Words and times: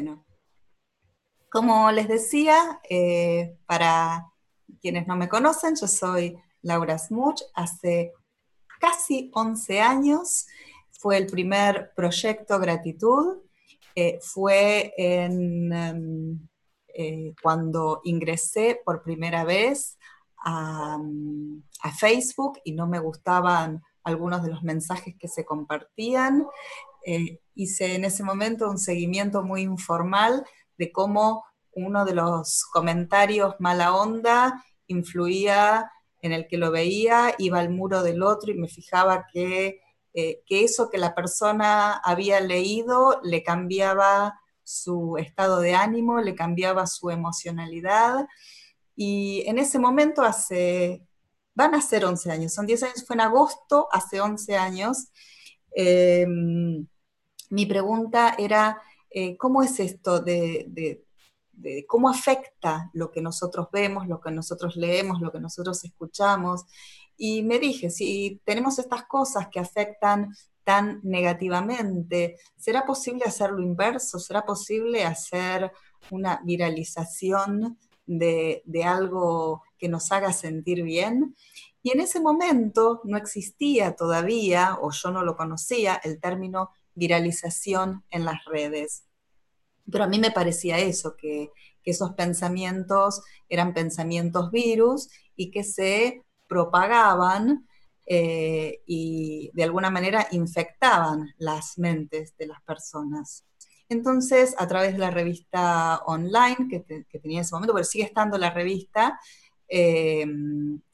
Bueno, 0.00 0.24
como 1.50 1.90
les 1.90 2.08
decía, 2.08 2.80
eh, 2.88 3.58
para 3.66 4.32
quienes 4.80 5.06
no 5.06 5.14
me 5.14 5.28
conocen, 5.28 5.76
yo 5.78 5.86
soy 5.86 6.38
Laura 6.62 6.96
Smuch. 6.96 7.42
Hace 7.52 8.14
casi 8.80 9.30
11 9.34 9.82
años 9.82 10.46
fue 10.90 11.18
el 11.18 11.26
primer 11.26 11.92
proyecto 11.94 12.58
Gratitud. 12.58 13.42
Eh, 13.94 14.18
fue 14.22 14.94
em, 14.96 16.48
eh, 16.94 17.34
cuando 17.42 18.00
ingresé 18.04 18.80
por 18.82 19.02
primera 19.02 19.44
vez 19.44 19.98
a, 20.38 20.98
Facebook 21.98 22.58
y 22.64 22.72
no 22.72 22.86
me 22.86 23.00
gustaban 23.00 23.82
algunos 24.02 24.42
de 24.42 24.48
los 24.50 24.62
mensajes 24.62 25.14
que 25.18 25.28
se 25.28 25.44
compartían. 25.44 26.46
Hice 27.54 27.94
en 27.94 28.04
ese 28.04 28.22
momento 28.22 28.70
un 28.70 28.78
seguimiento 28.78 29.42
muy 29.42 29.62
informal 29.62 30.44
de 30.78 30.92
cómo 30.92 31.44
uno 31.72 32.04
de 32.04 32.14
los 32.14 32.64
comentarios 32.72 33.54
mala 33.58 33.94
onda 33.94 34.64
influía 34.86 35.90
en 36.22 36.32
el 36.32 36.46
que 36.48 36.58
lo 36.58 36.70
veía, 36.70 37.34
iba 37.38 37.58
al 37.60 37.70
muro 37.70 38.02
del 38.02 38.22
otro 38.22 38.52
y 38.52 38.58
me 38.58 38.68
fijaba 38.68 39.26
que, 39.32 39.80
eh, 40.12 40.42
eso 40.48 40.90
que 40.90 40.98
la 40.98 41.14
persona 41.14 41.94
había 41.94 42.40
leído 42.40 43.20
le 43.22 43.42
cambiaba 43.42 44.38
su 44.64 45.16
estado 45.18 45.60
de 45.60 45.74
ánimo, 45.74 46.20
le 46.20 46.34
cambiaba 46.34 46.86
su 46.86 47.10
emocionalidad. 47.10 48.26
Y 48.94 49.44
en 49.46 49.58
ese 49.58 49.78
momento 49.78 50.22
hace, 50.22 51.06
van 51.54 51.74
a 51.74 51.80
ser 51.80 52.04
11 52.04 52.30
años, 52.30 52.52
son 52.54 52.66
10 52.66 52.82
años, 52.82 53.04
fue 53.06 53.14
en 53.14 53.22
agosto, 53.22 53.88
hace 53.92 54.20
11 54.20 54.56
años, 54.56 55.08
em, 55.72 56.86
mi 57.50 57.66
pregunta 57.66 58.34
era, 58.38 58.80
eh, 59.10 59.36
¿cómo 59.36 59.62
es 59.62 59.80
esto 59.80 60.20
de, 60.20 61.02
cómo 61.86 62.08
afecta 62.08 62.90
lo 62.94 63.10
que 63.10 63.20
nosotros 63.20 63.68
vemos, 63.72 64.08
lo 64.08 64.20
que 64.20 64.30
nosotros 64.30 64.76
leemos, 64.76 65.20
lo 65.20 65.32
que 65.32 65.40
nosotros 65.40 65.84
escuchamos? 65.84 66.64
Y 67.16 67.42
me 67.42 67.58
dije, 67.58 67.90
si 67.90 68.40
tenemos 68.44 68.78
estas 68.78 69.04
cosas 69.04 69.48
que 69.48 69.60
afectan 69.60 70.34
tan 70.64 71.00
negativamente, 71.02 72.36
¿será 72.56 72.86
posible 72.86 73.24
hacer 73.26 73.50
lo 73.50 73.62
inverso? 73.62 74.18
¿Será 74.18 74.44
posible 74.46 75.04
hacer 75.04 75.72
una 76.10 76.40
viralización 76.44 77.78
de 78.06 78.84
algo 78.84 79.62
que 79.78 79.88
nos 79.88 80.12
haga 80.12 80.32
sentir 80.32 80.82
bien? 80.82 81.34
Y 81.82 81.92
en 81.92 82.00
ese 82.00 82.20
momento 82.20 83.00
no 83.04 83.16
existía 83.16 83.96
todavía, 83.96 84.76
o 84.80 84.90
yo 84.90 85.10
no 85.10 85.22
lo 85.22 85.36
conocía, 85.36 86.00
el 86.04 86.20
término 86.20 86.70
viralización 86.94 88.04
en 88.10 88.24
las 88.24 88.44
redes. 88.44 89.04
Pero 89.90 90.04
a 90.04 90.06
mí 90.06 90.18
me 90.18 90.30
parecía 90.30 90.78
eso, 90.78 91.16
que, 91.16 91.50
esos 91.82 92.12
pensamientos 92.12 93.20
eran 93.48 93.74
pensamientos 93.74 94.52
virus 94.52 95.08
y 95.34 95.50
que 95.50 95.64
se 95.64 96.22
propagaban 96.46 97.66
eh, 98.06 98.82
y 98.86 99.50
de 99.54 99.64
alguna 99.64 99.90
manera 99.90 100.28
infectaban 100.30 101.34
las 101.38 101.78
mentes 101.78 102.36
de 102.36 102.46
las 102.46 102.62
personas. 102.62 103.44
Entonces, 103.88 104.54
a 104.58 104.68
través 104.68 104.92
de 104.92 104.98
la 104.98 105.10
revista 105.10 106.00
online 106.06 106.68
que, 106.70 106.78
tenía 107.18 107.38
en 107.38 107.44
ese 107.44 107.56
momento, 107.56 107.74
pero 107.74 107.84
sigue 107.84 108.04
estando 108.04 108.38
la 108.38 108.50
revista, 108.50 109.18
eh, 109.66 110.24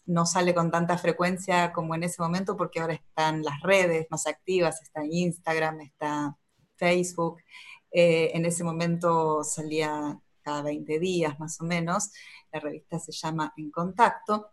no 0.07 0.25
sale 0.25 0.55
con 0.55 0.71
tanta 0.71 0.97
frecuencia 0.99 1.73
como 1.73 1.95
en 1.95 2.05
ese 2.05 2.23
momento 2.23 2.57
porque 2.57 2.81
ahora 2.81 2.95
están 2.95 3.43
las 3.43 3.61
redes 3.61 4.07
más 4.11 4.27
activas, 4.27 4.81
está 4.83 5.05
Instagram, 5.05 5.81
está 5.81 6.37
Facebook. 6.77 7.43
Eh, 7.91 8.31
en 8.35 8.47
ese 8.47 8.63
momento 8.65 9.43
salía 9.43 10.19
cada 10.43 10.63
20 10.63 10.99
días 11.01 11.39
más 11.41 11.61
o 11.61 11.65
menos, 11.65 12.13
la 12.53 12.61
revista 12.61 12.99
se 12.99 13.13
llama 13.13 13.53
En 13.57 13.71
Contacto. 13.71 14.51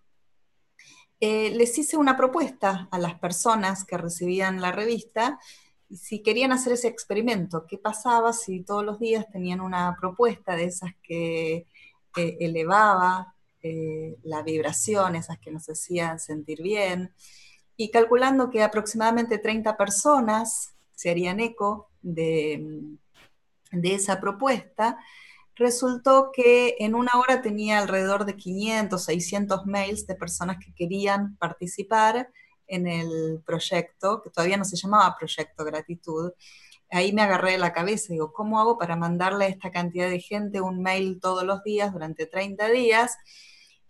Eh, 1.20 1.52
les 1.52 1.78
hice 1.78 1.98
una 1.98 2.18
propuesta 2.18 2.88
a 2.92 2.98
las 2.98 3.20
personas 3.20 3.86
que 3.86 3.98
recibían 3.98 4.60
la 4.60 4.72
revista 4.72 5.40
si 5.96 6.24
querían 6.24 6.52
hacer 6.52 6.74
ese 6.74 6.88
experimento, 6.88 7.68
qué 7.68 7.78
pasaba 7.78 8.34
si 8.34 8.64
todos 8.64 8.84
los 8.84 9.00
días 9.00 9.30
tenían 9.32 9.62
una 9.62 9.96
propuesta 10.00 10.56
de 10.56 10.66
esas 10.66 10.92
que 11.04 11.68
elevaba 12.16 13.33
eh, 13.64 14.18
la 14.24 14.44
vibración, 14.44 15.16
esas 15.16 15.40
que 15.40 15.52
nos 15.52 15.70
hacían 15.70 16.20
sentir 16.20 16.62
bien, 16.62 17.14
y 17.78 17.90
calculando 17.90 18.50
que 18.50 18.62
aproximadamente 18.62 19.40
30 19.40 19.78
personas 19.78 20.76
se 20.92 21.10
harían 21.10 21.40
eco 21.40 21.90
de, 22.02 22.62
de 23.72 23.96
esa 23.96 24.20
propuesta, 24.20 24.98
resultó 25.56 26.32
que 26.34 26.76
en 26.80 26.96
una 26.96 27.12
hora 27.20 27.42
tenía 27.42 27.80
alrededor 27.80 28.26
de 28.26 28.36
500, 28.36 29.04
600 29.04 29.66
mails 29.66 30.08
de 30.08 30.16
personas 30.16 30.58
que 30.64 30.74
querían 30.74 31.38
participar 31.38 32.30
en 32.68 32.88
el 32.88 33.42
proyecto, 33.46 34.22
que 34.22 34.30
todavía 34.30 34.58
no 34.58 34.66
se 34.66 34.78
llamaba 34.78 35.16
Proyecto 35.18 35.64
Gratitud. 35.64 36.32
Ahí 36.90 37.14
me 37.14 37.22
agarré 37.22 37.58
la 37.58 37.74
cabeza 37.74 38.08
y 38.10 38.14
digo, 38.14 38.34
¿cómo 38.34 38.60
hago 38.60 38.78
para 38.78 38.96
mandarle 38.96 39.46
a 39.46 39.50
esta 39.50 39.72
cantidad 39.72 40.10
de 40.10 40.20
gente 40.20 40.62
un 40.62 40.82
mail 40.82 41.20
todos 41.20 41.44
los 41.44 41.64
días 41.64 41.92
durante 41.94 42.26
30 42.26 42.70
días? 42.70 43.18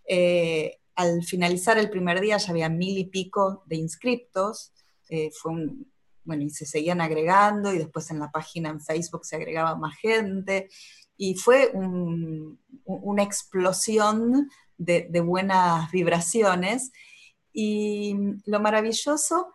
Eh, 0.08 0.80
al 0.96 1.24
finalizar 1.24 1.78
el 1.78 1.90
primer 1.90 2.22
día 2.22 2.38
ya 2.38 2.52
había 2.52 2.70
mil 2.70 2.98
y 2.98 3.06
pico 3.06 3.64
de 3.66 3.78
inscriptos, 3.78 4.74
eh, 5.10 5.32
fue 5.32 5.54
bueno, 6.26 6.44
y 6.44 6.50
se 6.50 6.66
seguían 6.66 7.02
agregando 7.02 7.74
y 7.74 7.78
después 7.78 8.10
en 8.12 8.20
la 8.20 8.32
página 8.32 8.70
en 8.70 8.80
Facebook 8.80 9.26
se 9.26 9.36
agregaba 9.36 9.76
más 9.76 9.98
gente 9.98 10.70
y 11.18 11.36
fue 11.36 11.72
una 11.74 13.24
explosión 13.24 14.50
de, 14.78 15.08
de, 15.10 15.20
buenas 15.20 15.92
vibraciones. 15.92 16.92
Y 17.52 18.16
lo 18.46 18.60
maravilloso 18.60 19.54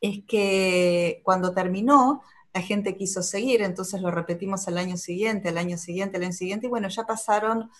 es 0.00 0.20
que 0.26 1.20
cuando 1.24 1.52
terminó, 1.52 2.22
la 2.54 2.62
gente 2.62 2.96
quiso 2.96 3.22
seguir, 3.22 3.62
entonces 3.62 4.00
lo 4.00 4.10
repetimos 4.10 4.66
al 4.68 4.78
año 4.78 4.96
siguiente, 4.96 5.48
al 5.48 5.58
año 5.58 5.76
siguiente, 5.76 6.16
al 6.16 6.24
año 6.24 6.32
siguiente, 6.32 6.66
y 6.66 6.70
bueno, 6.70 6.88
ya 6.88 7.04
pasaron 7.04 7.70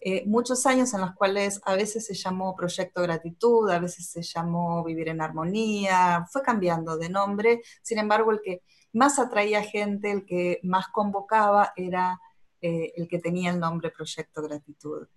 eh, 0.00 0.24
muchos 0.26 0.64
años 0.66 0.94
en 0.94 1.00
los 1.00 1.12
cuales 1.14 1.60
a 1.64 1.74
veces 1.74 2.06
se 2.06 2.14
llamó 2.14 2.54
Proyecto 2.54 3.02
Gratitud, 3.02 3.68
a 3.68 3.80
veces 3.80 4.08
se 4.08 4.22
llamó 4.22 4.84
Vivir 4.84 5.08
en 5.08 5.20
Armonía, 5.20 6.24
fue 6.30 6.42
cambiando 6.42 6.96
de 6.96 7.08
nombre, 7.08 7.62
sin 7.82 7.98
embargo 7.98 8.30
el 8.30 8.40
que 8.40 8.62
más 8.92 9.18
atraía 9.18 9.62
gente, 9.62 10.12
el 10.12 10.24
que 10.24 10.60
más 10.62 10.86
convocaba 10.88 11.72
era 11.74 12.20
eh, 12.60 12.92
el 12.96 13.08
que 13.08 13.18
tenía 13.18 13.50
el 13.50 13.58
nombre 13.58 13.90
Proyecto 13.90 14.40
Gratitud. 14.42 15.08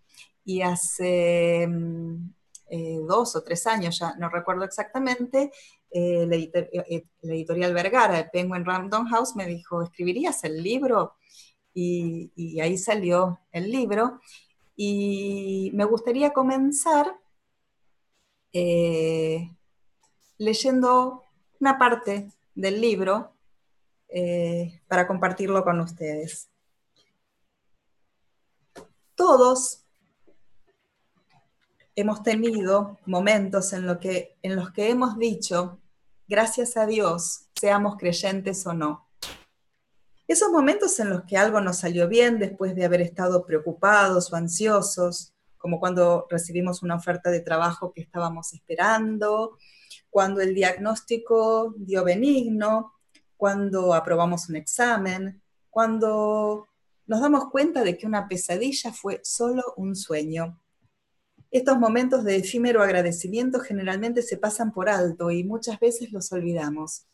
Y 0.43 0.63
hace 0.63 1.67
mm, 1.67 2.33
eh, 2.71 2.99
dos 3.07 3.35
o 3.35 3.43
tres 3.43 3.67
años, 3.67 3.99
ya 3.99 4.15
no 4.15 4.29
recuerdo 4.29 4.63
exactamente, 4.63 5.51
la, 5.93 6.35
editorial 7.21 7.73
Vergara 7.73 8.15
de 8.15 8.23
Penguin 8.23 8.65
Random 8.65 9.07
House 9.07 9.35
me 9.35 9.45
dijo, 9.45 9.83
¿escribirías 9.83 10.43
el 10.45 10.63
libro? 10.63 11.17
Y, 11.73 12.31
y 12.35 12.61
ahí 12.61 12.77
salió 12.77 13.41
el 13.51 13.69
libro. 13.69 14.19
Y 14.75 15.71
me 15.73 15.85
gustaría 15.85 16.33
comenzar 16.33 17.19
eh, 18.53 19.55
leyendo 20.37 21.23
una 21.59 21.77
parte 21.77 22.31
del 22.55 22.81
libro 22.81 23.33
eh, 24.09 24.81
para 24.87 25.07
compartirlo 25.07 25.63
con 25.63 25.79
ustedes. 25.79 26.49
Todos 29.15 29.85
hemos 31.95 32.23
tenido 32.23 32.97
momentos 33.05 33.71
en, 33.73 33.85
en 34.41 34.55
los 34.55 34.71
que 34.71 34.89
hemos 34.89 35.17
dicho, 35.17 35.79
gracias 36.27 36.75
a 36.75 36.85
Dios, 36.85 37.47
seamos 37.55 37.97
creyentes 37.97 38.65
o 38.65 38.73
no. 38.73 39.10
Esos 40.31 40.49
momentos 40.49 40.97
en 41.01 41.09
los 41.09 41.23
que 41.25 41.35
algo 41.35 41.59
nos 41.59 41.79
salió 41.79 42.07
bien 42.07 42.39
después 42.39 42.73
de 42.73 42.85
haber 42.85 43.01
estado 43.01 43.45
preocupados 43.45 44.31
o 44.31 44.37
ansiosos, 44.37 45.33
como 45.57 45.77
cuando 45.77 46.25
recibimos 46.29 46.81
una 46.83 46.95
oferta 46.95 47.29
de 47.29 47.41
trabajo 47.41 47.91
que 47.91 47.99
estábamos 47.99 48.53
esperando, 48.53 49.57
cuando 50.09 50.39
el 50.39 50.55
diagnóstico 50.55 51.75
dio 51.75 52.05
benigno, 52.05 52.93
cuando 53.35 53.93
aprobamos 53.93 54.47
un 54.47 54.55
examen, 54.55 55.41
cuando 55.69 56.65
nos 57.07 57.19
damos 57.19 57.49
cuenta 57.49 57.83
de 57.83 57.97
que 57.97 58.07
una 58.07 58.29
pesadilla 58.29 58.93
fue 58.93 59.19
solo 59.25 59.73
un 59.75 59.97
sueño. 59.97 60.61
Estos 61.51 61.77
momentos 61.77 62.23
de 62.23 62.37
efímero 62.37 62.81
agradecimiento 62.81 63.59
generalmente 63.59 64.21
se 64.21 64.37
pasan 64.37 64.71
por 64.71 64.87
alto 64.87 65.29
y 65.29 65.43
muchas 65.43 65.77
veces 65.77 66.13
los 66.13 66.31
olvidamos. 66.31 67.05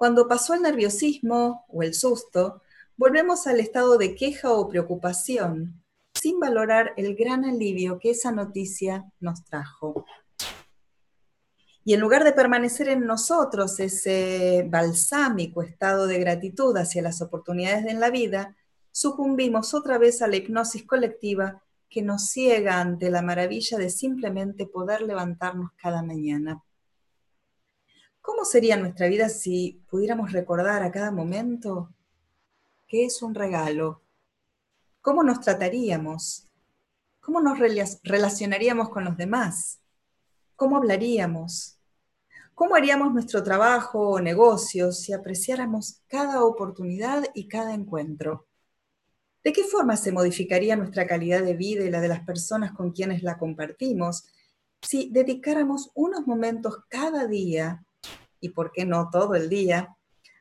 Cuando 0.00 0.26
pasó 0.26 0.54
el 0.54 0.62
nerviosismo 0.62 1.66
o 1.68 1.82
el 1.82 1.92
susto, 1.92 2.62
volvemos 2.96 3.46
al 3.46 3.60
estado 3.60 3.98
de 3.98 4.14
queja 4.14 4.50
o 4.50 4.66
preocupación, 4.66 5.84
sin 6.14 6.40
valorar 6.40 6.94
el 6.96 7.14
gran 7.14 7.44
alivio 7.44 7.98
que 7.98 8.12
esa 8.12 8.32
noticia 8.32 9.04
nos 9.20 9.44
trajo. 9.44 10.06
Y 11.84 11.92
en 11.92 12.00
lugar 12.00 12.24
de 12.24 12.32
permanecer 12.32 12.88
en 12.88 13.04
nosotros 13.04 13.78
ese 13.78 14.66
balsámico 14.70 15.60
estado 15.60 16.06
de 16.06 16.18
gratitud 16.18 16.74
hacia 16.78 17.02
las 17.02 17.20
oportunidades 17.20 17.84
en 17.84 18.00
la 18.00 18.08
vida, 18.08 18.56
sucumbimos 18.90 19.74
otra 19.74 19.98
vez 19.98 20.22
a 20.22 20.28
la 20.28 20.36
hipnosis 20.36 20.86
colectiva 20.86 21.62
que 21.90 22.00
nos 22.00 22.30
ciega 22.30 22.80
ante 22.80 23.10
la 23.10 23.20
maravilla 23.20 23.76
de 23.76 23.90
simplemente 23.90 24.64
poder 24.64 25.02
levantarnos 25.02 25.72
cada 25.76 26.02
mañana. 26.02 26.64
¿Cómo 28.22 28.44
sería 28.44 28.76
nuestra 28.76 29.08
vida 29.08 29.28
si 29.28 29.82
pudiéramos 29.88 30.32
recordar 30.32 30.82
a 30.82 30.92
cada 30.92 31.10
momento 31.10 31.94
que 32.86 33.04
es 33.04 33.22
un 33.22 33.34
regalo? 33.34 34.02
¿Cómo 35.00 35.22
nos 35.22 35.40
trataríamos? 35.40 36.48
¿Cómo 37.20 37.40
nos 37.40 37.58
relacionaríamos 38.02 38.90
con 38.90 39.04
los 39.04 39.16
demás? 39.16 39.80
¿Cómo 40.54 40.76
hablaríamos? 40.76 41.78
¿Cómo 42.54 42.74
haríamos 42.74 43.14
nuestro 43.14 43.42
trabajo 43.42 44.10
o 44.10 44.20
negocios 44.20 45.00
si 45.00 45.14
apreciáramos 45.14 46.02
cada 46.06 46.44
oportunidad 46.44 47.24
y 47.34 47.48
cada 47.48 47.72
encuentro? 47.72 48.46
¿De 49.42 49.54
qué 49.54 49.64
forma 49.64 49.96
se 49.96 50.12
modificaría 50.12 50.76
nuestra 50.76 51.06
calidad 51.06 51.42
de 51.42 51.54
vida 51.54 51.84
y 51.84 51.90
la 51.90 52.02
de 52.02 52.08
las 52.08 52.20
personas 52.26 52.72
con 52.72 52.92
quienes 52.92 53.22
la 53.22 53.38
compartimos 53.38 54.24
si 54.82 55.10
dedicáramos 55.10 55.90
unos 55.94 56.26
momentos 56.26 56.84
cada 56.88 57.26
día, 57.26 57.84
y 58.40 58.50
por 58.50 58.72
qué 58.72 58.84
no 58.84 59.10
todo 59.10 59.34
el 59.34 59.48
día, 59.48 59.96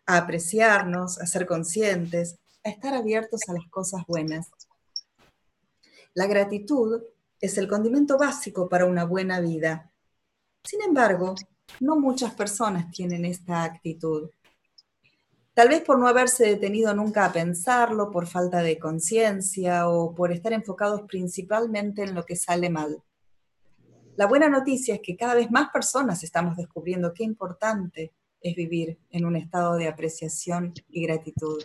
a 0.06 0.18
apreciarnos, 0.18 1.20
a 1.20 1.26
ser 1.26 1.46
conscientes, 1.46 2.40
a 2.64 2.70
estar 2.70 2.94
abiertos 2.94 3.42
a 3.48 3.54
las 3.54 3.68
cosas 3.70 4.04
buenas? 4.08 4.50
La 6.14 6.28
gratitud 6.28 7.04
es 7.40 7.58
el 7.58 7.68
condimento 7.68 8.18
básico 8.18 8.68
para 8.68 8.86
una 8.86 9.06
buena 9.06 9.40
vida. 9.40 9.92
Sin 10.64 10.82
embargo, 10.82 11.36
no 11.80 11.96
muchas 11.96 12.34
personas 12.34 12.92
tienen 12.92 13.26
esta 13.26 13.64
actitud. 13.64 14.30
Tal 15.54 15.70
vez 15.70 15.82
por 15.82 16.00
no 16.00 16.08
haberse 16.08 16.46
detenido 16.46 16.94
nunca 16.94 17.26
a 17.26 17.34
pensarlo, 17.34 18.12
por 18.12 18.28
falta 18.28 18.62
de 18.62 18.80
conciencia 18.80 19.90
o 19.90 20.16
por 20.16 20.32
estar 20.32 20.54
enfocados 20.54 21.02
principalmente 21.02 22.04
en 22.04 22.16
lo 22.16 22.26
que 22.26 22.36
sale 22.36 22.70
mal. 22.70 23.04
La 24.20 24.28
buena 24.28 24.50
noticia 24.50 24.96
es 24.96 25.02
que 25.02 25.16
cada 25.16 25.34
vez 25.34 25.50
más 25.50 25.70
personas 25.70 26.26
estamos 26.26 26.58
descubriendo 26.58 27.14
qué 27.14 27.24
importante 27.24 28.12
es 28.42 28.54
vivir 28.54 29.00
en 29.12 29.24
un 29.24 29.38
estado 29.38 29.76
de 29.76 29.88
apreciación 29.88 30.74
y 30.90 31.04
gratitud. 31.04 31.64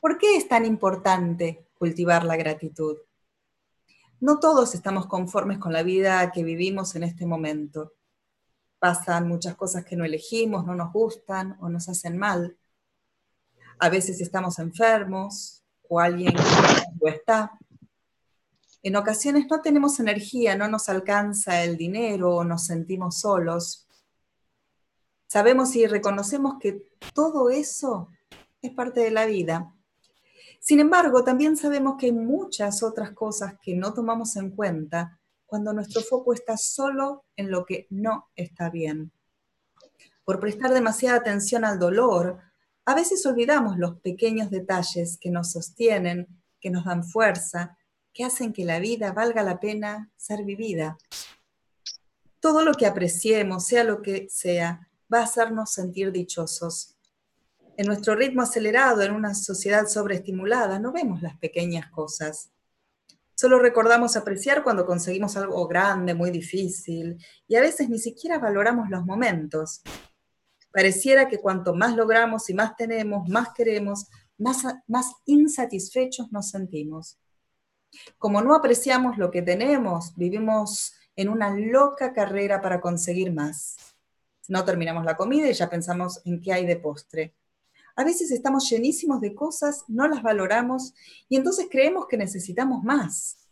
¿Por 0.00 0.18
qué 0.18 0.36
es 0.36 0.48
tan 0.48 0.64
importante 0.64 1.68
cultivar 1.78 2.24
la 2.24 2.36
gratitud? 2.36 2.96
No 4.18 4.40
todos 4.40 4.74
estamos 4.74 5.06
conformes 5.06 5.58
con 5.58 5.72
la 5.72 5.84
vida 5.84 6.32
que 6.32 6.42
vivimos 6.42 6.96
en 6.96 7.04
este 7.04 7.26
momento 7.26 7.92
pasan 8.80 9.28
muchas 9.28 9.54
cosas 9.54 9.84
que 9.84 9.94
no 9.94 10.04
elegimos, 10.04 10.66
no 10.66 10.74
nos 10.74 10.92
gustan 10.92 11.56
o 11.60 11.68
nos 11.68 11.88
hacen 11.88 12.18
mal. 12.18 12.58
A 13.78 13.88
veces 13.88 14.20
estamos 14.20 14.58
enfermos 14.58 15.62
o 15.88 16.00
alguien 16.00 16.34
no 17.00 17.08
está. 17.08 17.56
En 18.84 18.96
ocasiones 18.96 19.46
no 19.50 19.62
tenemos 19.62 19.98
energía, 19.98 20.56
no 20.56 20.68
nos 20.68 20.90
alcanza 20.90 21.64
el 21.64 21.78
dinero 21.78 22.36
o 22.36 22.44
nos 22.44 22.66
sentimos 22.66 23.18
solos. 23.18 23.88
Sabemos 25.26 25.74
y 25.74 25.86
reconocemos 25.86 26.56
que 26.60 26.82
todo 27.14 27.48
eso 27.48 28.10
es 28.60 28.72
parte 28.72 29.00
de 29.00 29.10
la 29.10 29.24
vida. 29.24 29.72
Sin 30.60 30.80
embargo, 30.80 31.24
también 31.24 31.56
sabemos 31.56 31.94
que 31.98 32.06
hay 32.06 32.12
muchas 32.12 32.82
otras 32.82 33.12
cosas 33.12 33.54
que 33.62 33.74
no 33.74 33.94
tomamos 33.94 34.36
en 34.36 34.50
cuenta 34.50 35.18
cuando 35.46 35.72
nuestro 35.72 36.02
foco 36.02 36.34
está 36.34 36.58
solo 36.58 37.24
en 37.36 37.50
lo 37.50 37.64
que 37.64 37.86
no 37.88 38.28
está 38.36 38.68
bien. 38.68 39.12
Por 40.26 40.40
prestar 40.40 40.74
demasiada 40.74 41.16
atención 41.16 41.64
al 41.64 41.78
dolor, 41.78 42.38
a 42.84 42.94
veces 42.94 43.24
olvidamos 43.24 43.78
los 43.78 43.98
pequeños 44.00 44.50
detalles 44.50 45.16
que 45.18 45.30
nos 45.30 45.52
sostienen, 45.52 46.28
que 46.60 46.68
nos 46.68 46.84
dan 46.84 47.02
fuerza, 47.02 47.78
que 48.14 48.24
hacen 48.24 48.52
que 48.52 48.64
la 48.64 48.78
vida 48.78 49.12
valga 49.12 49.42
la 49.42 49.58
pena 49.58 50.10
ser 50.16 50.44
vivida. 50.44 50.96
Todo 52.38 52.64
lo 52.64 52.74
que 52.74 52.86
apreciemos, 52.86 53.66
sea 53.66 53.82
lo 53.82 54.00
que 54.00 54.28
sea, 54.30 54.88
va 55.12 55.18
a 55.18 55.24
hacernos 55.24 55.72
sentir 55.72 56.12
dichosos. 56.12 56.96
En 57.76 57.86
nuestro 57.86 58.14
ritmo 58.14 58.42
acelerado, 58.42 59.02
en 59.02 59.12
una 59.12 59.34
sociedad 59.34 59.88
sobreestimulada, 59.88 60.78
no 60.78 60.92
vemos 60.92 61.22
las 61.22 61.36
pequeñas 61.38 61.90
cosas. 61.90 62.50
Solo 63.34 63.58
recordamos 63.58 64.16
apreciar 64.16 64.62
cuando 64.62 64.86
conseguimos 64.86 65.36
algo 65.36 65.66
grande, 65.66 66.14
muy 66.14 66.30
difícil, 66.30 67.18
y 67.48 67.56
a 67.56 67.60
veces 67.60 67.88
ni 67.88 67.98
siquiera 67.98 68.38
valoramos 68.38 68.90
los 68.90 69.04
momentos. 69.04 69.82
Pareciera 70.70 71.28
que 71.28 71.38
cuanto 71.38 71.74
más 71.74 71.96
logramos 71.96 72.48
y 72.48 72.54
más 72.54 72.76
tenemos, 72.76 73.28
más 73.28 73.48
queremos, 73.54 74.06
más, 74.38 74.62
más 74.86 75.12
insatisfechos 75.24 76.30
nos 76.30 76.50
sentimos. 76.50 77.18
Como 78.18 78.42
no 78.42 78.54
apreciamos 78.54 79.18
lo 79.18 79.30
que 79.30 79.42
tenemos, 79.42 80.14
vivimos 80.16 80.94
en 81.16 81.28
una 81.28 81.50
loca 81.50 82.12
carrera 82.12 82.60
para 82.60 82.80
conseguir 82.80 83.32
más. 83.32 83.76
No 84.48 84.64
terminamos 84.64 85.04
la 85.04 85.16
comida 85.16 85.48
y 85.48 85.54
ya 85.54 85.70
pensamos 85.70 86.20
en 86.24 86.40
qué 86.40 86.52
hay 86.52 86.66
de 86.66 86.76
postre. 86.76 87.34
A 87.96 88.04
veces 88.04 88.30
estamos 88.30 88.68
llenísimos 88.68 89.20
de 89.20 89.34
cosas, 89.34 89.84
no 89.88 90.08
las 90.08 90.22
valoramos 90.22 90.94
y 91.28 91.36
entonces 91.36 91.68
creemos 91.70 92.06
que 92.08 92.16
necesitamos 92.16 92.82
más. 92.82 93.48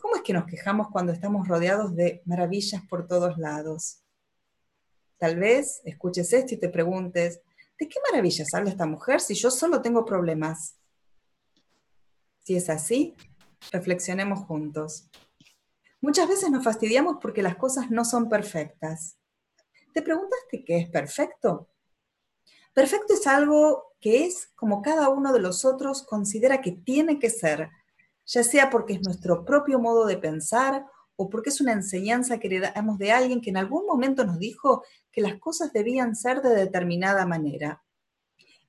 ¿Cómo 0.00 0.16
es 0.16 0.22
que 0.22 0.32
nos 0.32 0.46
quejamos 0.46 0.88
cuando 0.90 1.12
estamos 1.12 1.46
rodeados 1.48 1.94
de 1.94 2.22
maravillas 2.24 2.82
por 2.88 3.06
todos 3.06 3.38
lados? 3.38 4.02
Tal 5.18 5.36
vez 5.36 5.80
escuches 5.84 6.32
esto 6.32 6.54
y 6.54 6.58
te 6.58 6.68
preguntes, 6.68 7.40
¿de 7.78 7.88
qué 7.88 7.98
maravillas 8.10 8.54
habla 8.54 8.70
esta 8.70 8.86
mujer 8.86 9.20
si 9.20 9.34
yo 9.34 9.50
solo 9.50 9.82
tengo 9.82 10.04
problemas? 10.04 10.76
Si 12.44 12.56
es 12.56 12.70
así, 12.70 13.14
reflexionemos 13.72 14.40
juntos. 14.40 15.08
Muchas 16.00 16.28
veces 16.28 16.50
nos 16.50 16.64
fastidiamos 16.64 17.16
porque 17.20 17.42
las 17.42 17.56
cosas 17.56 17.90
no 17.90 18.04
son 18.04 18.28
perfectas. 18.28 19.18
¿Te 19.92 20.02
preguntaste 20.02 20.64
qué 20.64 20.78
es 20.78 20.88
perfecto? 20.88 21.68
Perfecto 22.72 23.14
es 23.14 23.26
algo 23.26 23.94
que 24.00 24.24
es 24.24 24.52
como 24.54 24.82
cada 24.82 25.08
uno 25.08 25.32
de 25.32 25.40
los 25.40 25.64
otros 25.64 26.04
considera 26.04 26.60
que 26.60 26.72
tiene 26.72 27.18
que 27.18 27.30
ser, 27.30 27.70
ya 28.24 28.44
sea 28.44 28.70
porque 28.70 28.94
es 28.94 29.02
nuestro 29.02 29.44
propio 29.44 29.80
modo 29.80 30.06
de 30.06 30.18
pensar 30.18 30.86
o 31.16 31.28
porque 31.28 31.50
es 31.50 31.60
una 31.60 31.72
enseñanza 31.72 32.38
que 32.38 32.46
heredamos 32.46 32.98
de 32.98 33.10
alguien 33.10 33.40
que 33.40 33.50
en 33.50 33.56
algún 33.56 33.86
momento 33.86 34.24
nos 34.24 34.38
dijo 34.38 34.84
que 35.10 35.20
las 35.20 35.40
cosas 35.40 35.72
debían 35.72 36.14
ser 36.14 36.42
de 36.42 36.54
determinada 36.54 37.26
manera. 37.26 37.82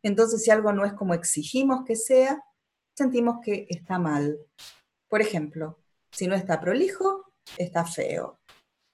Entonces, 0.01 0.43
si 0.43 0.49
algo 0.49 0.73
no 0.73 0.85
es 0.85 0.93
como 0.93 1.13
exigimos 1.13 1.85
que 1.85 1.95
sea, 1.95 2.43
sentimos 2.95 3.37
que 3.43 3.67
está 3.69 3.99
mal. 3.99 4.39
Por 5.09 5.21
ejemplo, 5.21 5.79
si 6.11 6.27
no 6.27 6.35
está 6.35 6.61
prolijo, 6.61 7.33
está 7.57 7.83
feo. 7.83 8.39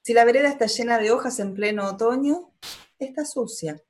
Si 0.01 0.13
la 0.13 0.23
vereda 0.23 0.49
está 0.49 0.67
llena 0.67 0.97
de 0.97 1.11
hojas 1.11 1.39
en 1.39 1.53
pleno 1.53 1.89
otoño, 1.89 2.53
está 2.97 3.25
sucia. 3.25 3.81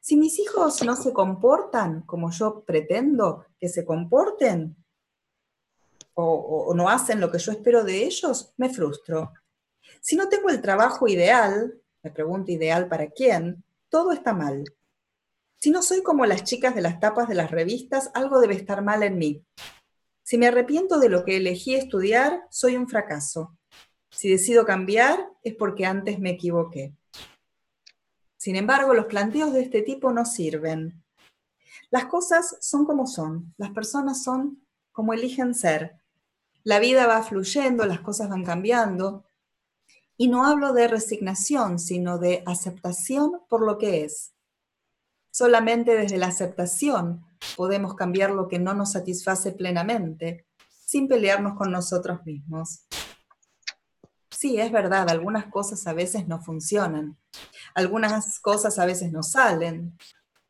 Si 0.00 0.16
mis 0.16 0.38
hijos 0.38 0.84
no 0.84 0.94
se 0.94 1.12
comportan 1.12 2.02
como 2.02 2.30
yo 2.30 2.62
pretendo 2.64 3.46
que 3.58 3.68
se 3.68 3.84
comporten 3.84 4.76
o, 6.14 6.72
no 6.74 6.88
hacen 6.88 7.20
lo 7.20 7.30
que 7.30 7.38
yo 7.38 7.52
espero 7.52 7.84
de 7.84 8.04
ellos, 8.04 8.52
me 8.56 8.70
frustro. 8.70 9.32
Si 10.00 10.16
no 10.16 10.28
tengo 10.28 10.48
el 10.48 10.62
trabajo 10.62 11.08
ideal, 11.08 11.80
me 12.02 12.10
pregunto 12.10 12.52
ideal 12.52 12.88
para 12.88 13.10
quién, 13.10 13.64
todo 13.88 14.12
está 14.12 14.32
mal. 14.32 14.64
Si 15.58 15.70
no 15.70 15.82
soy 15.82 16.02
como 16.02 16.24
las 16.26 16.44
chicas 16.44 16.74
de 16.74 16.82
las 16.82 17.00
tapas 17.00 17.28
de 17.28 17.34
las 17.34 17.50
revistas, 17.50 18.10
algo 18.14 18.40
debe 18.40 18.54
estar 18.54 18.82
mal 18.82 19.02
en 19.02 19.18
mí. 19.18 19.44
Si 20.26 20.38
me 20.38 20.48
arrepiento 20.48 20.98
de 20.98 21.08
lo 21.08 21.24
que 21.24 21.36
elegí 21.36 21.76
estudiar, 21.76 22.48
soy 22.50 22.76
un 22.76 22.88
fracaso. 22.88 23.56
Si 24.10 24.28
decido 24.28 24.66
cambiar, 24.66 25.30
es 25.44 25.54
porque 25.54 25.86
antes 25.86 26.18
me 26.18 26.30
equivoqué. 26.30 26.96
Sin 28.36 28.56
embargo, 28.56 28.92
los 28.92 29.06
planteos 29.06 29.52
de 29.52 29.62
este 29.62 29.82
tipo 29.82 30.10
no 30.10 30.24
sirven. 30.24 31.04
Las 31.90 32.06
cosas 32.06 32.56
son 32.60 32.86
como 32.86 33.06
son, 33.06 33.54
las 33.56 33.70
personas 33.70 34.24
son 34.24 34.66
como 34.90 35.12
eligen 35.12 35.54
ser. 35.54 35.94
La 36.64 36.80
vida 36.80 37.06
va 37.06 37.22
fluyendo, 37.22 37.86
las 37.86 38.00
cosas 38.00 38.28
van 38.28 38.44
cambiando. 38.44 39.26
Y 40.16 40.26
no 40.26 40.44
hablo 40.44 40.72
de 40.72 40.88
resignación, 40.88 41.78
sino 41.78 42.18
de 42.18 42.42
aceptación 42.46 43.42
por 43.48 43.64
lo 43.64 43.78
que 43.78 44.02
es. 44.02 44.32
Solamente 45.36 45.94
desde 45.94 46.16
la 46.16 46.28
aceptación 46.28 47.22
podemos 47.58 47.94
cambiar 47.94 48.30
lo 48.30 48.48
que 48.48 48.58
no 48.58 48.72
nos 48.72 48.92
satisface 48.92 49.52
plenamente, 49.52 50.46
sin 50.86 51.08
pelearnos 51.08 51.58
con 51.58 51.70
nosotros 51.70 52.24
mismos. 52.24 52.86
Sí, 54.30 54.58
es 54.58 54.72
verdad, 54.72 55.10
algunas 55.10 55.44
cosas 55.52 55.86
a 55.86 55.92
veces 55.92 56.26
no 56.26 56.40
funcionan, 56.40 57.18
algunas 57.74 58.40
cosas 58.40 58.78
a 58.78 58.86
veces 58.86 59.12
no 59.12 59.22
salen, 59.22 59.98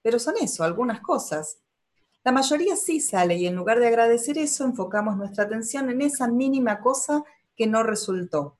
pero 0.02 0.20
son 0.20 0.36
eso, 0.40 0.62
algunas 0.62 1.00
cosas. 1.00 1.58
La 2.22 2.30
mayoría 2.30 2.76
sí 2.76 3.00
sale 3.00 3.34
y 3.34 3.48
en 3.48 3.56
lugar 3.56 3.80
de 3.80 3.88
agradecer 3.88 4.38
eso, 4.38 4.62
enfocamos 4.62 5.16
nuestra 5.16 5.46
atención 5.46 5.90
en 5.90 6.00
esa 6.00 6.28
mínima 6.28 6.78
cosa 6.78 7.24
que 7.56 7.66
no 7.66 7.82
resultó. 7.82 8.56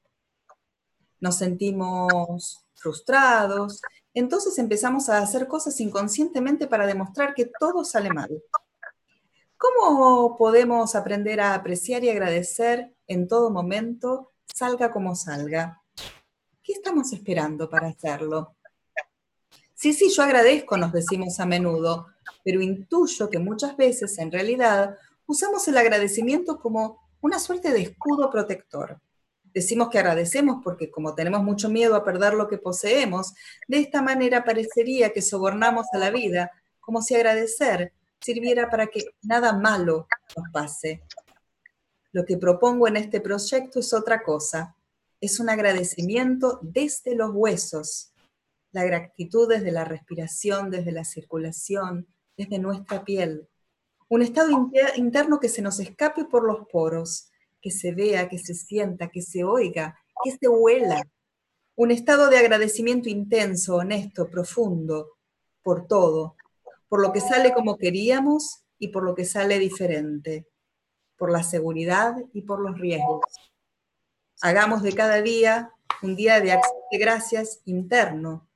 nos 1.21 1.38
sentimos 1.38 2.66
frustrados, 2.75 3.80
entonces 4.16 4.58
empezamos 4.58 5.11
a 5.11 5.18
hacer 5.18 5.46
cosas 5.46 5.78
inconscientemente 5.78 6.66
para 6.66 6.87
demostrar 6.87 7.35
que 7.35 7.50
todo 7.61 7.85
sale 7.85 8.11
mal. 8.11 8.42
¿Cómo 9.58 10.37
podemos 10.38 10.94
aprender 10.94 11.38
a 11.38 11.54
apreciar 11.54 12.02
y 12.02 12.08
agradecer 12.08 12.94
en 13.06 13.28
todo 13.28 13.50
momento, 13.50 14.32
salga 14.46 14.90
como 14.90 15.14
salga? 15.14 15.82
¿Qué 16.62 16.73
estamos 16.73 17.12
esperando 17.12 17.68
para 17.68 17.88
hacerlo? 17.88 18.56
Sí, 19.75 19.92
sí, 19.92 20.08
yo 20.08 20.23
agradezco, 20.23 20.78
nos 20.78 20.92
decimos 20.92 21.38
a 21.38 21.44
menudo, 21.44 22.06
pero 22.42 22.62
intuyo 22.62 23.28
que 23.28 23.38
muchas 23.38 23.76
veces, 23.76 24.16
en 24.16 24.32
realidad, 24.32 24.96
usamos 25.26 25.68
el 25.68 25.76
agradecimiento 25.76 26.58
como 26.58 27.06
una 27.20 27.38
suerte 27.38 27.70
de 27.70 27.82
escudo 27.82 28.30
protector. 28.30 28.99
Decimos 29.57 29.89
que 29.89 29.99
agradecemos 29.99 30.61
porque 30.63 30.91
como 30.91 31.15
tenemos 31.15 31.43
mucho 31.43 31.71
miedo 31.71 31.97
a 31.97 32.05
perder 32.05 32.35
lo 32.35 32.47
que 32.47 32.59
poseemos, 32.59 33.33
de 33.67 33.79
esta 33.79 34.03
manera 34.03 34.45
parecería 34.45 35.15
que 35.15 35.23
sobornamos 35.23 35.87
a 35.95 35.99
la 35.99 36.11
vida, 36.11 36.51
como 36.79 37.01
si 37.01 37.15
agradecer 37.15 37.95
sirviera 38.21 38.69
para 38.69 38.89
que 38.89 39.07
nada 39.23 39.55
malo 39.55 40.09
nos 40.37 40.51
pase. 40.53 41.03
Lo 42.13 42.27
que 42.27 42.37
propongo 42.37 42.87
en 42.87 42.99
este 42.99 43.23
proyecto 43.23 43.81
es 43.81 43.95
otra 43.95 44.23
cosa. 44.23 44.77
Es 45.23 45.41
un 45.41 45.49
agradecimiento 45.49 46.59
desde 46.61 47.15
los 47.15 47.31
huesos. 47.33 48.13
La 48.73 48.85
gratitud 48.85 49.49
desde 49.49 49.73
la 49.73 49.87
respiración, 49.87 50.71
desde 50.71 50.93
la 50.93 51.05
circulación, 51.05 52.07
desde 52.37 52.59
nuestra 52.59 53.07
piel. 53.07 53.49
Un 54.11 54.21
estado 54.21 54.51
interno 54.97 55.41
que 55.41 55.49
se 55.49 55.63
nos 55.63 55.81
escape 55.81 56.27
por 56.27 56.45
los 56.45 56.69
poros, 56.69 57.31
que 57.61 57.71
se 57.71 57.93
vea, 57.93 58.29
que 58.29 58.39
se 58.39 58.55
sienta, 58.55 59.09
que 59.09 59.23
se 59.23 59.45
oiga, 59.45 59.99
que 60.25 60.33
se 60.33 60.49
huela. 60.49 61.03
Un 61.75 61.91
estado 61.91 62.29
de 62.29 62.39
agradecimiento 62.39 63.09
intenso, 63.09 63.77
honesto, 63.77 64.29
profundo, 64.31 65.17
por 65.63 65.87
todo, 65.87 66.37
por 66.89 67.01
lo 67.01 67.13
que 67.13 67.21
sale 67.21 67.53
como 67.53 67.77
queríamos 67.77 68.65
y 68.79 68.89
por 68.89 69.03
lo 69.03 69.15
que 69.15 69.25
sale 69.25 69.59
diferente, 69.59 70.47
por 71.17 71.31
la 71.31 71.43
seguridad 71.43 72.17
y 72.33 72.43
por 72.43 72.61
los 72.61 72.79
riesgos. 72.79 73.25
Hagamos 74.43 74.83
de 74.83 74.95
cada 74.95 75.23
día 75.23 75.73
un 76.03 76.15
día 76.15 76.41
de 76.41 76.59
de 76.91 76.99
gracias 76.99 77.61
interno, 77.65 78.49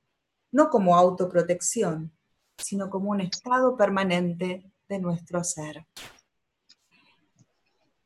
no 0.51 0.69
como 0.69 0.95
autoprotección, 0.95 2.11
sino 2.57 2.89
como 2.89 3.11
un 3.11 3.21
estado 3.21 3.75
permanente 3.75 4.71
de 4.87 4.99
nuestro 4.99 5.43
ser. 5.43 5.85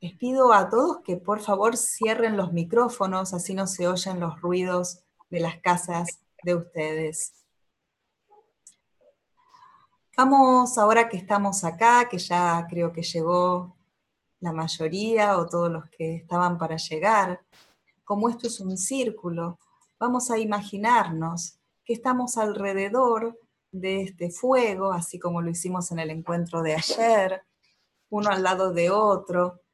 Les 0.05 0.13
pido 0.13 0.53
a 0.53 0.69
todos 0.69 0.99
que 1.01 1.17
por 1.17 1.39
favor 1.39 1.75
cierren 1.75 2.37
los 2.37 2.53
micrófonos, 2.53 3.33
así 3.33 3.55
no 3.55 3.65
se 3.65 3.87
oyen 3.87 4.19
los 4.19 4.39
ruidos 4.39 4.99
de 5.31 5.39
las 5.39 5.59
casas 5.61 6.19
de 6.43 6.53
ustedes. 6.53 7.33
Vamos 10.15 10.77
ahora 10.77 11.09
que 11.09 11.17
estamos 11.17 11.63
acá, 11.63 12.07
que 12.07 12.19
ya 12.19 12.67
creo 12.69 12.93
que 12.93 13.01
llegó 13.01 13.75
la 14.41 14.53
mayoría 14.53 15.39
o 15.39 15.47
todos 15.47 15.71
los 15.71 15.89
que 15.89 16.17
estaban 16.17 16.59
para 16.59 16.77
llegar, 16.77 17.43
como 18.03 18.29
esto 18.29 18.45
es 18.45 18.59
un 18.59 18.77
círculo, 18.77 19.57
vamos 19.99 20.29
a 20.29 20.37
imaginarnos 20.37 21.57
que 21.83 21.93
estamos 21.93 22.37
alrededor 22.37 23.39
de 23.71 24.03
este 24.03 24.29
fuego, 24.29 24.93
así 24.93 25.17
como 25.17 25.41
lo 25.41 25.49
hicimos 25.49 25.91
en 25.91 25.97
el 25.97 26.11
encuentro 26.11 26.61
de 26.61 26.75
ayer, 26.75 27.41
uno 28.11 28.29
al 28.29 28.43
lado 28.43 28.71
de 28.71 28.91
otro, 28.91 29.64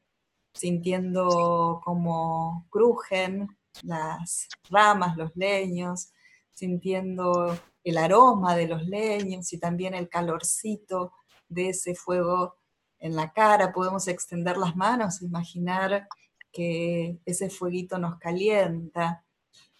sintiendo 0.54 1.82
cómo 1.84 2.68
crujen 2.70 3.48
las 3.84 4.48
ramas, 4.70 5.18
los 5.18 5.36
leños, 5.36 6.12
sintiendo 6.54 7.58
el 7.84 7.98
aroma 7.98 8.56
de 8.56 8.68
los 8.68 8.84
leños 8.86 9.52
y 9.54 9.58
también 9.58 9.94
el 9.94 10.10
calorcito 10.10 11.14
de 11.48 11.70
ese 11.70 11.96
fuego 11.96 12.56
en 13.00 13.16
la 13.16 13.32
cara. 13.32 13.74
Podemos 13.74 14.08
extender 14.08 14.58
las 14.58 14.76
manos, 14.76 15.22
imaginar 15.22 16.08
que 16.52 17.20
ese 17.26 17.50
fueguito 17.50 17.98
nos 17.98 18.20
calienta 18.20 19.26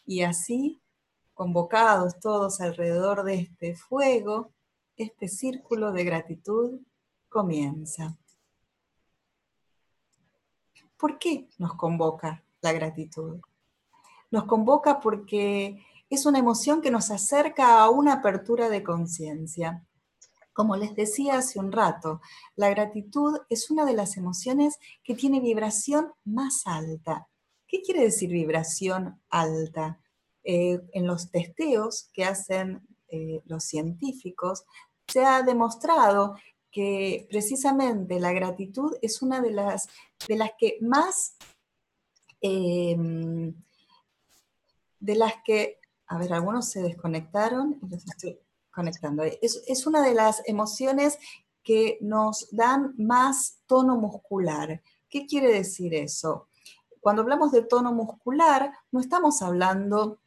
y 0.06 0.24
así, 0.24 0.82
convocados 1.34 2.20
todos 2.20 2.62
alrededor 2.62 3.24
de 3.24 3.36
este 3.36 3.76
fuego, 3.76 4.54
este 4.96 5.28
círculo 5.28 5.92
de 5.92 6.04
gratitud 6.04 6.80
comienza. 7.30 8.18
¿Por 11.02 11.18
qué 11.18 11.50
nos 11.58 11.74
convoca 11.74 12.44
la 12.62 12.74
gratitud? 12.74 13.42
Nos 14.30 14.44
convoca 14.44 15.00
porque 15.00 15.84
es 16.12 16.28
una 16.28 16.38
emoción 16.38 16.80
que 16.80 16.92
nos 16.92 17.10
acerca 17.10 17.80
a 17.80 17.90
una 17.90 18.14
apertura 18.14 18.70
de 18.70 18.84
conciencia. 18.84 19.84
Como 20.54 20.76
les 20.76 20.94
decía 20.94 21.40
hace 21.40 21.58
un 21.58 21.72
rato, 21.72 22.22
la 22.56 22.70
gratitud 22.70 23.40
es 23.50 23.72
una 23.72 23.84
de 23.84 23.94
las 23.94 24.16
emociones 24.16 24.78
que 25.04 25.16
tiene 25.16 25.40
vibración 25.40 26.12
más 26.24 26.68
alta. 26.68 27.28
¿Qué 27.68 27.82
quiere 27.82 28.04
decir 28.04 28.30
vibración 28.30 29.20
alta? 29.32 30.00
Eh, 30.44 30.82
en 30.94 31.08
los 31.08 31.32
testeos 31.32 32.12
que 32.14 32.26
hacen 32.26 32.88
eh, 33.08 33.42
los 33.46 33.64
científicos, 33.64 34.66
se 35.08 35.26
ha 35.26 35.42
demostrado 35.42 36.36
que 36.72 37.28
precisamente 37.30 38.20
la 38.20 38.32
gratitud 38.32 38.96
es 39.02 39.22
una 39.22 39.42
de 39.42 39.52
las, 39.52 39.90
de 40.28 40.38
las 40.38 40.52
que 40.58 40.78
más, 40.82 41.36
em, 42.42 43.54
de 45.00 45.16
las 45.16 45.34
que 45.44 45.82
a 46.12 46.18
ver, 46.18 46.34
algunos 46.34 46.70
se 46.70 46.82
desconectaron 46.82 47.80
los 47.90 48.06
estoy 48.06 48.38
conectando. 48.70 49.24
Es, 49.24 49.64
es 49.66 49.88
una 49.88 50.02
de 50.02 50.14
las 50.14 50.42
emociones 50.46 51.18
que 51.64 51.98
nos 52.02 52.50
dan 52.52 52.94
más 52.98 53.62
tono 53.66 53.96
muscular. 53.96 54.82
¿Qué 55.10 55.26
quiere 55.26 55.54
decir 55.54 55.94
eso? 55.94 56.50
Cuando 57.00 57.22
hablamos 57.22 57.54
de 57.54 57.62
tono 57.62 57.94
muscular, 57.94 58.74
no 58.92 59.00
estamos 59.00 59.42
hablando 59.42 60.20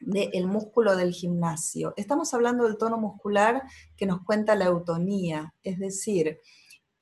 del 0.00 0.46
músculo 0.46 0.96
del 0.96 1.12
gimnasio, 1.12 1.92
estamos 1.96 2.32
hablando 2.34 2.64
del 2.64 2.76
tono 2.76 2.98
muscular 2.98 3.62
que 3.96 4.06
nos 4.06 4.22
cuenta 4.24 4.54
la 4.54 4.66
eutonía, 4.66 5.54
es 5.62 5.78
decir, 5.78 6.38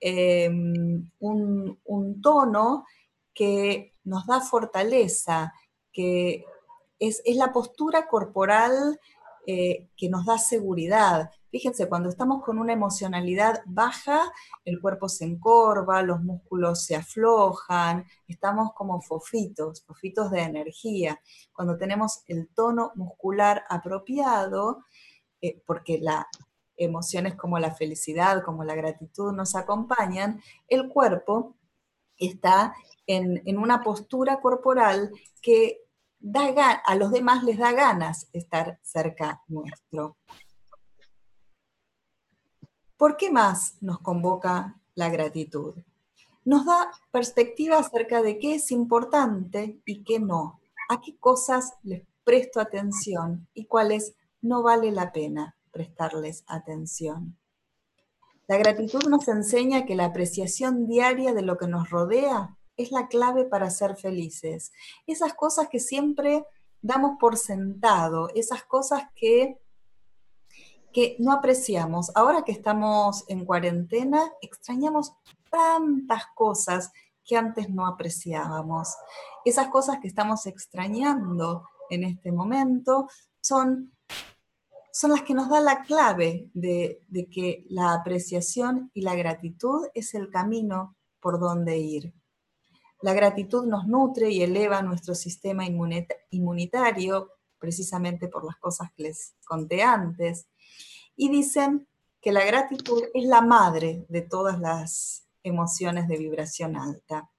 em, 0.00 1.10
un, 1.18 2.20
tono 2.22 2.84
que 3.34 3.92
nos 4.04 4.26
da 4.26 4.40
fortaleza, 4.40 5.52
que 5.92 6.44
es, 6.98 7.22
la 7.26 7.52
postura 7.52 8.08
corporal 8.08 8.98
eh, 9.46 9.88
que 9.96 10.08
nos 10.08 10.24
da 10.26 10.38
seguridad. 10.38 11.30
Fíjense, 11.56 11.88
cuando 11.88 12.10
estamos 12.10 12.44
con 12.44 12.58
una 12.58 12.74
emocionalidad 12.74 13.62
baja, 13.64 14.30
el 14.62 14.78
cuerpo 14.78 15.08
se 15.08 15.24
encorva, 15.24 16.02
los 16.02 16.20
músculos 16.20 16.84
se 16.84 16.94
aflojan, 16.94 18.04
estamos 18.28 18.74
como 18.74 19.00
fofitos, 19.00 19.82
fofitos 19.86 20.30
de 20.30 20.42
energía. 20.42 21.18
Cuando 21.54 21.78
tenemos 21.78 22.20
el 22.26 22.48
tono 22.48 22.92
muscular 22.94 23.64
apropiado, 23.70 24.84
eh, 25.40 25.62
porque 25.66 25.98
la 25.98 26.26
emociones 26.76 27.36
como 27.36 27.58
la 27.58 27.74
felicidad, 27.74 28.42
como 28.44 28.62
la 28.62 28.74
gratitud 28.74 29.32
nos 29.32 29.54
acompañan, 29.54 30.42
el 30.68 30.90
cuerpo 30.90 31.56
está 32.18 32.74
en, 33.06 33.40
en 33.46 33.56
una 33.56 33.82
postura 33.82 34.42
corporal 34.42 35.10
que 35.40 35.86
a 36.84 36.94
los 36.96 37.12
demás 37.12 37.44
les 37.44 37.56
da 37.56 37.72
ganas 37.72 38.28
estar 38.34 38.78
cerca 38.82 39.42
nuestro. 39.48 40.18
¿Por 42.96 43.16
qué 43.16 43.30
más 43.30 43.76
nos 43.80 44.00
convoca 44.00 44.80
la 44.94 45.10
gratitud? 45.10 45.74
Nos 46.44 46.64
da 46.64 46.90
perspectiva 47.10 47.78
acerca 47.78 48.22
de 48.22 48.38
qué 48.38 48.54
es 48.54 48.70
importante 48.70 49.80
y 49.84 50.02
qué 50.04 50.18
no, 50.18 50.60
a 50.88 51.00
qué 51.00 51.16
cosas 51.18 51.74
les 51.82 52.02
presto 52.24 52.60
atención 52.60 53.48
y 53.52 53.66
cuáles 53.66 54.14
no 54.40 54.62
vale 54.62 54.90
la 54.92 55.12
pena 55.12 55.56
prestarles 55.70 56.44
atención. 56.46 57.36
La 58.48 58.56
gratitud 58.56 59.02
nos 59.08 59.28
enseña 59.28 59.84
que 59.84 59.94
la 59.94 60.06
apreciación 60.06 60.86
diaria 60.86 61.34
de 61.34 61.42
lo 61.42 61.58
que 61.58 61.66
nos 61.66 61.90
rodea 61.90 62.56
es 62.76 62.92
la 62.92 63.08
clave 63.08 63.44
para 63.44 63.70
ser 63.70 63.96
felices. 63.96 64.72
Esas 65.06 65.34
cosas 65.34 65.68
que 65.68 65.80
siempre 65.80 66.44
damos 66.80 67.18
por 67.18 67.36
sentado, 67.36 68.28
esas 68.34 68.64
cosas 68.64 69.02
que, 69.16 69.58
que 70.96 71.14
no 71.18 71.32
apreciamos. 71.32 72.10
Ahora 72.14 72.40
que 72.40 72.52
estamos 72.52 73.26
en 73.28 73.44
cuarentena, 73.44 74.32
extrañamos 74.40 75.12
tantas 75.50 76.22
cosas 76.34 76.90
que 77.22 77.36
antes 77.36 77.68
no 77.68 77.86
apreciábamos. 77.86 78.96
Esas 79.44 79.68
cosas 79.68 79.98
que 80.00 80.08
estamos 80.08 80.46
extrañando 80.46 81.68
en 81.90 82.04
este 82.04 82.32
momento 82.32 83.10
son, 83.42 83.92
son 84.90 85.10
las 85.10 85.20
que 85.20 85.34
nos 85.34 85.50
dan 85.50 85.66
la 85.66 85.82
clave 85.82 86.48
de, 86.54 87.02
de 87.08 87.28
que 87.28 87.66
la 87.68 87.92
apreciación 87.92 88.90
y 88.94 89.02
la 89.02 89.14
gratitud 89.16 89.88
es 89.92 90.14
el 90.14 90.30
camino 90.30 90.96
por 91.20 91.38
donde 91.38 91.76
ir. 91.76 92.14
La 93.02 93.12
gratitud 93.12 93.66
nos 93.66 93.86
nutre 93.86 94.30
y 94.30 94.40
eleva 94.40 94.80
nuestro 94.80 95.14
sistema 95.14 95.64
inmunitario, 96.30 97.32
precisamente 97.58 98.28
por 98.28 98.44
las 98.44 98.56
cosas 98.56 98.90
que 98.94 99.04
les 99.04 99.34
conté 99.46 99.82
antes. 99.82 100.48
Y 101.16 101.28
dicen 101.30 101.88
que 102.20 102.32
la 102.32 102.44
gratitud 102.44 103.04
es 103.14 103.24
la 103.24 103.40
madre 103.40 104.04
de 104.08 104.22
todas 104.22 104.58
las 104.58 105.26
emociones 105.42 106.08
de 106.08 106.18
vibración 106.18 106.76
alta. 106.76 107.30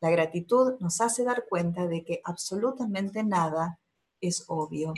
La 0.00 0.10
gratitud 0.10 0.74
nos 0.80 1.00
hace 1.00 1.24
dar 1.24 1.46
cuenta 1.48 1.86
de 1.86 2.04
que 2.04 2.20
absolutamente 2.24 3.22
nada 3.22 3.78
es 4.20 4.44
obvio. 4.48 4.92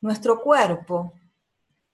Nuestro 0.00 0.42
cuerpo 0.42 1.12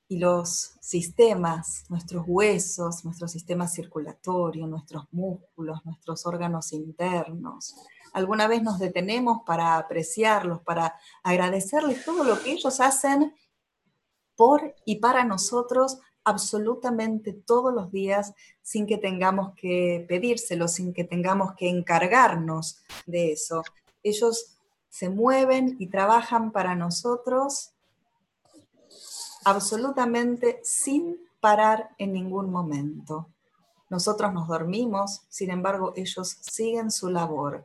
y 0.08 0.18
los 0.18 0.72
sistemas, 0.80 1.84
nuestros 1.88 2.24
huesos, 2.26 3.04
nuestro 3.04 3.28
sistema 3.28 3.68
circulatorio, 3.68 4.66
nuestros 4.66 5.04
músculos, 5.12 5.84
nuestros 5.84 6.26
órganos 6.26 6.72
internos. 6.72 7.76
Alguna 8.12 8.48
vez 8.48 8.62
nos 8.62 8.78
detenemos 8.78 9.42
para 9.46 9.76
apreciarlos, 9.76 10.60
para 10.62 10.98
agradecerles 11.22 12.04
todo 12.04 12.24
lo 12.24 12.40
que 12.40 12.52
ellos 12.52 12.80
hacen 12.80 13.34
por 14.36 14.74
y 14.84 14.96
para 14.96 15.24
nosotros 15.24 15.98
absolutamente 16.24 17.32
todos 17.32 17.72
los 17.74 17.90
días 17.90 18.34
sin 18.62 18.86
que 18.86 18.98
tengamos 18.98 19.54
que 19.54 20.04
pedírselo, 20.08 20.68
sin 20.68 20.92
que 20.92 21.04
tengamos 21.04 21.54
que 21.54 21.68
encargarnos 21.68 22.82
de 23.06 23.32
eso. 23.32 23.62
Ellos 24.02 24.56
se 24.88 25.08
mueven 25.08 25.76
y 25.78 25.88
trabajan 25.88 26.52
para 26.52 26.74
nosotros 26.74 27.72
absolutamente 29.44 30.60
sin 30.62 31.18
parar 31.40 31.90
en 31.98 32.12
ningún 32.12 32.50
momento. 32.50 33.28
Nosotros 33.88 34.32
nos 34.32 34.46
dormimos, 34.46 35.22
sin 35.28 35.50
embargo, 35.50 35.92
ellos 35.96 36.36
siguen 36.40 36.90
su 36.90 37.08
labor. 37.08 37.64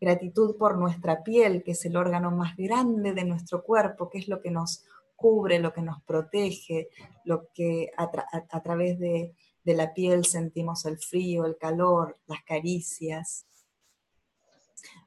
Gratitud 0.00 0.56
por 0.56 0.78
nuestra 0.78 1.22
piel, 1.22 1.62
que 1.62 1.72
es 1.72 1.84
el 1.84 1.96
órgano 1.96 2.30
más 2.30 2.56
grande 2.56 3.12
de 3.12 3.24
nuestro 3.24 3.62
cuerpo, 3.62 4.08
que 4.08 4.18
es 4.18 4.28
lo 4.28 4.40
que 4.40 4.50
nos 4.50 4.84
cubre, 5.16 5.58
lo 5.58 5.72
que 5.72 5.82
nos 5.82 6.00
protege, 6.02 6.88
lo 7.24 7.48
que 7.52 7.90
a, 7.96 8.60
través 8.62 8.98
de, 8.98 9.34
de 9.64 9.74
la 9.74 9.92
piel 9.92 10.24
sentimos 10.24 10.84
el 10.86 10.98
frío, 10.98 11.44
el 11.44 11.56
calor, 11.58 12.16
las 12.26 12.42
caricias. 12.44 13.46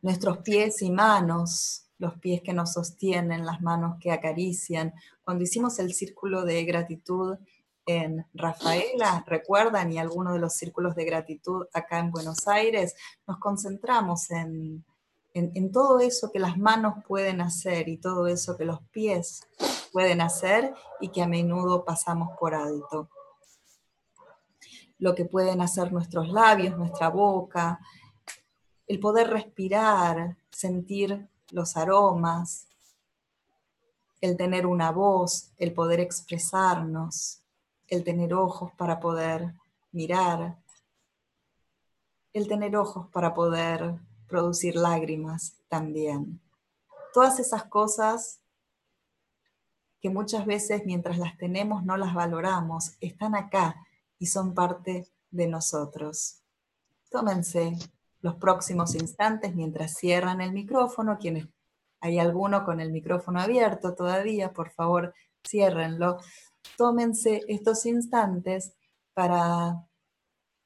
Nuestros 0.01 0.39
pies 0.39 0.81
y 0.81 0.91
manos, 0.91 1.87
los 2.01 2.17
pies 2.19 2.41
que 2.41 2.51
nos 2.51 2.73
sostienen, 2.73 3.45
las 3.45 3.61
manos 3.61 3.97
que 3.99 4.11
acarician. 4.11 4.93
Cuando 5.23 5.43
hicimos 5.43 5.79
el 5.79 5.93
círculo 5.93 6.43
de 6.43 6.65
gratitud 6.65 7.37
Rafaela, 8.33 9.23
recuerdan, 9.27 9.91
y 9.91 9.97
alguno 9.97 10.33
de 10.33 10.39
los 10.39 10.53
círculos 10.53 10.95
de 10.95 11.05
gratitud 11.05 11.67
acá 11.73 11.99
en 11.99 12.11
Buenos 12.11 12.47
Aires, 12.47 12.95
nos 13.27 13.37
concentramos 13.39 14.31
en, 14.31 14.83
en, 15.33 15.71
todo 15.71 15.99
eso 15.99 16.31
que 16.31 16.39
las 16.39 16.57
manos 16.57 16.95
pueden 17.07 17.41
hacer 17.41 17.87
y 17.87 17.97
todo 17.97 18.27
eso 18.27 18.57
que 18.57 18.65
los 18.65 18.81
pies 18.91 19.47
pueden 19.91 20.21
hacer 20.21 20.73
y 20.99 21.09
que 21.09 21.21
a 21.21 21.27
menudo 21.27 21.85
pasamos 21.85 22.29
por 22.39 22.53
alto. 22.53 23.09
Lo 24.97 25.15
que 25.15 25.25
pueden 25.25 25.61
hacer 25.61 25.91
nuestros 25.91 26.29
labios, 26.29 26.77
nuestra 26.77 27.09
boca, 27.09 27.79
el 28.87 28.99
poder 28.99 29.29
respirar, 29.29 30.37
sentir 30.51 31.29
los 31.51 31.77
aromas, 31.77 32.67
el 34.21 34.37
tener 34.37 34.65
una 34.67 34.91
voz, 34.91 35.51
el 35.57 35.73
poder 35.73 35.99
expresarnos, 35.99 37.40
el 37.91 38.03
tener 38.05 38.33
ojos 38.33 38.71
para 38.77 38.99
poder 38.99 39.53
mirar, 39.91 40.57
el 42.33 42.47
tener 42.47 42.75
ojos 42.77 43.07
para 43.09 43.33
poder 43.33 43.99
producir 44.27 44.77
lágrimas 44.77 45.57
también. 45.67 46.39
Todas 47.13 47.39
esas 47.39 47.65
cosas 47.65 48.39
que 49.99 50.09
muchas 50.09 50.45
veces 50.45 50.83
mientras 50.85 51.17
las 51.17 51.37
tenemos 51.37 51.83
no 51.83 51.97
las 51.97 52.13
valoramos, 52.13 52.95
están 53.01 53.35
acá 53.35 53.75
y 54.17 54.27
son 54.27 54.53
parte 54.53 55.09
de 55.29 55.47
nosotros. 55.47 56.39
Tómense 57.09 57.77
los 58.21 58.35
próximos 58.35 58.95
instantes 58.95 59.53
mientras 59.53 59.95
cierran 59.95 60.39
el 60.39 60.53
micrófono. 60.53 61.17
Quienes 61.19 61.49
hay 61.99 62.19
alguno 62.19 62.63
con 62.63 62.79
el 62.79 62.93
micrófono 62.93 63.41
abierto 63.41 63.93
todavía, 63.95 64.53
por 64.53 64.71
favor, 64.71 65.13
ciérrenlo. 65.45 66.19
Tómense 66.77 67.41
estos 67.47 67.85
instantes 67.85 68.73
para 69.13 69.87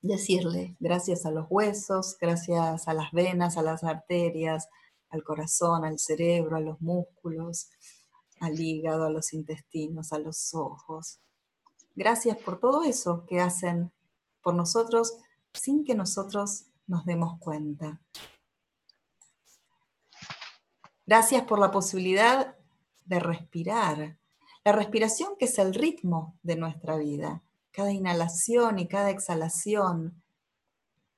decirle 0.02 0.76
gracias 0.80 1.26
a 1.26 1.32
los 1.32 1.48
huesos, 1.50 2.18
gracias 2.20 2.88
a 2.88 2.94
las 2.94 3.12
venas, 3.12 3.58
a 3.58 3.62
las 3.62 3.84
arterias, 3.84 4.70
al 5.10 5.24
corazón, 5.24 5.86
al 5.86 6.00
cerebro, 6.00 6.58
a 6.58 6.62
los 6.62 6.80
músculos, 6.82 7.70
al 8.40 8.60
hígado, 8.60 9.06
a 9.06 9.10
los 9.10 9.34
intestinos, 9.34 10.14
a 10.14 10.20
los 10.20 10.54
ojos. 10.54 11.20
Gracias 11.96 12.38
por 12.38 12.60
todo 12.60 12.84
eso 12.84 13.26
que 13.26 13.40
hacen 13.40 13.92
por 14.42 14.54
nosotros 14.54 15.18
sin 15.54 15.84
que 15.86 15.96
nosotros 15.96 16.66
nos 16.88 17.06
demos 17.06 17.40
cuenta. 17.40 18.02
Gracias 21.06 21.44
por 21.44 21.60
la 21.60 21.72
posibilidad 21.72 22.56
de 23.06 23.20
respirar. 23.20 24.18
La 24.66 24.72
respiración 24.72 25.36
que 25.38 25.46
es 25.46 25.60
el 25.60 25.76
ritmo 25.76 26.40
de 26.42 26.56
nuestra 26.56 26.98
vida. 26.98 27.44
Cada 27.72 27.92
inhalación 27.92 28.80
y 28.80 28.88
cada 28.88 29.12
exhalación, 29.12 30.24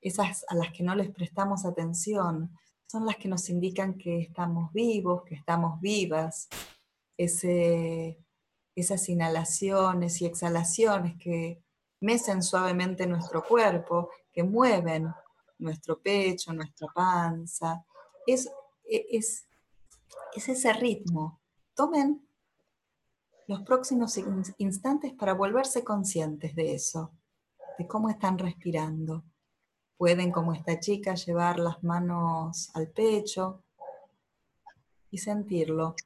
esas 0.02 0.44
a 0.48 0.54
las 0.54 0.70
que 0.70 0.82
no 0.82 0.94
les 0.94 1.08
prestamos 1.10 1.64
atención, 1.64 2.54
son 2.86 3.06
las 3.06 3.16
que 3.16 3.28
nos 3.28 3.48
indican 3.48 3.96
que 3.96 4.20
estamos 4.20 4.70
vivos, 4.74 5.22
que 5.24 5.34
estamos 5.34 5.80
vivas. 5.80 6.48
esas 7.16 9.08
inhalaciones 9.08 10.20
y 10.20 10.26
exhalaciones 10.26 11.16
que 11.16 11.62
mecen 12.00 12.42
suavemente 12.42 13.06
nuestro 13.06 13.42
cuerpo, 13.42 14.10
que 14.30 14.42
mueven 14.42 15.08
nuestro 15.58 15.98
pecho, 16.02 16.52
nuestra 16.52 16.86
panza. 16.94 17.82
Es, 18.26 18.50
es, 18.84 19.48
es 20.34 20.48
ese 20.50 20.72
ritmo. 20.74 21.40
Tomen 21.74 22.27
los 23.48 23.62
próximos 23.62 24.20
instantes 24.58 25.14
para 25.14 25.32
volverse 25.32 25.82
conscientes 25.82 26.54
de 26.54 26.74
eso, 26.74 27.14
de 27.78 27.88
cómo 27.88 28.10
están 28.10 28.36
respirando. 28.36 29.24
Pueden, 29.96 30.30
como 30.30 30.52
esta 30.52 30.78
chica, 30.78 31.14
llevar 31.14 31.58
las 31.58 31.82
manos 31.82 32.70
al 32.74 32.88
pecho 32.88 33.64
y 35.10 35.16
sentirlo. 35.16 35.96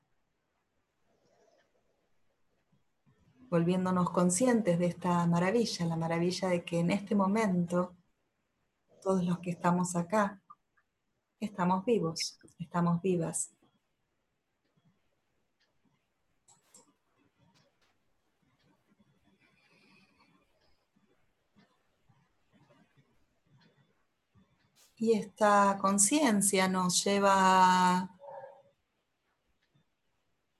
Volviéndonos 3.50 4.10
conscientes 4.10 4.78
de 4.78 4.86
esta 4.86 5.26
maravilla, 5.26 5.84
la 5.84 5.96
maravilla 5.96 6.48
de 6.48 6.64
que 6.64 6.78
en 6.78 6.92
este 6.92 7.16
momento 7.16 7.96
todos 9.02 9.24
los 9.24 9.40
que 9.40 9.50
estamos 9.50 9.96
acá, 9.96 10.40
estamos 11.40 11.84
vivos, 11.84 12.38
estamos 12.60 13.02
vivas. 13.02 13.50
Y 25.02 25.14
esta 25.14 25.78
conciencia 25.80 26.68
nos 26.68 27.02
lleva 27.02 28.08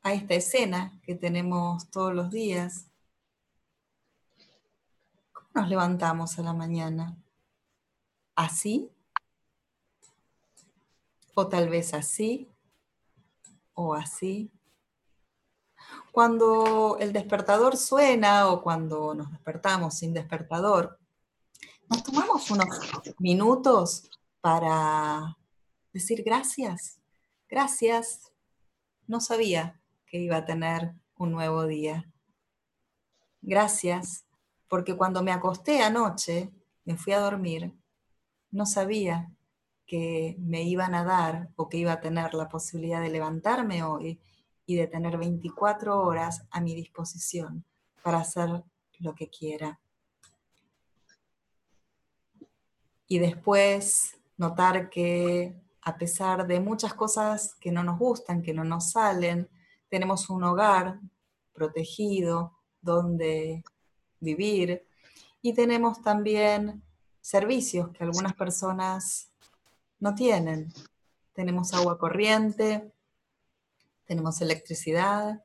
a 0.03 0.13
esta 0.13 0.35
escena 0.35 1.01
que 1.05 1.15
tenemos 1.15 1.89
todos 1.91 2.13
los 2.13 2.29
días. 2.29 2.89
¿Cómo 5.33 5.47
nos 5.55 5.69
levantamos 5.69 6.41
a 6.41 6.43
la 6.43 6.55
mañana? 6.55 7.17
así, 8.35 8.91
o 11.35 11.47
tal 11.47 11.69
vez 11.69 11.95
así, 11.95 12.51
o 13.75 13.95
así. 13.95 14.51
Cuando 16.11 16.97
el 16.99 17.13
despertador 17.13 17.77
suena 17.77 18.49
o 18.49 18.61
cuando 18.61 19.15
nos 19.15 19.31
despertamos 19.31 19.95
sin 19.95 20.13
despertador, 20.13 20.99
nos 21.89 22.03
tomamos 22.03 22.51
unos 22.51 22.69
minutos 23.21 24.11
para 24.43 25.39
decir 25.95 26.23
gracias, 26.23 27.01
gracias, 27.49 28.31
no 29.07 29.21
sabía 29.21 29.81
que 30.05 30.19
iba 30.19 30.37
a 30.37 30.45
tener 30.45 30.93
un 31.17 31.33
nuevo 31.33 31.67
día. 31.67 32.13
Gracias, 33.41 34.27
porque 34.69 34.97
cuando 34.97 35.23
me 35.23 35.33
acosté 35.33 35.81
anoche, 35.81 36.53
me 36.85 36.99
fui 36.99 37.15
a 37.15 37.21
dormir, 37.21 37.73
no 38.51 38.67
sabía 38.67 39.33
que 39.87 40.37
me 40.39 40.65
iban 40.65 40.95
a 40.95 41.05
dar 41.05 41.49
o 41.57 41.71
que 41.71 41.79
iba 41.79 41.93
a 41.93 42.01
tener 42.01 42.35
la 42.35 42.51
posibilidad 42.51 43.01
de 43.01 43.11
levantarme 43.11 43.83
hoy 43.83 44.21
y 44.67 44.77
de 44.77 44.87
tener 44.89 45.17
24 45.17 45.99
horas 46.03 46.47
a 46.51 46.61
mi 46.61 46.75
disposición 46.75 47.65
para 48.03 48.19
hacer 48.19 48.63
lo 48.99 49.15
que 49.15 49.31
quiera. 49.31 49.81
y 53.13 53.19
después 53.19 54.17
notar 54.43 54.91
que 54.91 55.55
a 55.83 55.97
pesar 55.97 56.47
de 56.47 56.59
muchas 56.61 56.95
cosas 56.95 57.55
que 57.61 57.71
no 57.71 57.83
nos 57.83 57.99
gustan, 57.99 58.43
que 58.43 58.53
no 58.53 58.65
nos 58.65 58.91
salen, 58.91 59.49
tenemos 59.89 60.29
un 60.31 60.43
hogar 60.43 61.01
protegido 61.53 62.59
donde 62.81 63.63
vivir 64.19 64.85
y 65.41 65.55
tenemos 65.55 66.03
también 66.03 66.83
servicios 67.21 67.91
que 67.91 68.03
algunas 68.03 68.35
personas 68.35 69.31
no 70.01 70.15
tienen. 70.15 70.73
Tenemos 71.33 71.73
agua 71.73 71.97
corriente, 71.99 72.93
tenemos 74.05 74.41
electricidad 74.41 75.45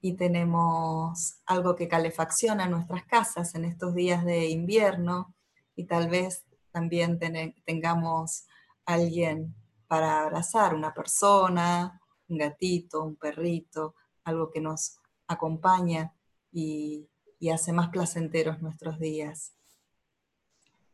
y 0.00 0.14
tenemos 0.14 1.40
algo 1.44 1.76
que 1.76 1.88
calefacciona 1.88 2.66
nuestras 2.66 3.04
casas 3.04 3.54
en 3.54 3.66
estos 3.66 3.94
días 3.94 4.24
de 4.24 4.48
invierno 4.48 5.34
y 5.74 5.84
tal 5.84 6.08
vez 6.08 6.45
también 6.76 7.18
tengamos 7.64 8.46
alguien 8.84 9.54
para 9.88 10.24
abrazar, 10.24 10.74
una 10.74 10.92
persona, 10.92 11.98
un 12.28 12.36
gatito, 12.36 13.02
un 13.02 13.16
perrito, 13.16 13.94
algo 14.24 14.50
que 14.50 14.60
nos 14.60 14.98
acompaña 15.26 16.12
y, 16.52 17.08
hace 17.50 17.72
más 17.72 17.88
placenteros 17.88 18.60
nuestros 18.60 18.98
días. 18.98 19.54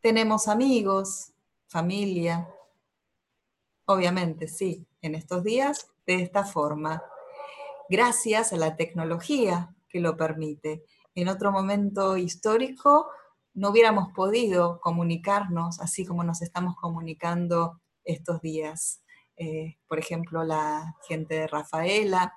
Tenemos 0.00 0.46
amigos, 0.46 1.32
familia, 1.66 2.46
obviamente, 3.86 4.46
sí, 4.46 4.86
en 5.00 5.16
estos 5.16 5.42
días 5.42 5.88
de 6.06 6.22
esta 6.22 6.44
forma, 6.44 7.02
gracias 7.88 8.52
a 8.52 8.56
la 8.56 8.76
tecnología 8.76 9.74
que 9.88 9.98
lo 9.98 10.16
permite. 10.16 10.84
En 11.16 11.28
otro 11.28 11.50
momento 11.50 12.16
histórico 12.16 13.08
no 13.54 13.70
hubiéramos 13.70 14.12
podido 14.14 14.80
comunicarnos 14.80 15.80
así 15.80 16.04
como 16.04 16.24
nos 16.24 16.42
estamos 16.42 16.76
comunicando 16.76 17.80
estos 18.04 18.40
días. 18.40 19.02
Eh, 19.36 19.78
por 19.88 19.98
ejemplo, 19.98 20.44
la 20.44 20.96
gente 21.08 21.34
de 21.34 21.46
Rafaela, 21.46 22.34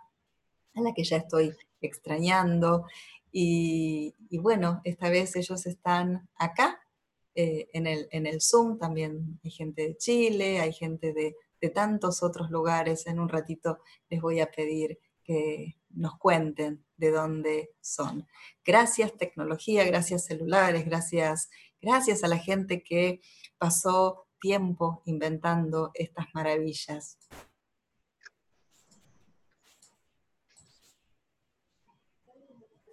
a 0.73 0.81
la 0.81 0.93
que 0.93 1.03
ya 1.03 1.17
estoy 1.17 1.53
extrañando. 1.81 2.85
Y, 3.31 4.13
bueno, 4.39 4.81
esta 4.83 5.09
vez 5.09 5.35
ellos 5.35 5.65
están 5.65 6.29
acá 6.37 6.79
eh, 7.33 7.67
en, 7.73 7.87
el, 7.87 8.07
en, 8.11 8.27
el, 8.27 8.41
Zoom, 8.41 8.77
también 8.77 9.39
hay 9.43 9.51
gente 9.51 9.81
de 9.89 9.97
Chile, 9.97 10.59
hay 10.61 10.71
gente 10.71 11.13
de, 11.13 11.35
de 11.59 11.69
tantos 11.69 12.23
otros 12.23 12.49
lugares. 12.49 13.07
En 13.07 13.19
un 13.19 13.27
ratito 13.27 13.79
les 14.09 14.21
voy 14.21 14.39
a 14.39 14.51
pedir 14.51 14.99
que 15.23 15.77
nos 15.89 16.17
cuenten 16.17 16.84
de 16.97 17.11
dónde 17.11 17.71
son. 17.81 18.27
Gracias 18.63 19.15
tecnología, 19.17 19.83
gracias 19.85 20.25
celulares, 20.25 20.85
gracias, 20.85 21.49
gracias 21.81 22.23
a 22.23 22.27
la 22.27 22.37
gente 22.37 22.83
que 22.83 23.21
pasó 23.57 24.27
tiempo 24.39 25.01
inventando 25.05 25.91
estas 25.93 26.27
maravillas. 26.33 27.17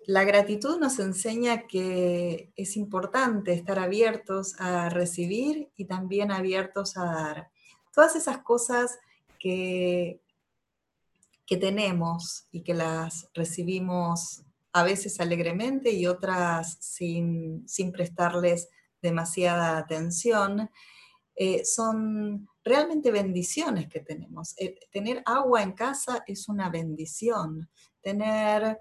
La 0.06 0.24
gratitud 0.24 0.78
nos 0.80 0.98
enseña 0.98 1.66
que 1.68 2.52
es 2.56 2.76
importante 2.76 3.52
estar 3.52 3.78
abiertos 3.78 4.54
a 4.58 4.88
recibir 4.88 5.70
y 5.76 5.84
también 5.84 6.32
abiertos 6.32 6.96
a 6.96 7.04
dar. 7.04 7.50
Todas 7.94 8.16
esas 8.16 8.38
cosas 8.38 8.98
que, 9.38 10.21
que 11.52 11.58
tenemos 11.58 12.46
y 12.50 12.62
que 12.62 12.72
las 12.72 13.28
recibimos 13.34 14.42
a 14.72 14.84
veces 14.84 15.20
alegremente 15.20 15.90
y 15.90 16.06
otras 16.06 16.78
sin, 16.80 17.66
prestarles 17.92 18.70
demasiada 19.02 19.76
atención, 19.76 20.70
eh, 21.34 21.62
son 21.66 22.48
realmente 22.64 23.10
bendiciones 23.10 23.86
que 23.90 24.00
tenemos. 24.00 24.54
Eh, 24.56 24.76
tener 24.90 25.22
agua 25.26 25.62
en 25.62 25.72
casa 25.72 26.24
es 26.26 26.48
una 26.48 26.70
bendición. 26.70 27.68
Tener 28.00 28.80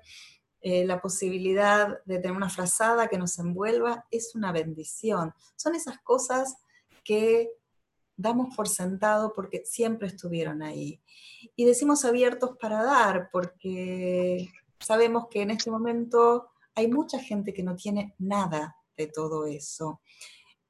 eh, 0.62 0.86
la 0.86 1.01
posibilidad 1.01 2.01
de 2.05 2.19
tener 2.19 2.38
una 2.38 2.49
frazada 2.49 3.10
que 3.10 3.17
nos 3.17 3.38
envuelva 3.38 4.05
es 4.12 4.34
una 4.34 4.53
bendición. 4.53 5.34
Son 5.57 5.75
esas 5.75 5.99
cosas 5.99 6.55
que 7.03 7.49
damos 8.21 8.55
por 8.55 8.67
sentado 8.67 9.34
porque 9.34 9.63
siempre 9.65 10.07
estuvieron 10.07 10.62
ahí. 10.62 11.01
Y 11.55 11.65
decimos 11.65 12.05
abiertos 12.05 12.57
para 12.60 12.84
dar 12.84 13.29
porque 13.31 14.49
sabemos 14.79 15.27
que 15.29 15.41
en 15.41 15.51
este 15.51 15.71
momento 15.71 16.49
hay 16.75 16.88
mucha 16.88 17.19
gente 17.19 17.53
que 17.53 17.63
no 17.63 17.75
tiene 17.75 18.15
nada 18.19 18.75
de 18.95 19.07
todo 19.07 19.45
eso. 19.45 20.01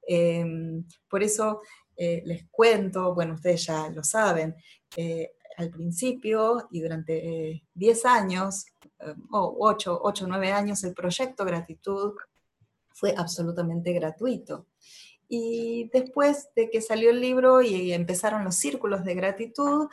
Em, 0.06 0.84
por 1.08 1.22
eso 1.22 1.62
eh, 1.96 2.22
les 2.24 2.48
cuento, 2.50 3.14
bueno, 3.14 3.34
ustedes 3.34 3.66
ya 3.66 3.88
lo 3.90 4.02
saben, 4.02 4.56
eh, 4.96 5.32
al 5.56 5.70
principio 5.70 6.68
y 6.70 6.80
durante 6.80 7.62
10 7.74 8.06
años, 8.06 8.64
o 9.30 9.56
8 9.58 10.00
o 10.02 10.12
9 10.26 10.52
años, 10.52 10.82
el 10.84 10.94
proyecto 10.94 11.44
Gratitud 11.44 12.14
fue 12.92 13.14
absolutamente 13.16 13.92
gratuito. 13.92 14.66
Y 15.34 15.88
después 15.94 16.50
de 16.54 16.68
que 16.68 16.82
salió 16.82 17.08
el 17.08 17.22
libro 17.22 17.62
y 17.62 17.94
empezaron 17.94 18.44
los 18.44 18.54
círculos 18.54 19.02
de 19.02 19.14
gratitud, 19.14 19.88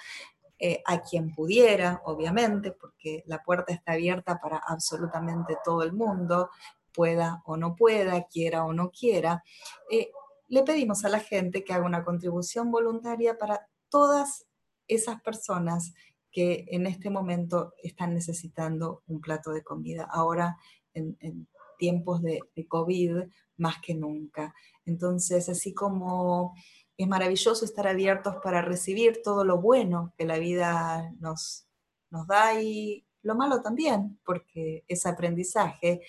eh, 0.60 0.84
a 0.86 1.02
quien 1.02 1.34
pudiera, 1.34 2.02
obviamente, 2.04 2.73
porque 2.73 3.23
la 3.25 3.41
puerta 3.41 3.71
está 3.71 3.93
abierta 3.93 4.41
para 4.41 4.58
absolutamente 4.58 5.56
todo 5.63 5.84
el 5.84 5.93
mundo, 5.93 6.49
pueda 6.93 7.41
o 7.45 7.56
no 7.56 7.78
pueda, 7.78 8.21
quiera 8.23 8.65
o 8.65 8.73
no 8.73 8.91
quiera, 8.91 9.41
eh, 9.89 10.12
le 10.49 10.63
pedimos 10.63 11.06
a 11.06 11.10
la 11.10 11.21
gente 11.21 11.63
que 11.63 11.71
haga 11.71 11.86
una 11.86 12.04
contribución 12.04 12.69
voluntaria 12.69 13.38
para 13.38 13.65
todas 13.88 14.45
esas 14.89 15.21
personas 15.21 15.93
que 16.34 16.65
en 16.71 16.86
este 16.86 17.10
momento 17.10 17.75
están 17.82 18.13
necesitando 18.13 19.04
un 19.08 19.21
plato 19.21 19.52
de 19.52 19.63
comida. 19.63 20.06
Ahora, 20.12 20.58
en, 20.93 21.47
tiempos 21.79 22.21
de, 22.21 22.41
COVID, 22.67 23.23
más 23.57 23.77
que 23.81 23.95
nunca. 23.95 24.53
Entonces, 24.85 25.49
así 25.49 25.73
como 25.73 26.53
es 26.97 27.07
maravilloso 27.07 27.65
estar 27.65 27.87
abiertos 27.87 28.35
para 28.43 28.61
recibir 28.61 29.21
todo 29.23 29.43
lo 29.43 29.59
bueno 29.59 30.13
que 30.17 30.25
la 30.25 30.37
vida 30.37 31.11
nos, 31.19 31.65
nos 32.11 32.27
da 32.27 32.61
y 32.61 33.05
lo 33.23 33.35
malo 33.35 33.61
también, 33.61 34.19
porque 34.23 34.83
es 34.87 35.05
aprendizaje. 35.05 36.01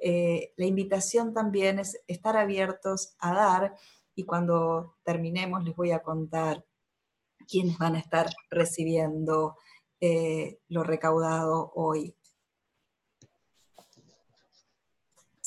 Eh, 0.00 0.52
la 0.56 0.66
invitación 0.66 1.34
también 1.34 1.78
es 1.78 2.00
estar 2.06 2.36
abiertos 2.36 3.16
a 3.18 3.34
dar 3.34 3.74
y 4.14 4.24
cuando 4.24 4.96
terminemos 5.02 5.64
les 5.64 5.74
voy 5.74 5.90
a 5.92 6.02
contar 6.02 6.64
quiénes 7.48 7.78
van 7.78 7.96
a 7.96 7.98
estar 7.98 8.28
recibiendo 8.50 9.56
eh, 10.00 10.60
lo 10.68 10.84
recaudado 10.84 11.72
hoy. 11.74 12.17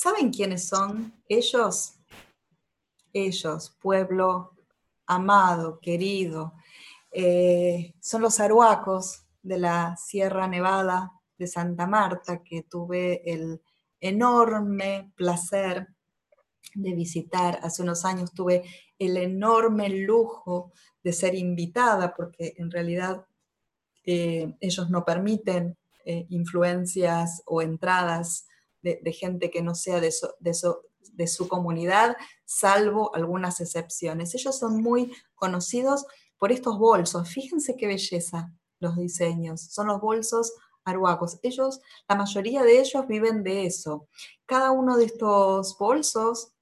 ¿Saben 0.02 0.32
quiénes 0.32 0.68
son 0.68 1.14
ellos? 1.30 1.94
ellos, 3.14 3.78
pueblo 3.80 4.56
amado, 5.06 5.80
querido. 5.80 6.54
Eh, 7.12 7.94
son 8.00 8.24
los 8.24 8.40
aruacos 8.40 9.28
de 9.44 9.60
la 9.60 9.96
Sierra 9.98 10.48
Nevada 10.48 11.12
de 11.38 11.46
Santa 11.46 11.86
Marta 11.86 12.42
que 12.42 12.64
tuve 12.64 13.22
el 13.32 13.62
enorme 14.00 15.12
placer 15.16 15.88
de 16.74 16.94
visitar. 16.96 17.60
Hace 17.62 17.84
unos 17.84 18.04
años 18.04 18.34
tuve 18.34 18.64
el 18.98 19.18
enorme 19.18 19.88
lujo 19.88 20.72
de 21.04 21.14
ser 21.14 21.36
invitada 21.36 22.16
porque 22.16 22.56
en 22.58 22.72
realidad 22.72 23.28
eh, 24.04 24.52
ellos 24.62 24.90
no 24.90 25.06
permiten 25.06 25.78
eh, 26.06 26.26
influencias 26.30 27.44
o 27.46 27.62
entradas 27.62 28.48
de, 28.82 29.14
gente 29.14 29.50
que 29.52 29.62
no 29.62 29.76
sea 29.76 30.00
de, 30.00 30.12
su 31.28 31.48
comunidad, 31.48 32.16
salvo 32.46 33.14
algunas 33.16 33.60
excepciones. 33.62 34.34
Ellos 34.36 34.58
son 34.58 34.82
muy 34.82 35.14
conocidos 35.36 36.06
por 36.38 36.52
estos 36.52 36.78
bolsos. 36.78 37.30
Fíjense 37.30 37.76
qué 37.76 37.88
belleza 37.88 38.54
los 38.80 38.96
diseños. 38.98 39.62
Son 39.62 39.88
los 39.88 40.02
bolsos 40.02 40.54
aruacos. 40.84 41.40
Ellos, 41.44 41.80
la 42.08 42.16
mayoría 42.16 42.64
de 42.64 42.80
ellos 42.80 43.08
viven 43.08 43.44
de 43.44 43.66
eso. 43.66 44.08
Cada 44.46 44.72
uno 44.72 44.98
de 44.98 45.06
estos 45.06 45.78
bolsos 45.78 46.54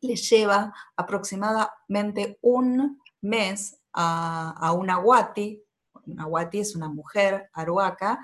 les 0.00 0.28
lleva 0.28 0.74
aproximadamente 0.96 2.38
un 2.42 3.00
mes 3.20 3.80
a, 3.92 4.72
una 4.76 4.96
guati. 4.96 5.62
Una 6.06 6.24
guati 6.24 6.60
es 6.60 6.74
una 6.74 6.88
mujer 6.88 7.50
aruaca 7.52 8.18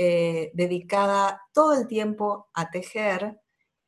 eh, 0.00 0.52
dedicada 0.54 1.42
todo 1.52 1.72
el 1.72 1.88
tiempo 1.88 2.48
a 2.54 2.70
tejer 2.70 3.40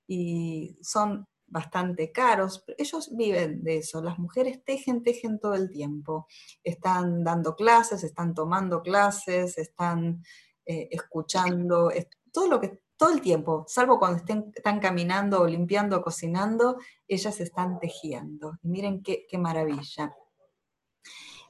y 0.08 0.76
son 0.82 1.24
bastante 1.46 2.10
caros, 2.10 2.64
ellos 2.76 3.16
viven 3.16 3.62
de 3.62 3.76
eso. 3.76 4.02
Las 4.02 4.18
mujeres 4.18 4.64
tejen, 4.64 5.04
tejen 5.04 5.38
todo 5.38 5.54
el 5.54 5.70
tiempo. 5.70 6.26
Están 6.64 7.22
dando 7.22 7.54
clases, 7.54 8.02
están 8.02 8.34
tomando 8.34 8.82
clases, 8.82 9.56
están 9.56 10.20
eh, 10.66 10.88
escuchando, 10.90 11.92
todo 12.32 12.48
lo 12.48 12.60
que 12.60 12.80
todo 12.96 13.12
el 13.12 13.20
tiempo, 13.20 13.64
salvo 13.68 14.00
cuando 14.00 14.18
estén, 14.18 14.52
están 14.54 14.80
caminando 14.80 15.40
o 15.40 15.46
limpiando 15.46 15.96
o 15.96 16.02
cocinando, 16.02 16.76
ellas 17.06 17.38
están 17.40 17.78
tejiendo. 17.78 18.58
Y 18.64 18.68
miren 18.68 19.00
qué, 19.02 19.26
maravilla. 19.38 20.12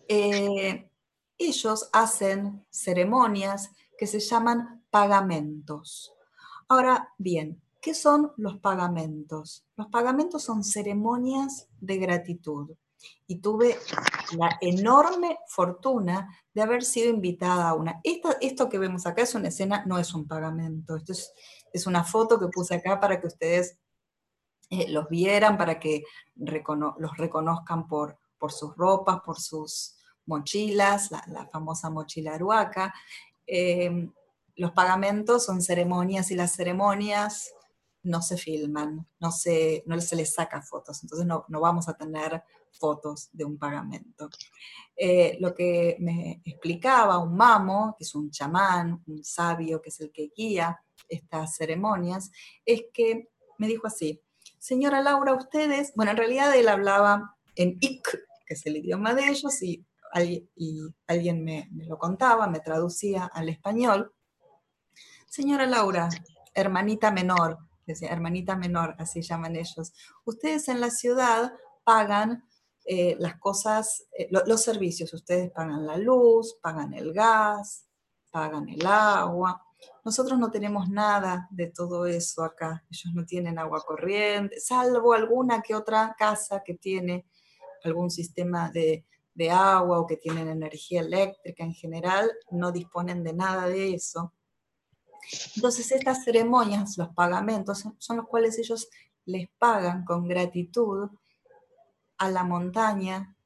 Eh, 0.07 0.91
ellos 1.39 1.89
hacen 1.93 2.65
ceremonias 2.71 3.71
que 4.01 4.07
se 4.07 4.19
llaman 4.19 4.83
pagamentos. 4.89 6.15
Ahora 6.69 7.13
bien, 7.19 7.61
¿qué 7.83 7.93
son 7.93 8.33
los 8.39 8.57
pagamentos? 8.57 9.67
Los 9.77 9.89
pagamentos 9.89 10.43
son 10.43 10.65
ceremonias 10.65 11.69
de 11.83 11.99
gratitud. 11.99 12.71
Y 13.27 13.41
tuve 13.41 13.77
la 14.39 14.57
enorme 14.63 15.39
fortuna 15.47 16.35
de 16.55 16.63
haber 16.63 16.83
sido 16.83 17.11
invitada 17.11 17.69
a 17.69 17.75
una. 17.75 18.01
Esto, 18.03 18.71
que 18.71 18.79
vemos 18.79 19.05
acá 19.05 19.21
es 19.21 19.35
una 19.35 19.49
escena, 19.49 19.85
no 19.85 19.99
es 19.99 20.15
un 20.15 20.27
pagamento. 20.27 20.97
Esto 20.97 21.13
es, 21.71 21.87
una 21.87 22.03
foto 22.03 22.41
que 22.41 22.49
puse 22.49 22.77
acá 22.77 22.99
para 23.01 23.21
que 23.21 23.27
ustedes 23.27 23.79
eh, 24.71 24.89
los 24.89 25.11
vieran, 25.11 25.59
para 25.59 25.79
que 25.79 26.05
los 26.37 27.17
reconozcan 27.19 27.87
por, 27.87 28.19
por 28.39 28.51
sus 28.51 28.75
ropas, 28.77 29.21
por 29.21 29.39
sus 29.39 30.01
mochilas, 30.31 31.11
la, 31.11 31.47
famosa 31.53 31.91
mochila 31.91 32.35
aruaca. 32.35 32.95
Em, 33.53 34.13
los 34.55 34.71
pagamentos 34.71 35.45
son 35.45 35.61
ceremonias 35.61 36.31
y 36.31 36.37
las 36.37 36.53
ceremonias 36.53 37.53
no 38.05 38.23
se 38.23 38.37
filman, 38.37 39.09
no 39.19 39.33
se, 39.33 39.83
no 39.87 40.01
se 40.01 40.15
les 40.15 40.33
saca 40.35 40.63
fotos, 40.63 41.03
entonces 41.03 41.27
no, 41.27 41.45
no 41.49 41.61
vamos 41.61 41.89
a 41.89 41.95
tener 41.95 42.45
fotos 42.71 43.29
de 43.33 43.45
un 43.45 43.59
pagamento. 43.59 44.31
Eh, 44.95 45.37
lo 45.41 45.53
que 45.53 45.97
me 45.99 46.41
explicaba 46.45 47.19
un 47.19 47.37
mamo, 47.37 47.97
que 47.99 48.05
es 48.05 48.15
un 48.15 48.31
chamán, 48.31 49.03
un 49.09 49.25
sabio, 49.25 49.83
que 49.83 49.89
es 49.89 50.01
el 50.01 50.13
que 50.13 50.31
guía 50.37 50.81
estas 51.09 51.57
ceremonias, 51.57 52.31
es 52.65 52.85
que 52.95 53.31
me 53.59 53.67
dijo 53.67 53.89
así, 53.89 54.23
señora 54.61 55.03
Laura, 55.03 55.35
ustedes, 55.35 55.93
bueno, 55.97 56.13
en 56.13 56.19
realidad 56.19 56.55
él 56.55 56.69
hablaba 56.69 57.37
en 57.57 57.79
ik, 57.81 58.07
que 58.47 58.55
es 58.55 58.65
el 58.65 58.77
idioma 58.77 59.13
de 59.15 59.29
ellos, 59.29 59.61
y, 59.61 59.85
alguien 60.13 61.45
me, 61.45 61.69
me 61.73 61.87
lo 61.87 61.99
contaba, 61.99 62.49
me 62.49 62.61
traducía 62.61 63.25
al 63.27 63.49
español. 63.49 64.13
Señora 65.29 65.67
Laura, 65.67 66.09
hermanita 66.55 67.11
menor, 67.11 67.59
decía 67.87 68.11
hermanita 68.11 68.57
menor, 68.57 68.95
así 68.99 69.23
llaman 69.23 69.57
ellos, 69.57 69.93
ustedes 70.25 70.69
en 70.69 70.81
la 70.81 70.91
ciudad 70.91 71.53
pagan 71.85 72.45
eh, 72.85 73.17
las 73.19 73.39
cosas, 73.39 74.07
eh, 74.19 74.29
los 74.31 74.63
servicios, 74.63 75.13
ustedes 75.13 75.51
pagan 75.51 75.87
la 75.87 75.97
luz, 75.97 76.59
pagan 76.61 76.95
el 76.95 77.13
gas, 77.13 77.87
pagan 78.31 78.69
el 78.69 78.85
agua. 78.87 79.63
Nosotros 80.05 80.39
no 80.39 80.51
tenemos 80.51 80.89
nada 80.89 81.47
de 81.51 81.69
todo 81.69 82.07
eso 82.07 82.43
acá. 82.43 82.85
Ellos 82.91 83.15
no 83.15 83.25
tienen 83.25 83.59
agua 83.59 83.83
corriente, 83.87 84.61
salvo 84.61 85.13
alguna 85.13 85.63
que 85.63 85.75
otra 85.75 86.15
casa 86.19 86.63
que 86.65 86.75
tiene 86.75 87.27
algún 87.85 88.11
sistema 88.11 88.71
de, 88.71 89.07
de 89.35 89.51
agua 89.51 90.01
o 90.01 90.07
que 90.07 90.17
tienen 90.17 90.49
energía 90.49 91.01
eléctrica 91.01 91.65
en 91.65 91.75
general, 91.75 92.31
no 92.51 92.73
disponen 92.73 93.23
de 93.23 93.33
nada 93.33 93.67
de 93.67 93.95
eso. 93.95 94.35
Entonces 95.57 95.93
estas 95.93 96.25
ceremonias, 96.25 96.99
los 96.99 97.11
pagamentos, 97.11 97.85
son 97.99 98.17
los 98.17 98.27
cuales 98.27 98.59
ellos 98.59 98.89
les 99.27 99.49
pagan 99.59 100.05
con 100.05 100.27
gratitud 100.27 101.11
a 102.19 102.31
la 102.31 102.45
montaña, 102.45 103.37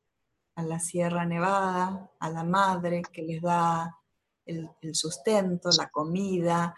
a 0.56 0.62
la 0.62 0.78
Sierra 0.78 1.24
Nevada, 1.24 2.10
a 2.18 2.30
la 2.30 2.44
madre 2.44 3.02
que 3.12 3.22
les 3.22 3.42
da 3.42 3.98
el, 4.46 4.94
sustento, 4.94 5.70
la 5.76 5.88
comida, 5.90 6.74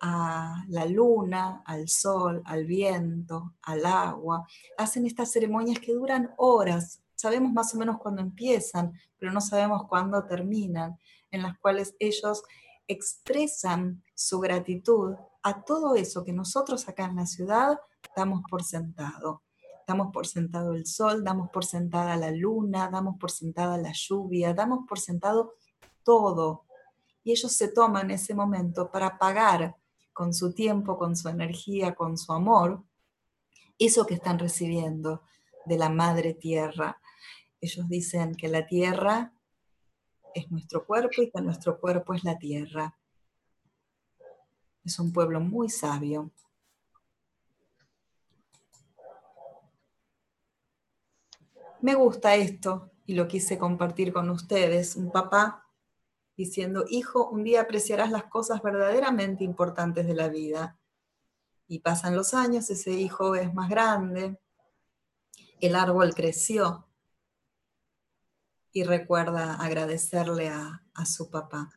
a 0.00 0.64
la 0.68 0.86
luna, 0.86 1.62
al 1.64 1.88
sol, 1.88 2.42
al 2.44 2.64
viento, 2.64 3.54
al 3.62 3.84
agua. 3.86 4.46
Hacen 4.76 5.06
estas 5.06 5.32
ceremonias 5.32 5.78
que 5.78 5.92
duran 5.92 6.32
horas. 6.36 7.02
Sabemos 7.18 7.52
más 7.52 7.74
o 7.74 7.78
menos 7.78 7.98
cuándo 7.98 8.22
empiezan, 8.22 8.92
pero 9.18 9.32
no 9.32 9.40
sabemos 9.40 9.88
cuándo 9.88 10.24
terminan, 10.24 10.96
en 11.32 11.42
las 11.42 11.58
cuales 11.58 11.96
ellos 11.98 12.44
expresan 12.86 14.04
su 14.14 14.38
gratitud 14.38 15.16
a 15.42 15.62
todo 15.62 15.96
eso 15.96 16.24
que 16.24 16.32
nosotros 16.32 16.88
acá 16.88 17.06
en 17.06 17.16
la 17.16 17.26
ciudad 17.26 17.80
damos 18.14 18.42
por 18.48 18.62
sentado 18.62 19.42
damos 19.88 20.12
por 20.12 20.26
sentado 20.26 20.74
el 20.74 20.86
sol, 20.86 21.24
damos 21.24 21.48
por 21.48 21.64
sentada 21.64 22.14
la 22.16 22.30
luna, 22.30 22.90
damos 22.90 23.16
por 23.18 23.30
sentada 23.30 23.78
la 23.78 23.92
lluvia, 23.94 24.52
damos 24.52 24.86
por 24.86 25.00
sentado 25.00 25.54
todo. 26.04 26.66
Y 27.24 27.32
ellos 27.32 27.52
se 27.52 27.68
toman 27.68 28.10
ese 28.10 28.34
momento 28.34 28.90
para 28.90 29.16
pagar 29.16 29.76
con 30.12 30.34
su 30.34 30.52
tiempo, 30.52 30.98
con 30.98 31.16
su 31.16 31.30
energía, 31.30 31.94
con 31.94 32.18
su 32.18 32.34
amor, 32.34 32.82
eso 33.78 34.04
que 34.04 34.14
están 34.14 34.38
recibiendo 34.38 35.22
de 35.64 35.78
la 35.78 35.88
madre 35.88 36.34
tierra. 36.34 37.00
Ellos 37.60 37.88
dicen 37.88 38.34
que 38.34 38.48
la 38.48 38.66
tierra 38.66 39.32
es 40.34 40.50
nuestro 40.50 40.86
cuerpo 40.86 41.22
y 41.22 41.30
que 41.30 41.40
nuestro 41.40 41.80
cuerpo 41.80 42.14
es 42.14 42.24
la 42.24 42.38
tierra. 42.38 42.96
Es 44.84 44.98
un 44.98 45.12
pueblo 45.12 45.40
muy 45.40 45.68
sabio. 45.68 46.32
me 51.80 51.94
gusta 51.94 52.34
esto 52.34 52.90
y 53.06 53.14
lo 53.14 53.28
quise 53.28 53.58
compartir 53.58 54.12
con 54.12 54.30
ustedes. 54.30 54.96
Un 54.96 55.10
papá 55.10 55.66
diciendo, 56.36 56.84
hijo, 56.88 57.28
un 57.28 57.44
día 57.44 57.62
apreciarás 57.62 58.10
las 58.10 58.24
cosas 58.24 58.62
verdaderamente 58.62 59.44
importantes 59.44 60.06
de 60.06 60.14
la 60.14 60.28
vida. 60.28 60.78
Y 61.66 61.80
pasan 61.80 62.16
los 62.16 62.34
años, 62.34 62.70
ese 62.70 62.92
hijo 62.92 63.34
es 63.34 63.52
más 63.52 63.68
grande, 63.68 64.40
el 65.60 65.74
árbol 65.74 66.14
creció 66.14 66.87
y 68.78 68.84
recuerda 68.84 69.54
agradecerle 69.54 70.48
a, 70.50 70.84
su 71.04 71.30
papá. 71.30 71.68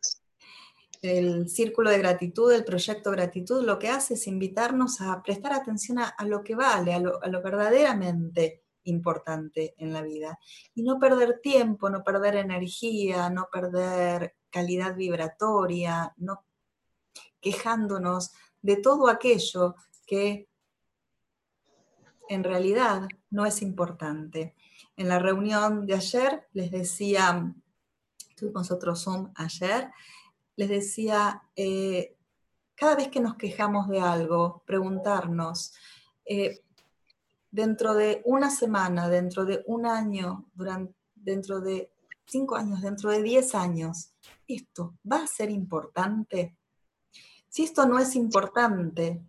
El 1.02 1.50
círculo 1.50 1.90
de 1.90 1.98
gratitud, 1.98 2.52
el 2.52 2.64
proyecto 2.64 3.10
gratitud, 3.10 3.66
lo 3.66 3.80
que 3.80 3.90
hace 3.90 4.14
es 4.14 4.28
invitarnos 4.28 5.02
a 5.02 5.22
prestar 5.24 5.54
atención 5.54 5.98
a, 5.98 6.16
lo 6.26 6.44
que 6.44 6.54
vale, 6.54 6.94
a 6.94 7.00
lo, 7.00 7.24
a 7.24 7.28
lo 7.28 7.42
verdaderamente 7.42 8.64
importante 8.84 9.74
en 9.80 9.94
la 9.94 10.04
vida. 10.04 10.38
Y 10.76 10.84
no 10.84 11.00
perder 11.00 11.40
tiempo, 11.42 11.90
no 11.90 12.04
perder 12.04 12.36
energía, 12.36 13.32
no 13.32 13.48
perder 13.52 14.36
calidad 14.52 14.96
vibratoria, 14.96 16.14
no 16.18 16.46
quejándonos 17.40 18.32
de 18.62 18.76
todo 18.76 19.08
aquello 19.08 19.76
que 20.06 20.48
en 22.30 22.44
realidad 22.44 23.08
no 23.32 23.48
es 23.48 23.64
importante. 23.64 24.56
En 25.02 25.10
la 25.10 25.18
reunión 25.18 25.88
de 25.88 25.96
ayer 25.96 26.48
les 26.54 26.70
decía, 26.70 27.52
tuvimos 28.36 28.70
otro 28.70 28.96
Zoom 28.96 29.32
ayer, 29.34 29.90
les 30.56 30.70
decía, 30.70 31.42
eh, 31.56 32.16
cada 32.76 32.96
vez 32.96 33.08
que 33.08 33.20
nos 33.20 33.34
quejamos 33.34 33.88
de 33.88 34.00
algo, 34.00 34.62
preguntarnos, 34.64 35.74
eh, 36.24 36.62
dentro 37.50 37.96
de 37.96 38.22
una 38.26 38.52
semana, 38.52 39.10
dentro 39.10 39.44
de 39.44 39.64
un 39.66 39.88
año, 39.88 40.52
dentro 41.16 41.62
de 41.62 41.92
cinco 42.28 42.56
años, 42.56 42.82
dentro 42.82 43.10
de 43.10 43.24
diez 43.24 43.56
años, 43.56 44.14
¿esto 44.48 45.00
va 45.12 45.24
a 45.24 45.28
ser 45.28 45.50
importante? 45.50 46.56
Si 47.50 47.64
esto 47.64 47.88
no 47.88 47.98
es 47.98 48.16
importante, 48.16 49.20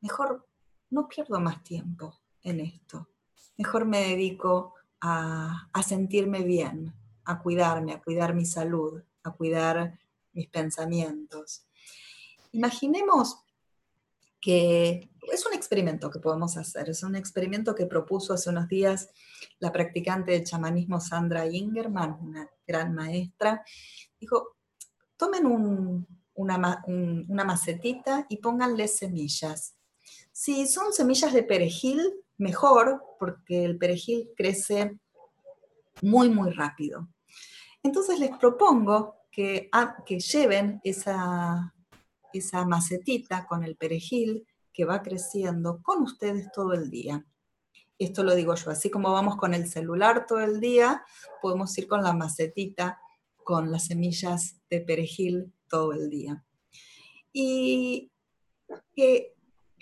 mejor 0.00 0.48
no 0.90 1.06
pierdo 1.06 1.38
más 1.38 1.62
tiempo 1.62 2.12
en 2.42 2.58
esto. 2.58 3.08
Mejor 3.56 3.84
me 3.84 4.00
dedico 4.00 4.74
a, 5.02 5.82
sentirme 5.84 6.44
bien, 6.44 6.94
a 7.24 7.42
cuidarme, 7.42 7.92
a 7.92 8.00
cuidar 8.00 8.34
mi 8.34 8.46
salud, 8.46 9.02
a 9.24 9.32
cuidar 9.32 9.98
mis 10.32 10.48
pensamientos. 10.48 11.66
Imaginemos 12.52 13.42
que 14.40 15.10
es 15.32 15.46
un 15.46 15.54
experimento 15.54 16.08
que 16.10 16.20
podemos 16.20 16.56
hacer, 16.56 16.88
es 16.88 17.02
un 17.02 17.16
experimento 17.16 17.74
que 17.74 17.86
propuso 17.86 18.32
hace 18.32 18.50
unos 18.50 18.68
días 18.68 19.08
la 19.58 19.72
practicante 19.72 20.32
de 20.32 20.44
chamanismo 20.44 21.00
Sandra 21.00 21.46
Ingerman, 21.46 22.18
una 22.20 22.48
gran 22.66 22.94
maestra. 22.94 23.64
Dijo, 24.20 24.56
tomen 25.16 25.46
una, 25.46 26.84
una 26.86 27.44
macetita 27.44 28.26
y 28.28 28.36
pónganle 28.36 28.86
semillas. 28.86 29.74
Si 30.30 30.66
son 30.66 30.92
semillas 30.92 31.32
de 31.32 31.42
perejil, 31.42 32.21
mejor, 32.38 33.02
porque 33.18 33.64
el 33.64 33.78
perejil 33.78 34.30
crece 34.36 34.98
muy, 36.00 36.28
muy 36.28 36.50
rápido. 36.50 37.08
Entonces 37.82 38.18
les 38.18 38.36
propongo 38.36 39.16
que, 39.30 39.68
ah, 39.72 39.96
que 40.06 40.20
lleven 40.20 40.80
esa, 40.84 41.74
esa 42.32 42.64
macetita 42.64 43.46
con 43.46 43.64
el 43.64 43.76
perejil 43.76 44.46
que 44.72 44.84
va 44.84 45.02
creciendo 45.02 45.82
con 45.82 46.02
ustedes 46.02 46.50
todo 46.52 46.72
el 46.72 46.90
día. 46.90 47.26
Esto 47.98 48.24
lo 48.24 48.34
digo 48.34 48.54
yo, 48.54 48.70
así 48.70 48.90
como 48.90 49.12
vamos 49.12 49.36
con 49.36 49.54
el 49.54 49.68
celular 49.68 50.26
todo 50.26 50.40
el 50.40 50.60
día, 50.60 51.04
podemos 51.40 51.76
ir 51.78 51.86
con 51.86 52.02
la 52.02 52.12
macetita, 52.12 52.98
con 53.44 53.70
las 53.70 53.86
semillas 53.86 54.60
de 54.70 54.80
perejil 54.80 55.52
todo 55.68 55.92
el 55.92 56.10
día. 56.10 56.44
Y 57.32 58.10
que 58.94 59.34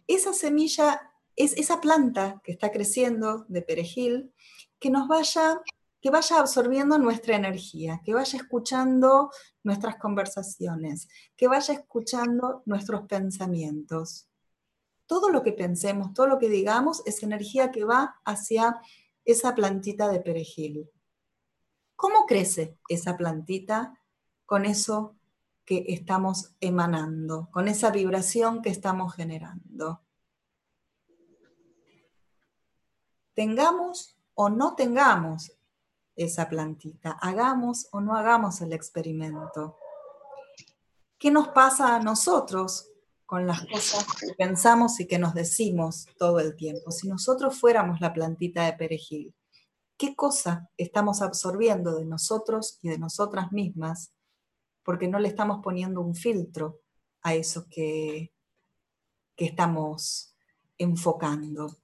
esa 0.06 0.32
semilla 0.32 1.09
es 1.36 1.56
esa 1.56 1.80
planta 1.80 2.40
que 2.44 2.52
está 2.52 2.70
creciendo 2.70 3.44
de 3.48 3.62
perejil 3.62 4.32
que 4.78 4.90
nos 4.90 5.08
vaya 5.08 5.60
que 6.00 6.10
vaya 6.10 6.38
absorbiendo 6.38 6.98
nuestra 6.98 7.36
energía, 7.36 8.00
que 8.04 8.14
vaya 8.14 8.38
escuchando 8.38 9.30
nuestras 9.62 9.96
conversaciones, 9.96 11.08
que 11.36 11.46
vaya 11.46 11.74
escuchando 11.74 12.62
nuestros 12.64 13.02
pensamientos. 13.06 14.28
Todo 15.06 15.28
lo 15.28 15.42
que 15.42 15.52
pensemos, 15.52 16.14
todo 16.14 16.26
lo 16.26 16.38
que 16.38 16.48
digamos 16.48 17.02
es 17.04 17.22
energía 17.22 17.70
que 17.70 17.84
va 17.84 18.20
hacia 18.24 18.80
esa 19.24 19.54
plantita 19.54 20.08
de 20.08 20.20
perejil. 20.20 20.90
¿Cómo 21.96 22.24
crece 22.24 22.78
esa 22.88 23.16
plantita 23.18 24.00
con 24.46 24.64
eso 24.64 25.16
que 25.66 25.84
estamos 25.88 26.54
emanando, 26.60 27.48
con 27.50 27.68
esa 27.68 27.90
vibración 27.90 28.62
que 28.62 28.70
estamos 28.70 29.14
generando? 29.14 30.00
Tengamos 33.34 34.16
o 34.34 34.48
no 34.48 34.74
tengamos 34.74 35.52
esa 36.16 36.48
plantita, 36.48 37.12
hagamos 37.20 37.88
o 37.92 38.00
no 38.00 38.16
hagamos 38.16 38.60
el 38.60 38.72
experimento. 38.72 39.76
¿Qué 41.18 41.30
nos 41.30 41.48
pasa 41.48 41.96
a 41.96 42.00
nosotros 42.00 42.90
con 43.26 43.46
las 43.46 43.66
cosas 43.66 44.06
que 44.18 44.34
pensamos 44.34 44.98
y 45.00 45.06
que 45.06 45.18
nos 45.18 45.34
decimos 45.34 46.06
todo 46.18 46.40
el 46.40 46.56
tiempo? 46.56 46.90
Si 46.90 47.08
nosotros 47.08 47.58
fuéramos 47.58 48.00
la 48.00 48.12
plantita 48.12 48.64
de 48.64 48.72
perejil, 48.72 49.34
¿qué 49.96 50.16
cosa 50.16 50.70
estamos 50.76 51.22
absorbiendo 51.22 51.96
de 51.96 52.06
nosotros 52.06 52.78
y 52.82 52.88
de 52.88 52.98
nosotras 52.98 53.52
mismas? 53.52 54.12
Porque 54.82 55.08
no 55.08 55.18
le 55.18 55.28
estamos 55.28 55.60
poniendo 55.62 56.00
un 56.00 56.14
filtro 56.14 56.80
a 57.22 57.34
eso 57.34 57.66
que, 57.68 58.32
que 59.36 59.44
estamos 59.44 60.34
enfocando. 60.78 61.79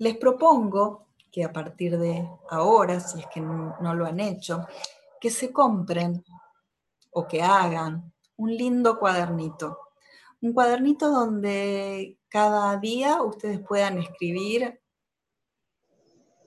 Les 0.00 0.16
propongo 0.16 1.08
que 1.30 1.44
a 1.44 1.52
partir 1.52 1.98
de 1.98 2.26
ahora, 2.48 3.00
si 3.00 3.20
es 3.20 3.26
que 3.26 3.38
no, 3.38 3.94
lo 3.94 4.06
han 4.06 4.18
hecho, 4.18 4.66
que 5.20 5.28
se 5.28 5.52
compren 5.52 6.24
o 7.10 7.28
que 7.28 7.42
hagan 7.42 8.10
un 8.36 8.56
lindo 8.56 8.98
cuadernito. 8.98 9.78
Un 10.40 10.54
cuadernito 10.54 11.10
donde 11.10 12.18
cada 12.30 12.78
día 12.78 13.22
ustedes 13.22 13.60
puedan 13.60 13.98
escribir 13.98 14.80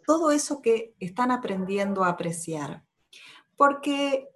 todo 0.07 0.31
eso 0.31 0.59
que 0.59 0.95
están 0.99 1.29
aprendiendo 1.29 2.03
a 2.03 2.09
apreciar. 2.09 2.83
Porque 3.55 4.29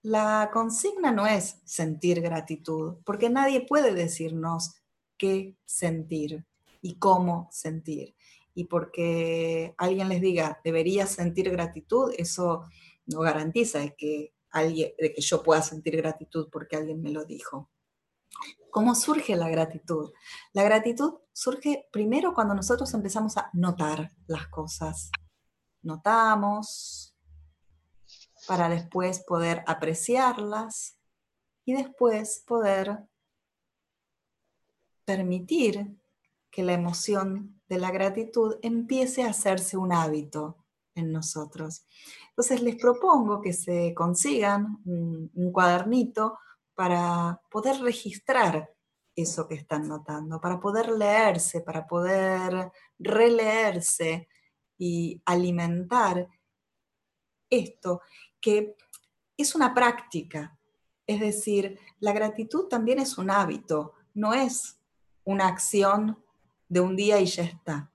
la 0.00 0.48
consigna 0.50 1.12
no 1.12 1.26
es 1.26 1.60
sentir 1.66 2.22
gratitud, 2.22 2.96
porque 3.04 3.28
nadie 3.28 3.66
puede 3.66 3.92
decirnos 3.92 4.76
qué 5.18 5.58
sentir 5.66 6.46
y 6.80 6.98
cómo 6.98 7.50
sentir 7.52 8.15
y 8.56 8.64
porque 8.64 9.74
alguien 9.76 10.08
les 10.08 10.22
diga, 10.22 10.60
deberías 10.64 11.10
sentir 11.10 11.50
gratitud, 11.50 12.10
eso 12.16 12.62
no 13.04 13.20
garantiza 13.20 13.90
que, 13.90 14.32
alguien, 14.50 14.92
de 14.98 15.12
que 15.12 15.20
yo 15.20 15.42
pueda 15.42 15.60
sentir 15.60 15.94
gratitud 15.98 16.48
porque 16.50 16.74
alguien 16.74 17.02
me 17.02 17.10
lo 17.10 17.26
dijo. 17.26 17.70
¿Cómo 18.70 18.94
surge 18.94 19.36
la 19.36 19.50
gratitud? 19.50 20.10
La 20.54 20.62
gratitud 20.62 21.18
surge 21.34 21.86
primero 21.92 22.32
cuando 22.32 22.54
nosotros 22.54 22.92
empezamos 22.94 23.36
a 23.36 23.50
notar 23.52 24.12
las 24.26 24.46
cosas. 24.48 25.10
Notamos 25.82 27.14
para 28.48 28.70
después 28.70 29.20
poder 29.20 29.64
apreciarlas 29.66 30.98
y 31.66 31.74
después 31.74 32.42
poder 32.46 33.06
permitir 35.04 35.94
que 36.56 36.62
la 36.62 36.72
emoción 36.72 37.60
de 37.68 37.76
la 37.76 37.90
gratitud 37.90 38.56
empiece 38.62 39.22
a 39.22 39.28
hacerse 39.28 39.76
un 39.76 39.92
hábito 39.92 40.64
en 40.94 41.12
nosotros. 41.12 41.86
Entonces 42.30 42.62
les 42.62 42.76
propongo 42.76 43.42
que 43.42 43.52
se 43.52 43.92
consigan 43.92 44.78
un, 44.86 45.52
cuadernito 45.52 46.38
para 46.74 47.42
poder 47.50 47.82
registrar 47.82 48.72
eso 49.14 49.46
que 49.46 49.56
están 49.56 49.86
notando, 49.86 50.40
para 50.40 50.58
poder 50.58 50.88
leerse, 50.88 51.60
para 51.60 51.86
poder 51.86 52.72
releerse 52.98 54.26
y 54.78 55.20
alimentar 55.26 56.26
esto, 57.50 58.00
que 58.40 58.76
es 59.36 59.54
una 59.54 59.74
práctica. 59.74 60.58
Es 61.06 61.20
decir, 61.20 61.78
la 62.00 62.14
gratitud 62.14 62.66
también 62.66 62.98
es 62.98 63.18
un 63.18 63.30
hábito, 63.30 63.92
no 64.14 64.32
es 64.32 64.80
una 65.22 65.48
acción 65.48 66.24
de 66.68 66.80
un 66.80 66.96
día 66.96 67.20
y 67.20 67.26
ya 67.26 67.44
está. 67.44 67.90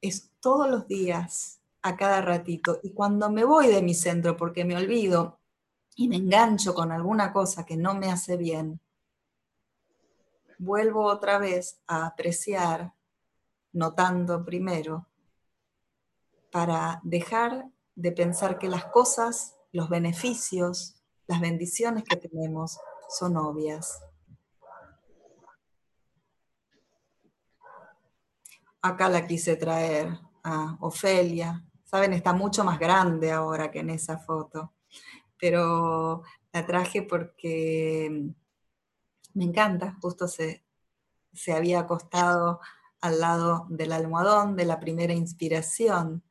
Es 0.00 0.30
todos 0.40 0.68
los 0.68 0.86
días, 0.88 1.62
a 1.82 1.96
cada 1.96 2.20
ratito. 2.22 2.80
Y 2.82 2.90
cuando 2.90 3.30
me 3.30 3.44
voy 3.44 3.66
de 3.66 3.82
mi 3.82 3.94
centro 3.94 4.36
porque 4.36 4.64
me 4.64 4.76
olvido 4.76 5.38
y 5.96 6.08
me 6.08 6.16
engancho 6.16 6.74
con 6.74 6.92
alguna 6.92 7.32
cosa 7.32 7.66
que 7.66 7.76
no 7.76 7.94
me 7.94 8.10
hace 8.10 8.36
bien, 8.36 8.80
vuelvo 10.58 11.04
otra 11.04 11.38
vez 11.38 11.80
a 11.86 12.06
apreciar, 12.06 12.94
notando 13.72 14.44
primero, 14.44 15.08
para 16.50 17.00
dejar 17.02 17.68
de 17.94 18.12
pensar 18.12 18.58
que 18.58 18.68
las 18.68 18.84
cosas, 18.86 19.56
los 19.72 19.88
beneficios, 19.88 20.94
las 21.26 21.40
bendiciones 21.40 22.04
que 22.04 22.16
tenemos 22.16 22.78
son 23.08 23.36
obvias. 23.36 24.00
Acá 28.82 29.08
la 29.08 29.26
quise 29.26 29.56
traer 29.56 30.18
a 30.42 30.76
Ofelia. 30.80 31.64
Saben, 31.84 32.12
está 32.12 32.32
mucho 32.32 32.64
más 32.64 32.78
grande 32.78 33.30
ahora 33.30 33.70
que 33.70 33.80
en 33.80 33.90
esa 33.90 34.18
foto, 34.18 34.74
pero 35.38 36.22
la 36.52 36.66
traje 36.66 37.02
porque 37.02 38.34
me 39.34 39.44
encanta, 39.44 39.96
justo 40.00 40.28
se, 40.28 40.64
se 41.32 41.52
había 41.52 41.80
acostado 41.80 42.60
al 43.00 43.20
lado 43.20 43.66
del 43.68 43.92
almohadón 43.92 44.56
de 44.56 44.64
la 44.64 44.78
primera 44.78 45.12
inspiración. 45.12 46.22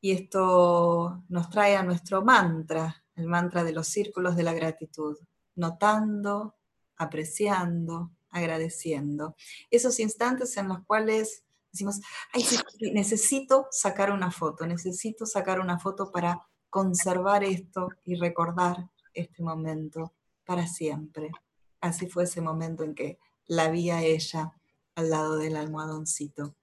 Y 0.00 0.12
esto 0.12 1.24
nos 1.28 1.50
trae 1.50 1.76
a 1.76 1.82
nuestro 1.82 2.22
mantra, 2.22 3.04
el 3.14 3.26
mantra 3.26 3.64
de 3.64 3.72
los 3.72 3.88
círculos 3.88 4.36
de 4.36 4.44
la 4.44 4.52
gratitud, 4.52 5.16
notando, 5.56 6.56
apreciando, 6.96 8.12
agradeciendo. 8.38 9.36
Esos 9.70 10.00
instantes 10.00 10.56
en 10.56 10.68
los 10.68 10.84
cuales 10.84 11.44
decimos, 11.72 12.00
necesito 12.92 13.68
sacar 13.70 14.10
una 14.10 14.30
foto, 14.30 14.66
necesito 14.66 15.26
sacar 15.26 15.60
una 15.60 15.78
foto 15.78 16.10
para 16.10 16.48
conservar 16.70 17.44
esto 17.44 17.88
y 18.04 18.16
recordar 18.16 18.90
este 19.14 19.42
momento 19.42 20.14
para 20.44 20.66
siempre. 20.66 21.30
Así 21.80 22.08
fue 22.08 22.24
ese 22.24 22.40
momento 22.40 22.84
en 22.84 22.94
que 22.94 23.18
la 23.46 23.70
vi 23.70 23.90
a 23.90 24.02
ella 24.02 24.52
al 24.94 25.10
lado 25.10 25.36
del 25.36 25.56
almohadoncito. 25.56 26.54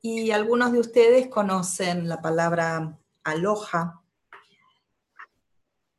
Y 0.00 0.30
algunos 0.32 0.72
de 0.72 0.80
ustedes 0.80 1.28
conocen 1.28 2.08
la 2.08 2.20
palabra 2.20 2.98
aloha. 3.22 4.02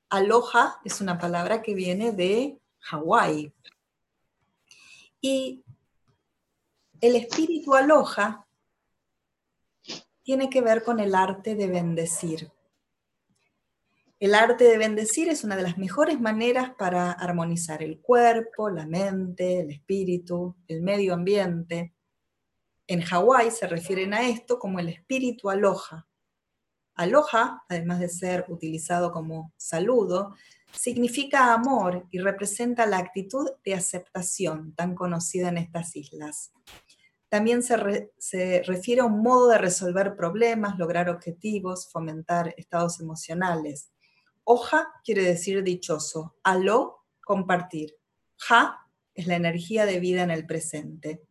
Aloha 0.09 0.79
es 0.85 1.01
una 1.01 1.17
palabra 1.17 1.61
que 1.61 1.73
viene 1.73 2.11
de 2.11 2.59
Hawái. 2.85 3.51
Y 5.21 5.63
el 7.01 7.15
espíritu 7.15 7.73
aloja 7.73 8.45
tiene 10.23 10.49
que 10.49 10.61
ver 10.61 10.83
con 10.83 10.99
el 10.99 11.15
arte 11.15 11.55
de 11.55 11.67
bendecir. 11.67 12.51
El 14.19 14.33
arte 14.33 14.63
de 14.63 14.77
bendecir 14.77 15.29
es 15.29 15.43
una 15.43 15.55
de 15.55 15.63
las 15.63 15.77
mejores 15.77 16.21
maneras 16.21 16.71
para 16.77 17.11
armonizar 17.11 17.83
el 17.83 17.99
cuerpo, 17.99 18.69
la 18.69 18.85
mente, 18.85 19.59
el 19.61 19.71
espíritu, 19.71 20.55
el 20.67 20.81
medio 20.81 21.13
ambiente. 21.13 21.93
En 22.87 23.01
Hawái 23.01 23.51
se 23.51 23.67
refieren 23.67 24.13
a 24.13 24.27
esto 24.29 24.57
como 24.57 24.79
el 24.79 24.89
espíritu 24.89 25.49
aloha. 25.49 26.07
Aloha, 26.95 27.63
además 27.67 27.99
de 27.99 28.09
ser 28.09 28.45
utilizado 28.47 29.11
como 29.11 29.51
saludo, 29.57 30.35
significa 30.75 31.53
amor 31.53 32.07
y 32.11 32.19
representa 32.19 32.85
la 32.85 32.97
actitud 32.97 33.49
de 33.63 33.73
aceptación 33.73 34.73
tan 34.75 34.95
conocida 34.95 35.49
en 35.49 35.57
estas 35.57 35.95
islas. 35.95 36.51
También 37.29 37.63
se, 37.63 38.63
refiere 38.63 39.01
a 39.01 39.05
un 39.05 39.21
modo 39.21 39.49
de 39.49 39.57
resolver 39.57 40.15
problemas, 40.15 40.77
lograr 40.77 41.09
objetivos, 41.09 41.89
fomentar 41.91 42.53
estados 42.57 42.99
emocionales. 42.99 43.91
Oja 44.43 44.87
quiere 45.03 45.23
decir 45.23 45.63
dichoso, 45.63 46.35
alo, 46.43 47.03
compartir. 47.23 47.97
Ja 48.37 48.87
es 49.13 49.27
la 49.27 49.35
energía 49.35 49.85
de 49.85 49.99
vida 49.99 50.23
en 50.23 50.31
el 50.31 50.45
presente. 50.45 51.23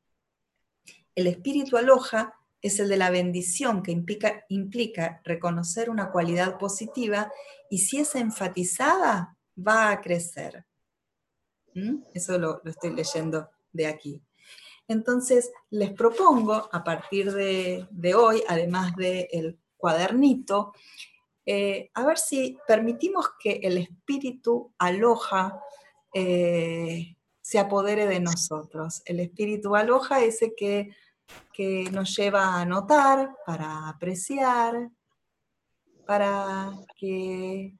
El 1.14 1.26
espíritu 1.26 1.76
aloja 1.76 2.34
es 2.60 2.80
el 2.80 2.88
de 2.88 2.96
la 2.96 3.10
bendición 3.10 3.82
que 3.82 3.92
implica, 3.92 4.44
implica 4.48 5.20
reconocer 5.24 5.90
una 5.90 6.10
cualidad 6.10 6.58
positiva 6.58 7.30
y 7.70 7.78
si 7.78 7.98
es 7.98 8.14
enfatizada, 8.14 9.33
va 9.56 9.90
a 9.90 10.00
crecer. 10.00 10.64
¿Mm? 11.74 12.02
Eso 12.12 12.38
lo, 12.38 12.62
estoy 12.64 12.94
leyendo 12.94 13.48
de 13.72 13.86
aquí. 13.86 14.22
Entonces, 14.86 15.50
les 15.70 15.92
propongo 15.92 16.68
a 16.70 16.84
partir 16.84 17.32
de, 17.32 18.14
hoy, 18.14 18.42
además 18.48 18.94
del 18.96 19.58
cuadernito, 19.76 20.72
eh, 21.46 21.90
a 21.94 22.04
ver 22.04 22.18
si 22.18 22.58
permitimos 22.66 23.30
que 23.38 23.60
el 23.62 23.78
espíritu 23.78 24.72
aloja 24.78 25.60
eh, 26.12 27.16
se 27.40 27.58
apodere 27.58 28.06
de 28.06 28.20
nosotros. 28.20 29.02
El 29.04 29.20
espíritu 29.20 29.74
aloja 29.74 30.22
ese 30.22 30.54
que, 30.54 30.90
que 31.52 31.88
nos 31.90 32.14
lleva 32.16 32.60
a 32.60 32.64
notar, 32.64 33.36
para 33.46 33.88
apreciar, 33.88 34.90
para 36.06 36.72
que 36.96 37.74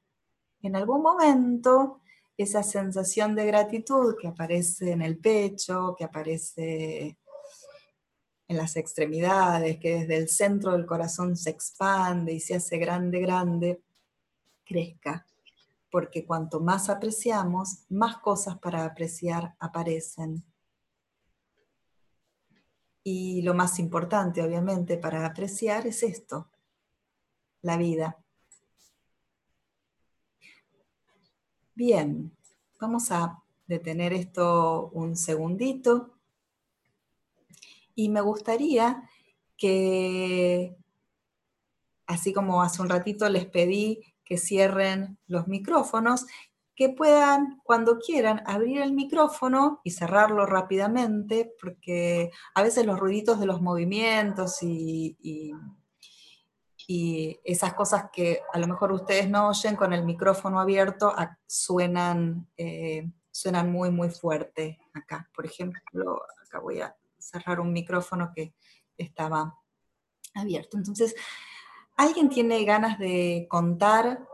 en 0.67 0.75
algún 0.75 1.01
momento 1.01 2.01
esa 2.37 2.63
sensación 2.63 3.35
de 3.35 3.45
gratitud 3.45 4.15
que 4.19 4.27
aparece 4.27 4.91
en 4.91 5.01
el 5.01 5.17
pecho, 5.17 5.95
que 5.97 6.03
aparece 6.03 7.17
en 8.47 8.57
las 8.57 8.75
extremidades, 8.75 9.79
que 9.79 9.99
desde 9.99 10.17
el 10.17 10.29
centro 10.29 10.73
del 10.73 10.85
corazón 10.85 11.35
se 11.35 11.49
expande 11.49 12.33
y 12.33 12.39
se 12.39 12.55
hace 12.55 12.77
grande, 12.77 13.19
grande, 13.19 13.81
crezca. 14.63 15.25
Porque 15.89 16.25
cuanto 16.25 16.59
más 16.59 16.89
apreciamos, 16.89 17.85
más 17.89 18.17
cosas 18.17 18.59
para 18.59 18.85
apreciar 18.85 19.55
aparecen. 19.59 20.43
Y 23.03 23.43
lo 23.43 23.53
más 23.53 23.79
importante, 23.79 24.41
obviamente, 24.41 24.97
para 24.97 25.25
apreciar 25.25 25.87
es 25.87 26.03
esto, 26.03 26.49
la 27.61 27.77
vida. 27.77 28.24
Bien, 31.77 32.31
vamos 32.79 33.11
a 33.11 33.43
detener 33.67 34.13
esto 34.13 34.89
un 34.93 35.17
segundito. 35.17 36.11
Y 37.93 38.07
me 38.07 38.21
gustaría 38.21 39.03
que, 39.57 40.73
así 42.07 42.31
como 42.31 42.61
hace 42.61 42.81
un 42.81 42.87
ratito 42.87 43.27
les 43.27 43.45
pedí 43.45 44.01
que 44.23 44.37
cierren 44.37 45.17
los 45.27 45.49
micrófonos, 45.49 46.25
que 46.77 46.87
puedan, 46.87 47.59
cuando 47.65 47.99
quieran, 47.99 48.41
abrir 48.45 48.79
el 48.81 48.93
micrófono 48.93 49.81
y 49.83 49.91
cerrarlo 49.91 50.45
rápidamente, 50.45 51.53
porque 51.61 52.31
a 52.53 52.63
veces 52.63 52.85
los 52.85 52.97
ruiditos 52.97 53.37
de 53.37 53.47
los 53.47 53.61
movimientos 53.61 54.63
y, 54.63 55.51
esas 57.43 57.73
cosas 57.73 58.05
que 58.11 58.41
a 58.53 58.59
lo 58.59 58.67
mejor 58.67 58.91
ustedes 58.91 59.29
no 59.29 59.49
oyen 59.49 59.75
con 59.75 59.93
el 59.93 60.03
micrófono 60.03 60.59
abierto 60.59 61.13
suenan, 61.47 62.47
eh, 62.57 63.09
suenan 63.31 63.71
muy, 63.71 63.89
muy 63.89 64.09
fuerte 64.09 64.79
acá. 64.93 65.29
Por 65.33 65.45
ejemplo, 65.45 66.21
acá 66.43 66.59
voy 66.59 66.81
a 66.81 66.95
cerrar 67.17 67.59
un 67.59 67.73
micrófono 67.73 68.31
que 68.35 68.53
estaba 68.97 69.57
abierto. 70.35 70.77
Entonces, 70.77 71.15
¿alguien 71.97 72.29
tiene 72.29 72.63
ganas 72.65 72.99
de 72.99 73.47
contar 73.49 74.27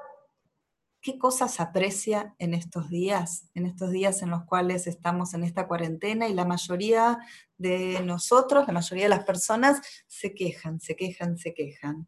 qué 1.01 1.17
cosas 1.17 1.59
aprecia 1.59 2.35
en 2.37 2.53
estos 2.53 2.89
días, 2.89 3.49
en 3.55 3.65
estos 3.65 3.91
días 3.91 4.21
en 4.21 4.29
los 4.29 4.43
cuales 4.43 4.85
estamos 4.85 5.33
en 5.33 5.43
esta 5.43 5.67
cuarentena 5.67 6.27
y 6.27 6.33
la 6.33 6.45
mayoría 6.45 7.17
de 7.57 8.01
nosotros, 8.03 8.67
la 8.67 8.73
mayoría 8.73 9.05
de 9.05 9.09
las 9.09 9.25
personas 9.25 9.81
se 10.07 10.35
quejan, 10.35 10.79
se 10.79 10.95
quejan, 10.95 11.37
se 11.37 11.53
quejan. 11.53 12.07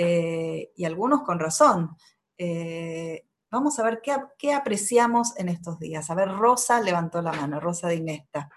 Eh, 0.00 0.70
y 0.76 0.84
algunos 0.84 1.22
con 1.22 1.40
razón. 1.40 1.96
Eh, 2.38 3.26
vamos 3.50 3.80
a 3.80 3.82
ver 3.82 4.00
qué, 4.00 4.14
qué, 4.38 4.52
apreciamos 4.52 5.36
en 5.36 5.48
estos 5.48 5.80
días. 5.80 6.08
A 6.08 6.14
ver, 6.14 6.28
Rosa 6.28 6.80
levantó 6.80 7.20
la 7.20 7.32
mano, 7.32 7.58
Rosa 7.58 7.88
de 7.88 7.96
Inesta 7.96 8.48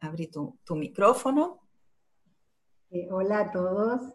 abrí 0.00 0.28
tu, 0.28 0.56
micrófono. 0.76 1.60
Eh, 2.90 3.08
hola 3.10 3.40
a 3.40 3.52
todos. 3.52 4.14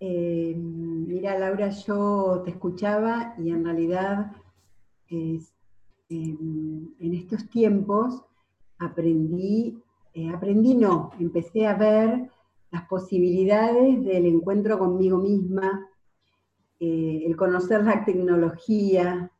Mira, 0.00 1.38
Laura, 1.38 1.70
yo 1.70 2.42
te 2.44 2.50
escuchaba 2.50 3.34
y 3.38 3.50
en 3.50 3.64
realidad 3.64 4.32
em, 5.08 5.40
en 6.08 7.14
estos 7.14 7.48
tiempos 7.48 8.22
aprendí, 8.78 9.82
aprendí 10.32 10.74
no, 10.74 11.10
empecé 11.18 11.66
a 11.66 11.74
ver 11.74 12.30
las 12.70 12.86
posibilidades 12.86 14.04
del 14.04 14.26
encuentro 14.26 14.78
conmigo 14.78 15.18
misma, 15.18 15.86
el 16.80 17.34
conocer 17.36 17.84
la 17.84 18.04
tecnología, 18.04 19.32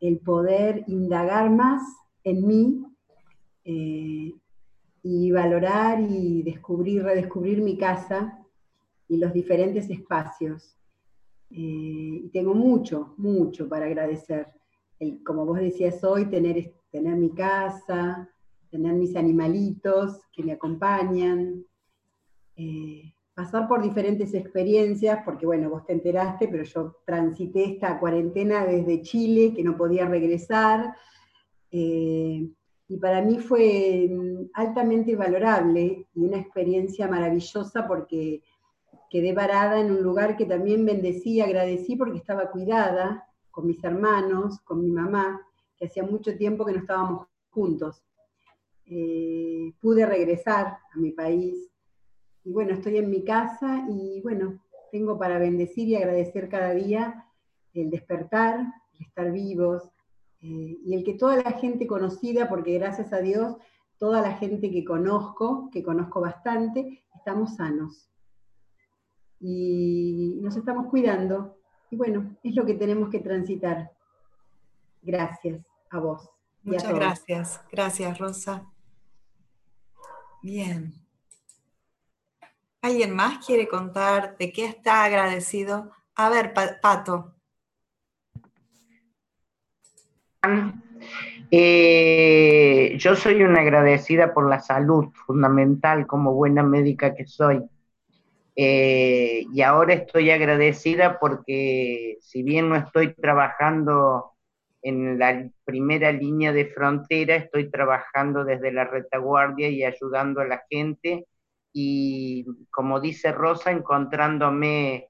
el 0.00 0.18
poder 0.18 0.84
indagar 0.86 1.50
más 1.50 1.82
en 2.24 2.46
mí 2.46 2.86
y 5.02 5.30
valorar 5.32 6.00
y 6.00 6.42
descubrir, 6.42 7.02
redescubrir 7.02 7.60
mi 7.60 7.76
casa 7.76 8.38
y 9.08 9.16
los 9.16 9.32
diferentes 9.32 9.90
espacios. 9.90 10.76
Eh, 11.50 12.22
y 12.24 12.30
tengo 12.32 12.54
mucho, 12.54 13.14
mucho 13.18 13.68
para 13.68 13.86
agradecer. 13.86 14.48
Como 15.24 15.44
vos 15.44 15.58
decías 15.58 16.02
hoy, 16.04 16.26
tener, 16.26 16.72
tener 16.90 17.16
mi 17.16 17.30
casa, 17.30 18.28
tener 18.70 18.94
mis 18.94 19.16
animalitos 19.16 20.20
que 20.32 20.44
me 20.44 20.52
acompañan, 20.52 21.64
eh, 22.62 23.14
pasar 23.34 23.66
por 23.66 23.82
diferentes 23.82 24.34
experiencias, 24.34 25.20
porque 25.24 25.46
bueno, 25.46 25.70
vos 25.70 25.84
te 25.86 25.94
enteraste, 25.94 26.48
pero 26.48 26.64
yo 26.64 26.96
transité 27.04 27.64
esta 27.64 27.98
cuarentena 27.98 28.64
desde 28.64 29.02
Chile, 29.02 29.52
que 29.54 29.64
no 29.64 29.76
podía 29.76 30.06
regresar. 30.06 30.94
Eh, 31.70 32.48
y 32.88 32.96
para 32.98 33.22
mí 33.22 33.38
fue 33.38 34.08
mm, 34.10 34.50
altamente 34.52 35.16
valorable 35.16 36.06
y 36.14 36.24
una 36.24 36.38
experiencia 36.38 37.08
maravillosa 37.08 37.88
porque 37.88 38.42
quedé 39.10 39.32
varada 39.32 39.80
en 39.80 39.90
un 39.90 40.02
lugar 40.02 40.36
que 40.36 40.44
también 40.44 40.84
bendecí 40.84 41.40
agradecí 41.40 41.96
porque 41.96 42.18
estaba 42.18 42.50
cuidada 42.50 43.26
con 43.50 43.66
mis 43.66 43.82
hermanos, 43.82 44.60
con 44.60 44.82
mi 44.82 44.90
mamá, 44.90 45.40
que 45.76 45.86
hacía 45.86 46.02
mucho 46.02 46.36
tiempo 46.36 46.64
que 46.64 46.72
no 46.72 46.80
estábamos 46.80 47.26
juntos. 47.50 48.04
Eh, 48.86 49.72
pude 49.80 50.04
regresar 50.04 50.66
a 50.66 50.98
mi 50.98 51.12
país 51.12 51.71
y 52.44 52.52
bueno, 52.52 52.74
estoy 52.74 52.98
en 52.98 53.10
mi 53.10 53.24
casa 53.24 53.86
y 53.88 54.20
bueno, 54.22 54.60
tengo 54.90 55.18
para 55.18 55.38
bendecir 55.38 55.88
y 55.88 55.96
agradecer 55.96 56.48
cada 56.48 56.74
día 56.74 57.26
el 57.74 57.90
despertar, 57.90 58.60
el 58.94 59.06
estar 59.06 59.32
vivos, 59.32 59.90
eh, 60.40 60.78
y 60.84 60.94
el 60.94 61.04
que 61.04 61.14
toda 61.14 61.36
la 61.36 61.52
gente 61.52 61.86
conocida, 61.86 62.48
porque 62.48 62.78
gracias 62.78 63.12
a 63.12 63.20
Dios, 63.20 63.56
toda 63.98 64.20
la 64.20 64.34
gente 64.34 64.70
que 64.70 64.84
conozco, 64.84 65.70
que 65.70 65.82
conozco 65.82 66.20
bastante, 66.20 67.04
estamos 67.14 67.56
sanos. 67.56 68.10
Y 69.40 70.38
nos 70.42 70.56
estamos 70.56 70.86
cuidando. 70.88 71.56
Y 71.90 71.96
bueno, 71.96 72.36
es 72.42 72.54
lo 72.54 72.66
que 72.66 72.74
tenemos 72.74 73.08
que 73.08 73.20
transitar. 73.20 73.92
Gracias 75.02 75.64
a 75.90 75.98
vos. 76.00 76.28
Muchas 76.62 76.94
gracias. 76.94 77.60
Gracias, 77.70 78.18
Rosa. 78.18 78.66
Bien. 80.42 81.01
¿Alguien 82.82 83.14
más 83.14 83.46
quiere 83.46 83.68
contar 83.68 84.36
de 84.38 84.52
qué 84.52 84.64
está 84.64 85.04
agradecido? 85.04 85.92
A 86.16 86.28
ver, 86.28 86.52
Pato. 86.52 87.36
Eh, 91.52 92.96
yo 92.98 93.14
soy 93.14 93.44
una 93.44 93.60
agradecida 93.60 94.34
por 94.34 94.48
la 94.50 94.58
salud, 94.58 95.10
fundamental 95.26 96.08
como 96.08 96.34
buena 96.34 96.64
médica 96.64 97.14
que 97.14 97.24
soy. 97.24 97.62
Eh, 98.56 99.44
y 99.52 99.62
ahora 99.62 99.94
estoy 99.94 100.30
agradecida 100.30 101.20
porque 101.20 102.18
si 102.20 102.42
bien 102.42 102.68
no 102.68 102.74
estoy 102.74 103.14
trabajando 103.14 104.32
en 104.82 105.20
la 105.20 105.48
primera 105.64 106.10
línea 106.10 106.52
de 106.52 106.66
frontera, 106.66 107.36
estoy 107.36 107.70
trabajando 107.70 108.44
desde 108.44 108.72
la 108.72 108.84
retaguardia 108.84 109.68
y 109.68 109.84
ayudando 109.84 110.40
a 110.40 110.46
la 110.46 110.64
gente 110.68 111.28
y 111.72 112.44
como 112.70 113.00
dice 113.00 113.32
Rosa, 113.32 113.70
encontrándome, 113.70 115.08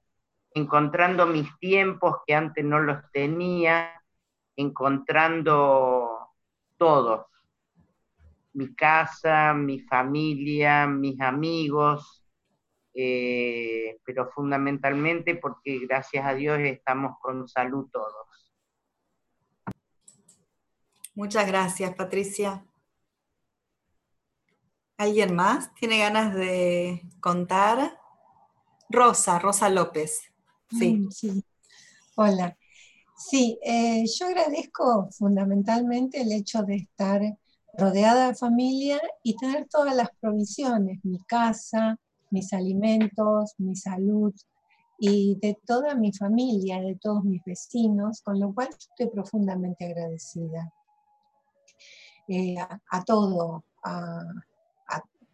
encontrando 0.53 1.25
mis 1.25 1.47
tiempos 1.59 2.17
que 2.25 2.35
antes 2.35 2.63
no 2.63 2.79
los 2.79 2.99
tenía, 3.11 4.01
encontrando 4.55 6.29
todo, 6.77 7.27
mi 8.53 8.73
casa, 8.75 9.53
mi 9.53 9.79
familia, 9.81 10.87
mis 10.87 11.19
amigos, 11.19 12.23
eh, 12.93 13.97
pero 14.05 14.29
fundamentalmente 14.29 15.35
porque 15.35 15.79
gracias 15.87 16.25
a 16.25 16.33
Dios 16.35 16.59
estamos 16.59 17.17
con 17.19 17.47
salud 17.47 17.89
todos. 17.91 18.27
Muchas 21.15 21.47
gracias, 21.47 21.93
Patricia. 21.95 22.63
¿Alguien 25.03 25.35
más 25.35 25.75
tiene 25.75 25.97
ganas 25.97 26.33
de 26.33 27.01
contar? 27.19 27.99
Rosa, 28.87 29.37
Rosa 29.37 29.67
López. 29.67 30.21
Sí. 30.69 31.05
Hola. 32.15 32.57
Sí, 33.17 33.59
eh, 33.65 34.05
yo 34.05 34.27
agradezco 34.27 35.09
fundamentalmente 35.11 36.21
el 36.21 36.31
hecho 36.31 36.63
de 36.63 36.75
estar 36.77 37.21
rodeada 37.77 38.29
de 38.29 38.35
familia 38.35 39.01
y 39.23 39.35
tener 39.35 39.67
todas 39.67 39.93
las 39.93 40.07
provisiones, 40.21 41.03
mi 41.03 41.19
casa, 41.25 41.99
mis 42.31 42.53
alimentos, 42.53 43.55
mi 43.57 43.75
salud 43.75 44.33
y 44.99 45.37
de 45.41 45.59
toda 45.65 45.95
mi 45.95 46.13
familia, 46.13 46.79
de 46.79 46.95
todos 46.95 47.25
mis 47.25 47.43
vecinos, 47.43 48.21
con 48.21 48.39
lo 48.39 48.53
cual 48.53 48.69
estoy 48.69 49.09
profundamente 49.09 49.83
agradecida. 49.83 50.71
Eh, 52.29 52.55
a, 52.57 53.03
todo, 53.03 53.65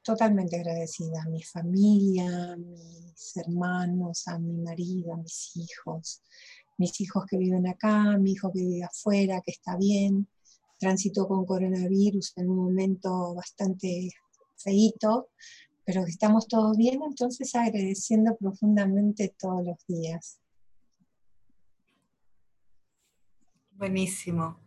totalmente 0.10 0.56
agradecida 0.56 1.22
a 1.22 1.30
mi 1.30 1.44
familia, 1.44 2.54
a 2.54 2.58
mis 2.58 3.38
hermanos, 3.38 4.28
a 4.28 4.40
mi 4.40 4.58
marido, 4.58 5.14
a 5.14 5.18
mis 5.18 5.52
hijos, 5.56 6.24
mis 6.80 7.00
hijos 7.00 7.26
que 7.30 7.38
viven 7.38 7.68
acá, 7.68 8.18
mi 8.18 8.32
hijo 8.32 8.52
que 8.52 8.62
vive 8.62 8.84
afuera, 8.84 9.40
que 9.46 9.52
está 9.52 9.78
bien, 9.78 10.28
transitó 10.80 11.28
con 11.28 11.46
coronavirus 11.46 12.34
en 12.38 12.50
un 12.50 12.58
momento 12.58 13.36
bastante 13.36 14.10
feito, 14.58 15.30
pero 15.86 16.04
que 16.04 16.10
estamos 16.10 16.48
todos 16.48 16.76
bien, 16.76 17.02
entonces 17.04 17.54
agradeciendo 17.54 18.36
profundamente 18.36 19.36
todos 19.38 19.64
los 19.64 19.78
días. 19.88 20.40
Buenísimo, 23.78 24.58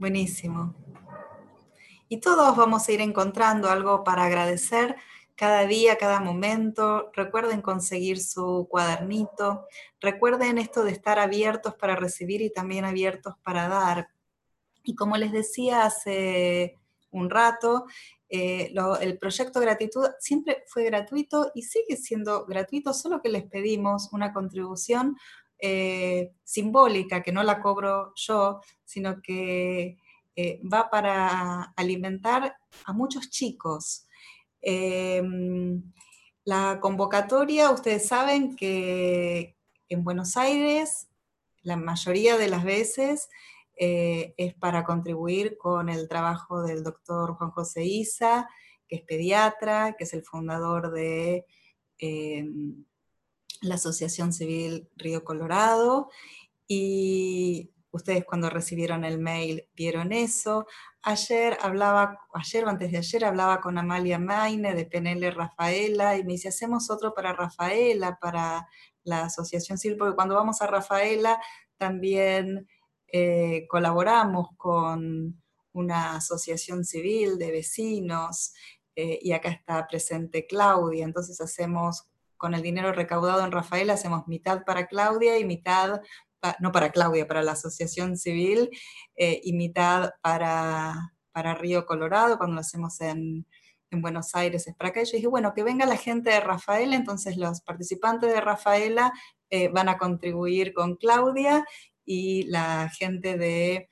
buenísimo. 0.00 0.85
Y 2.08 2.18
todos 2.20 2.56
vamos 2.56 2.88
a 2.88 2.92
ir 2.92 3.00
encontrando 3.00 3.68
algo 3.68 4.04
para 4.04 4.24
agradecer 4.24 4.96
cada 5.34 5.66
día, 5.66 5.96
cada 5.98 6.20
momento. 6.20 7.10
Recuerden 7.14 7.62
conseguir 7.62 8.20
su 8.20 8.66
cuadernito. 8.70 9.66
Recuerden 10.00 10.58
esto 10.58 10.84
de 10.84 10.92
estar 10.92 11.18
abiertos 11.18 11.74
para 11.74 11.96
recibir 11.96 12.42
y 12.42 12.50
también 12.50 12.84
abiertos 12.84 13.34
para 13.42 13.68
dar. 13.68 14.08
Y 14.84 14.94
como 14.94 15.16
les 15.16 15.32
decía 15.32 15.84
hace 15.84 16.78
un 17.10 17.28
rato, 17.28 17.86
eh, 18.28 18.72
el 19.00 19.18
proyecto 19.18 19.60
Gratitud 19.60 20.06
siempre 20.18 20.64
fue 20.66 20.84
gratuito 20.84 21.50
y 21.54 21.62
sigue 21.62 21.96
siendo 21.96 22.44
gratuito, 22.46 22.92
solo 22.92 23.20
que 23.20 23.28
les 23.28 23.44
pedimos 23.44 24.12
una 24.12 24.32
contribución 24.32 25.16
eh, 25.58 26.32
simbólica, 26.44 27.22
que 27.22 27.32
no 27.32 27.42
la 27.42 27.60
cobro 27.60 28.12
yo, 28.14 28.60
sino 28.84 29.20
que 29.22 29.96
eh, 30.36 30.60
va 30.62 30.90
para 30.90 31.72
alimentar 31.76 32.56
a 32.84 32.92
muchos 32.92 33.30
chicos. 33.30 34.06
la 36.44 36.80
convocatoria, 36.80 37.70
ustedes 37.70 38.06
saben 38.06 38.54
que 38.54 39.56
en 39.88 40.04
Buenos 40.04 40.36
Aires, 40.36 41.08
la 41.62 41.76
mayoría 41.76 42.36
de 42.36 42.48
las 42.48 42.64
veces, 42.64 43.28
eh, 43.78 44.34
es 44.36 44.54
para 44.54 44.84
contribuir 44.84 45.56
con 45.58 45.88
el 45.88 46.08
trabajo 46.08 46.62
del 46.62 46.84
doctor 46.84 47.34
Juan 47.36 47.50
José 47.50 47.84
Isa, 47.84 48.48
que 48.88 48.96
es 48.96 49.02
pediatra, 49.02 49.96
que 49.96 50.04
es 50.04 50.14
el 50.14 50.22
fundador 50.22 50.92
de 50.92 51.46
la 53.62 53.74
Asociación 53.76 54.32
Civil 54.32 54.88
Río 54.96 55.24
Colorado. 55.24 56.10
Y 56.68 57.70
ustedes 57.96 58.24
cuando 58.24 58.50
recibieron 58.50 59.04
el 59.04 59.18
mail 59.18 59.68
vieron 59.74 60.12
eso. 60.12 60.66
Ayer 61.02 61.58
hablaba, 61.60 62.18
ayer 62.34 62.64
o 62.64 62.68
antes 62.68 62.92
de 62.92 62.98
ayer 62.98 63.24
hablaba 63.24 63.60
con 63.60 63.78
Amalia 63.78 64.18
Maine 64.18 64.74
de 64.74 64.86
PNL 64.86 65.32
Rafaela 65.32 66.16
y 66.16 66.24
me 66.24 66.34
dice, 66.34 66.48
hacemos 66.48 66.90
otro 66.90 67.14
para 67.14 67.32
Rafaela, 67.32 68.18
para 68.20 68.66
la 69.04 69.24
Asociación 69.24 69.78
Civil, 69.78 69.96
porque 69.98 70.16
cuando 70.16 70.34
vamos 70.34 70.62
a 70.62 70.66
Rafaela 70.66 71.40
también 71.78 72.68
eh, 73.08 73.66
colaboramos 73.68 74.48
con 74.56 75.42
una 75.72 76.16
asociación 76.16 76.84
civil 76.84 77.38
de 77.38 77.50
vecinos 77.50 78.54
eh, 78.96 79.18
y 79.22 79.32
acá 79.32 79.50
está 79.50 79.86
presente 79.86 80.46
Claudia, 80.46 81.04
entonces 81.04 81.40
hacemos 81.40 82.08
con 82.36 82.54
el 82.54 82.62
dinero 82.62 82.92
recaudado 82.92 83.44
en 83.44 83.52
Rafael, 83.52 83.90
hacemos 83.90 84.26
mitad 84.26 84.64
para 84.64 84.86
Claudia 84.86 85.38
y 85.38 85.44
mitad, 85.44 86.00
no 86.60 86.72
para 86.72 86.90
Claudia, 86.90 87.26
para 87.26 87.42
la 87.42 87.52
asociación 87.52 88.16
civil 88.16 88.70
eh, 89.16 89.40
y 89.42 89.52
mitad 89.52 90.10
para, 90.22 91.12
para 91.32 91.54
Río 91.54 91.86
Colorado, 91.86 92.38
cuando 92.38 92.54
lo 92.54 92.60
hacemos 92.60 93.00
en, 93.00 93.46
en 93.90 94.02
Buenos 94.02 94.34
Aires 94.34 94.66
es 94.66 94.74
para 94.74 94.90
acá. 94.90 95.02
Yo 95.02 95.12
dije, 95.12 95.26
bueno, 95.26 95.52
que 95.54 95.62
venga 95.62 95.86
la 95.86 95.96
gente 95.96 96.30
de 96.30 96.40
Rafaela, 96.40 96.96
entonces 96.96 97.36
los 97.36 97.60
participantes 97.62 98.32
de 98.32 98.40
Rafaela 98.40 99.12
van 99.72 99.88
a 99.88 99.96
contribuir 99.96 100.74
con 100.74 100.96
Claudia 100.96 101.64
y 102.06 102.44
la 102.44 102.88
gente 102.88 103.88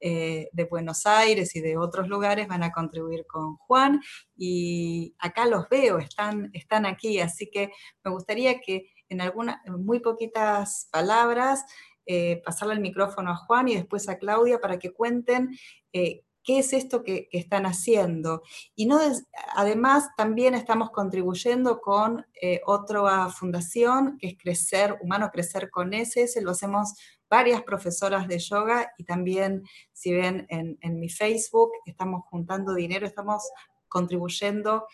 eh, 0.00 0.48
de, 0.52 0.64
Buenos 0.64 1.06
Aires 1.06 1.54
y 1.54 1.60
de 1.60 1.76
otros 1.76 2.08
lugares 2.08 2.48
van 2.48 2.62
a 2.62 2.72
contribuir 2.72 3.26
con 3.26 3.56
Juan 3.56 4.00
y 4.36 5.14
acá 5.18 5.46
los 5.46 5.68
veo, 5.68 5.98
están, 5.98 6.50
están 6.52 6.86
aquí, 6.86 7.20
así 7.20 7.50
que 7.50 7.70
me 8.04 8.10
gustaría 8.10 8.60
que 8.60 8.90
en 9.08 9.20
algunas, 9.20 9.58
muy 9.66 10.00
poquitas 10.00 10.88
palabras, 10.90 11.64
eh, 12.06 12.40
pasarle 12.44 12.74
el 12.74 12.80
micrófono 12.80 13.30
a 13.30 13.36
Juan 13.36 13.68
y 13.68 13.74
después 13.74 14.08
a 14.08 14.18
Claudia 14.18 14.60
para 14.60 14.78
que 14.78 14.92
cuenten 14.92 15.56
eh, 15.92 16.22
qué 16.42 16.60
es 16.60 16.72
esto 16.72 17.02
que, 17.02 17.28
están 17.32 17.66
haciendo. 17.66 18.42
Y 18.74 18.86
no 18.86 19.00
además 19.54 20.08
también 20.16 20.54
estamos 20.54 20.90
contribuyendo 20.90 21.80
con 21.80 22.26
otra 22.64 23.28
fundación 23.28 24.16
que 24.18 24.28
es 24.28 24.38
Crecer, 24.38 24.96
Humano 25.02 25.30
Crecer 25.30 25.70
con 25.70 25.92
SS, 25.92 26.40
lo 26.40 26.52
hacemos 26.52 26.94
varias 27.28 27.62
profesoras 27.62 28.26
de 28.26 28.38
yoga 28.38 28.92
y 28.96 29.04
también 29.04 29.64
si 29.92 30.12
ven 30.12 30.46
en, 30.48 31.00
mi 31.00 31.08
Facebook, 31.08 31.70
estamos 31.84 32.24
juntando 32.26 32.74
dinero, 32.74 33.06
estamos 33.06 33.48
contribuyendo 33.88 34.86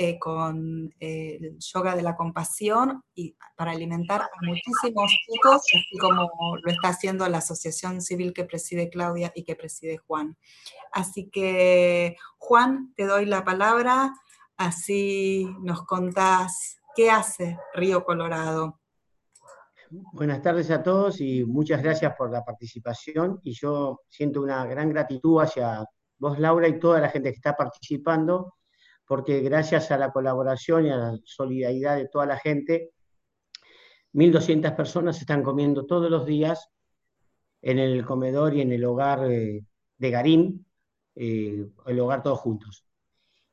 eh, 0.00 0.16
con 0.16 0.94
eh, 1.00 1.38
el 1.40 1.58
yoga 1.58 1.96
de 1.96 2.02
la 2.02 2.14
compasión 2.14 3.02
y 3.16 3.34
para 3.56 3.72
alimentar 3.72 4.22
a 4.22 4.28
muchísimos 4.42 5.10
chicos, 5.26 5.56
así 5.56 5.98
como 6.00 6.30
lo 6.62 6.70
está 6.70 6.90
haciendo 6.90 7.28
la 7.28 7.38
asociación 7.38 8.00
civil 8.00 8.32
que 8.32 8.44
preside 8.44 8.90
Claudia 8.90 9.32
y 9.34 9.42
que 9.42 9.56
preside 9.56 9.96
Juan. 9.98 10.36
Así 10.92 11.28
que, 11.30 12.16
Juan, 12.36 12.94
te 12.94 13.06
doy 13.06 13.26
la 13.26 13.44
palabra, 13.44 14.14
así 14.56 15.48
nos 15.62 15.84
contás 15.84 16.78
qué 16.94 17.10
hace 17.10 17.58
Río 17.74 18.04
Colorado. 18.04 18.78
Buenas 19.90 20.42
tardes 20.42 20.70
a 20.70 20.80
todos 20.80 21.20
y 21.20 21.44
muchas 21.44 21.82
gracias 21.82 22.14
por 22.16 22.30
la 22.30 22.44
participación. 22.44 23.40
Y 23.42 23.52
yo 23.52 24.02
siento 24.08 24.42
una 24.42 24.64
gran 24.64 24.90
gratitud 24.90 25.42
hacia 25.42 25.84
vos, 26.18 26.38
Laura, 26.38 26.68
y 26.68 26.78
toda 26.78 27.00
la 27.00 27.08
gente 27.08 27.30
que 27.30 27.36
está 27.36 27.56
participando, 27.56 28.57
porque 29.08 29.40
gracias 29.40 29.90
a 29.90 29.96
la 29.96 30.12
colaboración 30.12 30.86
y 30.86 30.90
a 30.90 30.96
la 30.96 31.18
solidaridad 31.24 31.96
de 31.96 32.08
toda 32.08 32.26
la 32.26 32.36
gente, 32.36 32.90
1.200 34.12 34.76
personas 34.76 35.18
están 35.18 35.42
comiendo 35.42 35.86
todos 35.86 36.10
los 36.10 36.26
días 36.26 36.68
en 37.62 37.78
el 37.78 38.04
comedor 38.04 38.54
y 38.54 38.60
en 38.60 38.70
el 38.70 38.84
hogar 38.84 39.30
eh, 39.30 39.64
de 39.96 40.10
Garín, 40.10 40.66
eh, 41.16 41.66
el 41.86 42.00
hogar 42.00 42.22
todos 42.22 42.38
juntos. 42.38 42.84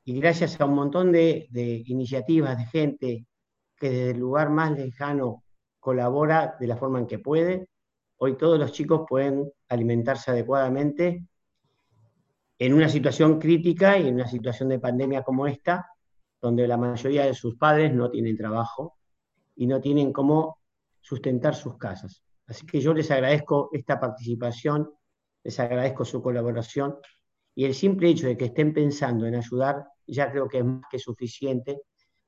Y 0.03 0.19
gracias 0.19 0.59
a 0.59 0.65
un 0.65 0.75
montón 0.75 1.13
de, 1.13 1.47
de 1.49 1.83
iniciativas 1.87 2.57
de 2.57 2.65
gente 2.65 3.25
que 3.77 3.89
desde 3.89 4.11
el 4.11 4.19
lugar 4.19 4.49
más 4.49 4.77
lejano 4.77 5.45
colabora 5.79 6.57
de 6.59 6.67
la 6.67 6.75
forma 6.75 6.99
en 6.99 7.07
que 7.07 7.19
puede. 7.19 7.69
Hoy 8.17 8.37
todos 8.37 8.59
los 8.59 8.73
chicos 8.73 9.05
pueden 9.07 9.49
alimentarse 9.69 10.31
adecuadamente 10.31 11.25
en 12.57 12.73
una 12.73 12.89
situación 12.89 13.39
crítica 13.39 13.97
y 13.97 14.07
en 14.07 14.15
una 14.15 14.27
situación 14.27 14.69
de 14.69 14.79
pandemia 14.79 15.23
como 15.23 15.47
esta, 15.47 15.87
donde 16.41 16.67
la 16.67 16.77
mayoría 16.77 17.25
de 17.25 17.33
sus 17.33 17.55
padres 17.55 17.93
no 17.93 18.09
tienen 18.09 18.37
trabajo 18.37 18.97
y 19.55 19.67
no 19.67 19.81
tienen 19.81 20.13
cómo 20.13 20.59
sustentar 21.01 21.55
sus 21.55 21.77
casas. 21.77 22.23
Así 22.47 22.65
que 22.65 22.79
yo 22.79 22.93
les 22.93 23.09
agradezco 23.11 23.69
esta 23.73 23.99
participación, 23.99 24.91
les 25.43 25.59
agradezco 25.59 26.05
su 26.05 26.21
colaboración 26.21 26.97
y 27.55 27.65
el 27.65 27.73
simple 27.73 28.09
hecho 28.09 28.27
de 28.27 28.37
que 28.37 28.45
estén 28.45 28.73
pensando 28.73 29.25
en 29.25 29.35
ayudar 29.35 29.85
ya 30.07 30.31
creo 30.31 30.47
que 30.47 30.59
es 30.59 30.65
más 30.65 30.83
que 30.89 30.99
suficiente 30.99 31.81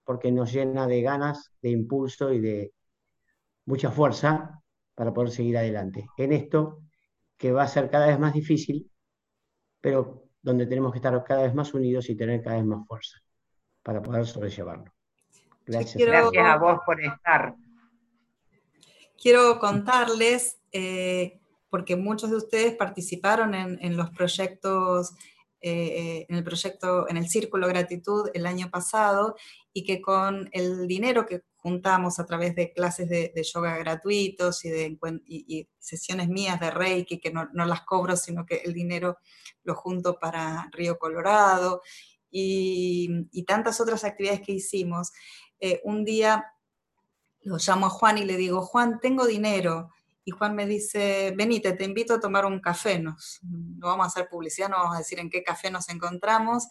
porque 0.03 0.31
nos 0.31 0.51
llena 0.53 0.87
de 0.87 1.01
ganas, 1.01 1.51
de 1.61 1.69
impulso 1.69 2.31
y 2.31 2.39
de, 2.39 2.73
mucha 3.67 3.91
fuerza 3.91 4.63
para 4.95 5.13
poder 5.13 5.29
seguir 5.29 5.57
adelante. 5.57 6.07
En 6.17 6.31
esto 6.33 6.81
que 7.37 7.51
va 7.51 7.63
a 7.63 7.67
ser 7.67 7.89
cada 7.91 8.07
vez 8.07 8.17
más 8.17 8.33
difícil, 8.33 8.89
pero 9.81 10.27
donde 10.41 10.65
tenemos 10.65 10.91
que 10.91 10.99
estar 10.99 11.23
cada 11.23 11.43
vez 11.43 11.53
más 11.53 11.73
unidos 11.73 12.09
y 12.09 12.15
tener 12.15 12.41
cada 12.41 12.57
vez 12.57 12.65
más 12.65 12.87
fuerza 12.87 13.17
para 13.83 14.01
poder 14.01 14.25
sobrellevarlo. 14.25 14.93
Gracias. 15.65 15.95
Gracias 15.95 16.45
a 16.45 16.57
vos 16.57 16.79
por 16.85 17.01
estar. 17.01 17.55
Quiero 19.21 19.59
contarles, 19.59 20.59
eh, 20.71 21.39
porque 21.69 21.95
muchos 21.95 22.29
de 22.29 22.37
ustedes 22.37 22.75
participaron 22.75 23.53
en, 23.55 23.97
los 23.97 24.09
proyectos, 24.11 25.13
eh, 25.59 26.25
en 26.29 26.35
el 26.35 26.43
proyecto, 26.43 27.09
en 27.09 27.17
el 27.17 27.27
Círculo 27.27 27.67
Gratitud 27.67 28.29
el 28.33 28.45
año 28.45 28.69
pasado, 28.69 29.35
y 29.73 29.83
que 29.83 30.01
con 30.01 30.49
el 30.53 30.87
dinero 30.87 31.25
que 31.25 31.41
juntamos 31.67 32.17
a 32.17 32.25
través 32.25 32.55
de 32.55 32.71
clases 32.71 33.09
de, 33.09 33.43
yoga 33.43 33.77
gratuitos 33.77 34.63
y 34.63 34.69
de 34.69 35.69
sesiones 35.77 36.29
mías 36.29 36.61
de 36.61 36.71
Reiki, 36.71 37.19
que 37.19 37.29
no, 37.29 37.49
las 37.53 37.81
cobro, 37.81 38.15
sino 38.15 38.45
que 38.45 38.61
el 38.63 38.73
dinero 38.73 39.17
lo 39.63 39.75
junto 39.75 40.17
para 40.17 40.69
Río 40.71 40.97
Colorado, 40.97 41.81
y, 42.31 43.43
tantas 43.45 43.81
otras 43.81 44.05
actividades 44.05 44.41
que 44.41 44.53
hicimos. 44.53 45.11
Eh, 45.59 45.81
un 45.83 46.05
día 46.05 46.45
lo 47.41 47.57
llamo 47.57 47.87
a 47.87 47.89
Juan 47.89 48.17
y 48.17 48.23
le 48.23 48.37
digo, 48.37 48.61
Juan, 48.61 48.99
tengo 49.01 49.25
dinero. 49.25 49.89
Y 50.23 50.31
Juan 50.31 50.55
me 50.55 50.65
dice, 50.65 51.33
venite, 51.35 51.73
te 51.73 51.83
invito 51.83 52.13
a 52.13 52.19
tomar 52.21 52.45
un 52.45 52.61
café. 52.61 52.97
Nos, 52.97 53.41
no 53.43 53.87
vamos 53.87 54.05
a 54.05 54.07
hacer 54.07 54.29
publicidad, 54.29 54.69
no 54.69 54.77
vamos 54.77 54.95
a 54.95 54.99
decir 54.99 55.19
en 55.19 55.29
qué 55.29 55.43
café 55.43 55.69
nos 55.69 55.89
encontramos. 55.89 56.65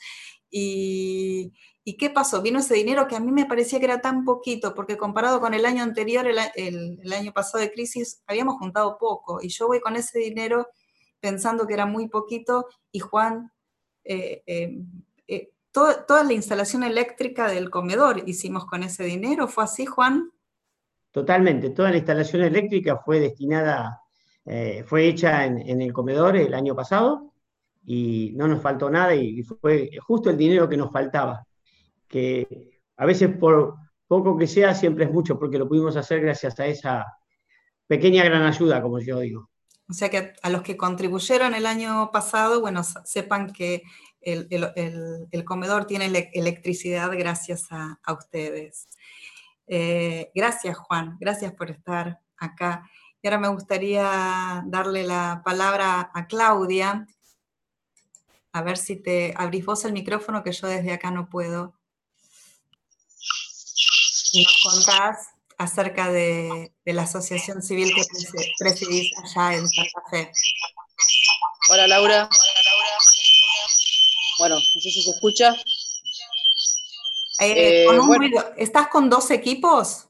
Y, 0.50 1.52
qué 1.94 2.10
pasó? 2.10 2.42
Vino 2.42 2.58
ese 2.58 2.74
dinero 2.74 3.06
que 3.06 3.14
a 3.14 3.20
mí 3.20 3.30
me 3.30 3.46
parecía 3.46 3.78
que 3.78 3.84
era 3.84 4.00
tan 4.00 4.24
poquito, 4.24 4.74
porque 4.74 4.96
comparado 4.96 5.38
con 5.40 5.54
el 5.54 5.64
año 5.64 5.84
anterior, 5.84 6.26
el, 6.26 7.12
año 7.12 7.32
pasado 7.32 7.62
de 7.62 7.70
crisis, 7.70 8.24
habíamos 8.26 8.56
juntado 8.56 8.98
poco. 8.98 9.38
Y 9.40 9.50
yo 9.50 9.68
voy 9.68 9.78
con 9.78 9.94
ese 9.94 10.18
dinero 10.18 10.66
pensando 11.20 11.64
que 11.64 11.74
era 11.74 11.86
muy 11.86 12.08
poquito 12.08 12.66
y 12.90 12.98
Juan, 12.98 13.52
eh, 14.02 14.42
eh, 14.48 14.78
eh, 15.28 15.52
toda 15.70 16.24
la 16.24 16.32
instalación 16.32 16.82
eléctrica 16.82 17.48
del 17.48 17.70
comedor 17.70 18.28
hicimos 18.28 18.66
con 18.66 18.82
ese 18.82 19.04
dinero. 19.04 19.46
¿Fue 19.46 19.62
así, 19.62 19.86
Juan? 19.86 20.32
Totalmente, 21.12 21.70
toda 21.70 21.92
la 21.92 21.98
instalación 21.98 22.42
eléctrica 22.42 22.96
fue 22.96 23.20
destinada, 23.20 24.02
fue 24.86 25.06
hecha 25.06 25.46
en, 25.46 25.80
el 25.80 25.92
comedor 25.92 26.36
el 26.36 26.52
año 26.52 26.74
pasado 26.74 27.32
y 27.84 28.32
no 28.34 28.48
nos 28.48 28.60
faltó 28.60 28.90
nada 28.90 29.14
y 29.14 29.42
fue 29.44 29.90
justo 30.04 30.30
el 30.30 30.36
dinero 30.36 30.68
que 30.68 30.76
nos 30.76 30.92
faltaba, 30.92 31.45
que 32.08 32.80
a 32.96 33.06
veces 33.06 33.36
por 33.36 33.76
poco 34.06 34.36
que 34.36 34.46
sea 34.46 34.74
siempre 34.74 35.04
es 35.04 35.10
mucho 35.10 35.38
porque 35.38 35.58
lo 35.58 35.68
pudimos 35.68 35.96
hacer 35.96 36.20
gracias 36.20 36.58
a 36.60 36.66
esa 36.66 37.06
pequeña 37.86 38.24
gran 38.24 38.42
ayuda, 38.42 38.82
como 38.82 38.98
yo 39.00 39.20
digo. 39.20 39.50
O 39.88 39.92
sea 39.92 40.10
que 40.10 40.32
a 40.42 40.50
los 40.50 40.62
que 40.62 40.76
contribuyeron 40.76 41.54
el 41.54 41.66
año 41.66 42.10
pasado, 42.10 42.60
bueno, 42.60 42.82
sepan 42.82 43.52
que 43.52 43.82
el, 44.20 45.44
comedor 45.44 45.86
tiene 45.86 46.30
electricidad 46.32 47.10
gracias 47.16 47.68
a, 47.70 47.98
ustedes. 48.12 48.88
Eh, 49.68 50.32
gracias, 50.34 50.76
Juan, 50.76 51.16
gracias 51.20 51.52
por 51.52 51.70
estar 51.70 52.20
acá. 52.36 52.88
Y 53.22 53.28
ahora 53.28 53.38
me 53.38 53.48
gustaría 53.48 54.62
darle 54.66 55.04
la 55.04 55.42
palabra 55.44 56.10
a 56.12 56.26
Claudia. 56.26 57.06
A 58.52 58.62
ver 58.62 58.78
si 58.78 58.96
te 58.96 59.34
abrís 59.36 59.64
vos 59.64 59.84
el 59.84 59.92
micrófono, 59.92 60.42
que 60.42 60.52
yo 60.52 60.66
desde 60.66 60.92
acá 60.92 61.12
no 61.12 61.28
puedo. 61.28 61.75
Y 64.32 64.44
nos 64.44 64.62
contás 64.62 65.28
acerca 65.58 66.10
de, 66.10 66.72
la 66.84 67.02
asociación 67.02 67.62
civil 67.62 67.92
que 67.94 68.02
presidís 68.58 69.12
allá 69.18 69.56
en 69.56 69.68
Santa 69.68 70.02
Fe. 70.10 70.32
Hola, 71.70 71.86
Laura. 71.86 72.28
Bueno, 74.38 74.56
no 74.56 74.80
sé 74.80 74.90
si 74.90 75.02
se 75.02 75.10
escucha. 75.10 75.54
Eh, 77.40 77.84
eh, 77.84 78.30
¿Estás 78.56 78.88
con 78.88 79.10
dos 79.10 79.30
equipos? 79.30 80.06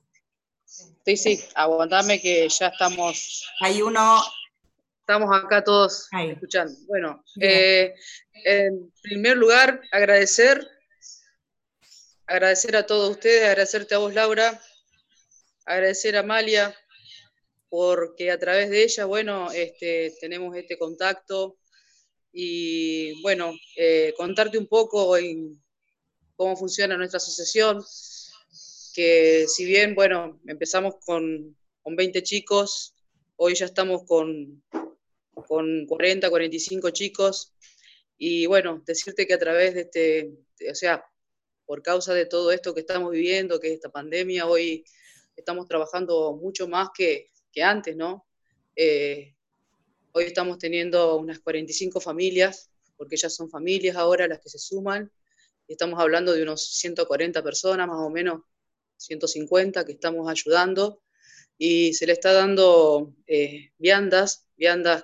Sí, 1.05 1.17
sí, 1.17 1.45
aguantame 1.55 2.21
que 2.21 2.49
ya 2.49 2.69
estamos. 2.69 3.47
Hay 3.61 3.83
uno. 3.83 4.21
Estamos 5.01 5.37
acá 5.37 5.63
todos 5.63 6.09
escuchando. 6.13 6.75
Bueno, 6.89 7.23
eh, 7.41 7.95
en 8.45 8.93
primer 9.03 9.37
lugar, 9.37 9.81
agradecer, 9.93 10.69
agradecer 12.27 12.77
a 12.77 12.87
todos 12.87 13.11
ustedes, 13.11 13.45
agradecerte 13.45 13.95
a 13.95 13.99
vos, 13.99 14.15
Laura, 14.15 14.61
agradecer 15.65 16.17
a 16.17 16.21
Amalia, 16.21 16.75
porque 17.69 18.31
a 18.31 18.39
través 18.39 18.71
de 18.71 18.85
ella, 18.85 19.05
bueno, 19.05 19.51
este, 19.53 20.15
tenemos 20.21 20.57
este 20.57 20.79
contacto. 20.79 21.59
Y, 22.33 23.21
bueno, 23.23 23.55
contarte 24.17 24.59
un 24.59 24.67
poco 24.67 25.17
en 25.17 25.63
cómo 26.37 26.57
funciona 26.57 26.97
nuestra 26.97 27.17
asociación, 27.17 27.83
que 28.95 29.47
si 29.49 29.65
bien, 29.65 29.95
bueno, 29.95 30.41
empezamos 30.47 30.97
con, 31.05 31.57
20 31.85 32.23
chicos, 32.25 32.95
hoy 33.37 33.55
ya 33.55 33.67
estamos 33.67 34.03
con, 34.07 34.63
con 35.47 35.87
40, 35.87 36.29
45 36.29 36.91
chicos, 36.91 37.55
y 38.19 38.47
bueno, 38.47 38.83
decirte 38.85 39.27
que 39.27 39.35
a 39.35 39.39
través 39.39 39.75
de 39.75 39.81
este, 39.83 40.33
o 40.71 40.75
sea, 40.75 41.05
por 41.67 41.83
causa 41.83 42.15
de 42.15 42.27
todo 42.27 42.53
esto 42.53 42.73
que 42.73 42.81
estamos 42.81 43.11
viviendo, 43.11 43.59
que 43.61 43.69
es 43.69 43.75
esta 43.75 43.91
pandemia, 43.91 44.47
hoy 44.47 44.85
estamos 45.37 45.67
trabajando 45.67 46.35
mucho 46.35 46.69
más 46.69 46.89
que, 46.95 47.31
antes, 47.63 47.97
¿no? 47.97 48.27
Eh, 48.77 49.35
hoy 50.13 50.25
estamos 50.25 50.59
teniendo 50.59 51.17
unas 51.17 51.41
45 51.41 52.01
familias, 52.01 52.71
porque 52.97 53.17
ya 53.17 53.31
son 53.31 53.51
familias 53.51 53.97
ahora 53.97 54.29
las 54.29 54.41
que 54.41 54.51
se 54.51 54.59
suman, 54.59 55.11
estamos 55.67 55.99
hablando 55.99 56.33
de 56.33 56.43
unos 56.43 56.67
140 56.79 57.43
personas, 57.43 57.89
más 57.89 57.99
o 57.99 58.11
menos 58.11 58.43
150 58.99 59.85
que 59.85 59.93
estamos 59.93 60.29
ayudando, 60.31 61.01
y 61.59 61.95
se 61.95 62.07
le 62.07 62.13
está 62.13 62.33
dando 62.33 63.15
eh, 63.27 63.71
viandas, 63.79 64.47
viandas 64.57 65.03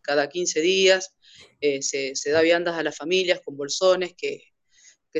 cada, 0.00 0.28
15 0.28 0.60
días, 0.60 1.14
eh, 1.60 1.82
se, 1.82 2.30
da 2.30 2.40
viandas 2.40 2.76
a 2.76 2.82
las 2.82 2.96
familias 2.96 3.40
con 3.44 3.56
bolsones 3.56 4.14
que, 4.16 4.51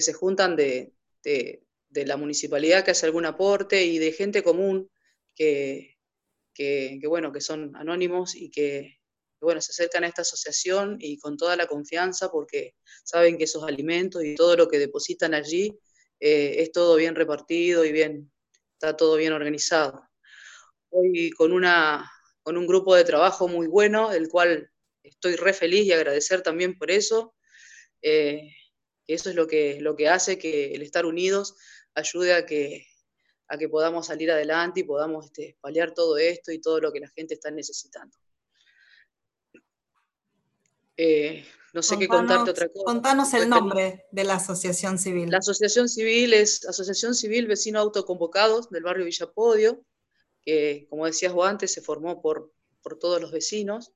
se 0.01 0.13
juntan 0.13 0.57
de, 0.57 0.95
la 1.95 2.17
municipalidad 2.17 2.85
que 2.85 2.93
hace 2.93 3.07
algún 3.07 3.27
aporte 3.27 3.85
y 3.85 3.99
de 3.99 4.13
gente 4.13 4.43
común 4.43 4.91
que, 5.35 5.99
que, 6.55 7.01
bueno, 7.07 7.33
que 7.33 7.41
son 7.41 7.77
anónimos 7.77 8.35
y 8.35 8.51
que, 8.51 8.99
bueno, 9.41 9.61
se 9.61 9.73
acercan 9.73 10.05
a 10.05 10.09
esta 10.09 10.23
asociación 10.23 10.97
y 11.01 11.19
con 11.19 11.37
toda 11.37 11.57
la 11.57 11.67
confianza 11.67 12.31
porque 12.31 12.75
saben 13.05 13.37
que 13.37 13.45
esos 13.45 13.65
alimentos 13.65 14.25
y 14.25 14.35
todo 14.35 14.57
lo 14.57 14.69
que 14.69 14.79
depositan 14.79 15.35
allí 15.35 15.79
eh, 16.21 16.63
es 16.63 16.73
todo 16.73 16.97
bien 16.97 17.15
repartido 17.15 17.85
y 17.85 17.93
bien, 17.93 18.33
está 18.75 18.97
todo 18.97 19.17
bien 19.17 19.33
organizado. 19.33 20.09
Hoy 20.91 21.31
con, 21.31 21.53
una, 21.53 22.11
con 22.43 22.57
un 22.57 22.67
grupo 22.67 22.95
de 22.95 23.05
trabajo 23.05 23.49
muy 23.49 23.67
bueno, 23.67 24.13
el 24.13 24.29
cual 24.29 24.71
estoy 25.03 25.37
re 25.37 25.53
feliz 25.53 25.85
y 25.87 25.93
agradecer 25.93 26.43
también 26.43 26.79
por 26.79 26.91
eso. 26.91 27.35
Eh, 28.03 28.51
eso 29.13 29.31
es 29.31 29.37
lo 29.37 29.47
que, 29.47 29.81
lo 29.81 29.97
que 29.97 30.09
hace 30.09 30.39
que 30.39 30.73
el 30.73 30.83
estar 30.83 31.07
unidos 31.07 31.57
ayude 31.95 32.35
a 32.35 32.47
que, 32.47 32.87
a 33.49 33.59
que 33.59 33.69
podamos 33.69 34.07
salir 34.07 34.31
adelante 34.31 34.81
y 34.81 34.85
podamos 34.85 35.27
este, 35.27 35.57
paliar 35.61 35.93
todo 35.93 36.19
esto 36.19 36.53
y 36.53 36.61
todo 36.61 36.81
lo 36.81 36.93
que 36.93 37.01
la 37.01 37.09
gente 37.09 37.35
está 37.35 37.51
necesitando. 37.51 38.17
Eh, 40.97 41.45
no 41.73 41.83
sé 41.83 41.99
qué 41.99 42.07
contarte 42.07 42.51
otra 42.51 42.69
cosa. 42.69 42.85
Contanos 42.85 43.33
el 43.35 43.49
nombre 43.49 44.07
de 44.11 44.25
la 44.25 44.35
asociación 44.35 44.99
civil. 44.99 45.31
La 45.31 45.39
asociación 45.39 45.89
civil 45.89 46.35
es 46.35 46.67
Asociación 46.67 47.15
Civil 47.15 47.47
Vecino 47.47 47.81
Autoconvocados 47.81 48.69
del 48.71 48.83
barrio 48.83 49.07
Villapodio, 49.07 49.83
que 50.43 50.87
como 50.91 51.07
decías 51.07 51.33
vos 51.33 51.49
antes, 51.49 51.73
se 51.73 51.81
formó 51.81 52.21
por, 52.21 52.53
por 52.83 52.99
todos 52.99 53.21
los 53.21 53.33
vecinos 53.33 53.93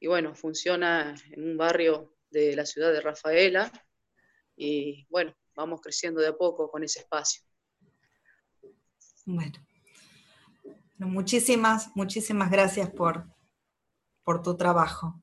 y 0.00 0.06
bueno, 0.06 0.34
funciona 0.34 1.14
en 1.30 1.50
un 1.50 1.56
barrio 1.56 2.14
de 2.30 2.56
la 2.56 2.66
ciudad 2.66 2.92
de 2.92 3.00
Rafaela 3.00 3.70
y 4.56 5.06
bueno, 5.10 5.34
vamos 5.54 5.80
creciendo 5.80 6.20
de 6.20 6.28
a 6.28 6.36
poco 6.36 6.70
con 6.70 6.84
ese 6.84 7.00
espacio. 7.00 7.42
Bueno, 9.24 9.54
muchísimas, 10.98 11.90
muchísimas 11.94 12.50
gracias 12.50 12.90
por, 12.90 13.26
por 14.24 14.42
tu 14.42 14.56
trabajo 14.56 15.22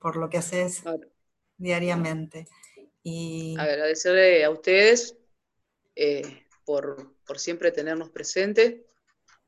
por 0.00 0.16
lo 0.16 0.28
que 0.28 0.38
haces 0.38 0.82
diariamente. 1.56 2.48
Y... 3.02 3.54
Agradecerle 3.58 4.44
a 4.44 4.50
ustedes 4.50 5.16
eh, 5.94 6.46
por, 6.64 7.14
siempre 7.36 7.70
tenernos 7.70 8.10
presente. 8.10 8.86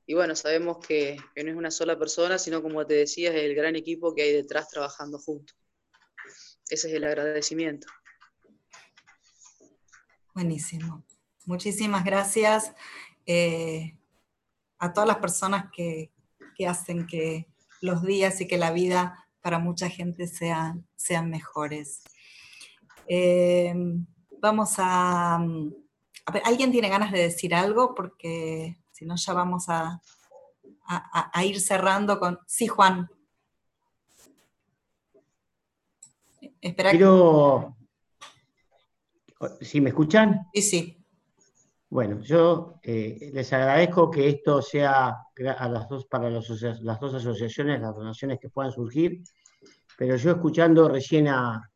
Y 0.06 0.14
bueno, 0.14 0.36
sabemos 0.36 0.78
que, 0.86 1.16
no 1.36 1.50
es 1.50 1.56
una 1.56 1.70
sola 1.70 1.98
persona, 1.98 2.38
sino 2.38 2.62
como 2.62 2.86
te 2.86 2.94
decía, 2.94 3.30
es 3.30 3.42
el 3.42 3.54
gran 3.54 3.76
equipo 3.76 4.14
que 4.14 4.22
hay 4.22 4.32
detrás 4.32 4.68
trabajando 4.68 5.18
juntos. 5.18 5.56
Ese 6.68 6.88
es 6.88 6.94
el 6.94 7.04
agradecimiento. 7.04 7.86
Buenísimo. 10.34 11.02
Muchísimas 11.44 12.04
gracias 12.04 12.72
eh, 13.26 13.96
a 14.78 14.92
todas 14.92 15.06
las 15.06 15.18
personas 15.18 15.70
que, 15.70 16.10
que 16.56 16.66
hacen 16.66 17.06
que 17.06 17.48
los 17.82 18.02
días 18.02 18.40
y 18.40 18.46
que 18.46 18.56
la 18.56 18.70
vida 18.70 19.28
para 19.42 19.58
mucha 19.58 19.90
gente 19.90 20.26
sean, 20.26 20.86
mejores. 21.28 22.02
Eh, 23.08 23.74
vamos 24.40 24.74
a, 24.78 25.44
¿alguien 26.44 26.72
tiene 26.72 26.88
ganas 26.88 27.12
de 27.12 27.18
decir 27.18 27.54
algo? 27.54 27.94
Porque 27.94 28.78
si 28.92 29.04
no 29.04 29.16
ya 29.16 29.32
vamos 29.34 29.68
a, 29.68 30.00
a, 30.86 31.44
ir 31.44 31.60
cerrando 31.60 32.18
con... 32.18 32.38
Sí, 32.46 32.68
Juan. 32.68 33.10
Espera. 36.60 36.90
Quiero... 36.90 37.76
¿Sí 39.60 39.80
me 39.80 39.90
escuchan? 39.90 40.48
Sí, 40.54 40.62
sí. 40.62 40.98
Bueno, 41.88 42.20
yo 42.20 42.80
eh, 42.82 43.30
les 43.34 43.52
agradezco 43.52 44.10
que 44.10 44.28
esto 44.28 44.62
sea 44.62 45.08
a 45.10 45.68
las 45.68 45.88
dos, 45.88 46.06
para 46.06 46.30
las 46.30 46.48
dos 46.48 47.14
asociaciones, 47.14 47.80
las 47.80 47.94
donaciones 47.94 48.38
que 48.40 48.48
puedan 48.48 48.72
surgir, 48.72 49.22
pero 49.98 50.16
yo 50.16 50.30
escuchando 50.30 50.88
recién 50.88 51.28
a, 51.28 51.70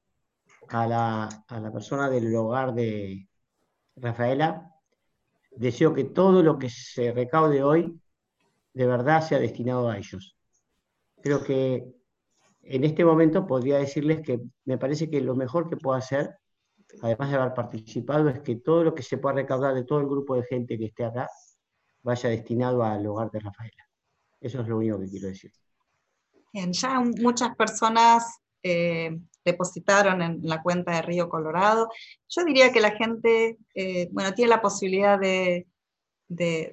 la, 0.71 1.29
a 1.49 1.61
la 1.61 1.71
persona 1.71 2.09
del 2.09 2.35
hogar 2.35 2.73
de 2.73 3.29
Rafaela, 3.97 4.73
deseo 5.51 5.93
que 5.93 6.05
todo 6.05 6.43
lo 6.43 6.59
que 6.59 6.71
se 6.71 7.13
recaude 7.13 7.63
hoy 7.63 8.01
de 8.73 8.87
verdad 8.87 9.21
sea 9.23 9.39
destinado 9.39 9.91
a 9.91 9.99
ellos. 9.99 10.35
Creo 11.23 11.45
que 11.45 11.95
en 12.63 12.85
este 12.85 13.05
momento 13.05 13.47
podría 13.47 13.79
decirles 13.79 14.23
que 14.23 14.41
me 14.65 14.79
parece 14.79 15.11
que 15.11 15.21
lo 15.21 15.35
mejor 15.35 15.69
que 15.69 15.77
puedo 15.77 15.97
hacer, 15.97 16.37
además 17.03 17.31
de 17.31 17.37
haber 17.37 17.55
participado, 17.55 18.29
es 18.29 18.41
que 18.41 18.57
todo 18.57 18.85
lo 18.85 18.95
que 18.95 19.03
se 19.03 19.19
pueda 19.19 19.37
recaudar 19.37 19.75
de 19.75 19.85
todo 19.85 20.01
el 20.01 20.07
grupo 20.07 20.37
de 20.37 20.45
gente 20.45 20.79
que 20.79 20.87
esté 20.87 21.05
acá 21.05 21.29
vaya 22.03 22.31
destinado 22.31 22.83
al 22.83 23.07
hogar 23.07 23.31
de 23.31 23.41
Rafaela. 23.41 23.89
Eso 24.41 24.61
es 24.61 24.69
lo 24.69 24.79
único 24.79 25.01
que 25.01 25.09
quiero 25.09 25.29
decir. 25.29 25.53
Bien, 26.53 26.73
ya 26.73 27.01
muchas 27.01 27.55
personas 27.57 28.41
eh, 28.63 29.19
depositaron 29.45 30.23
en 30.23 30.41
la 30.43 30.63
cuenta 30.63 30.93
de 30.93 31.03
Río 31.03 31.29
Colorado. 31.29 31.89
Yo 32.29 32.45
diría 32.45 32.73
que 32.73 32.81
la 32.81 32.93
gente, 32.93 33.59
eh, 33.75 34.09
bueno, 34.11 34.33
tiene 34.35 34.51
la 34.51 34.63
posibilidad 34.63 35.19
de, 35.19 35.67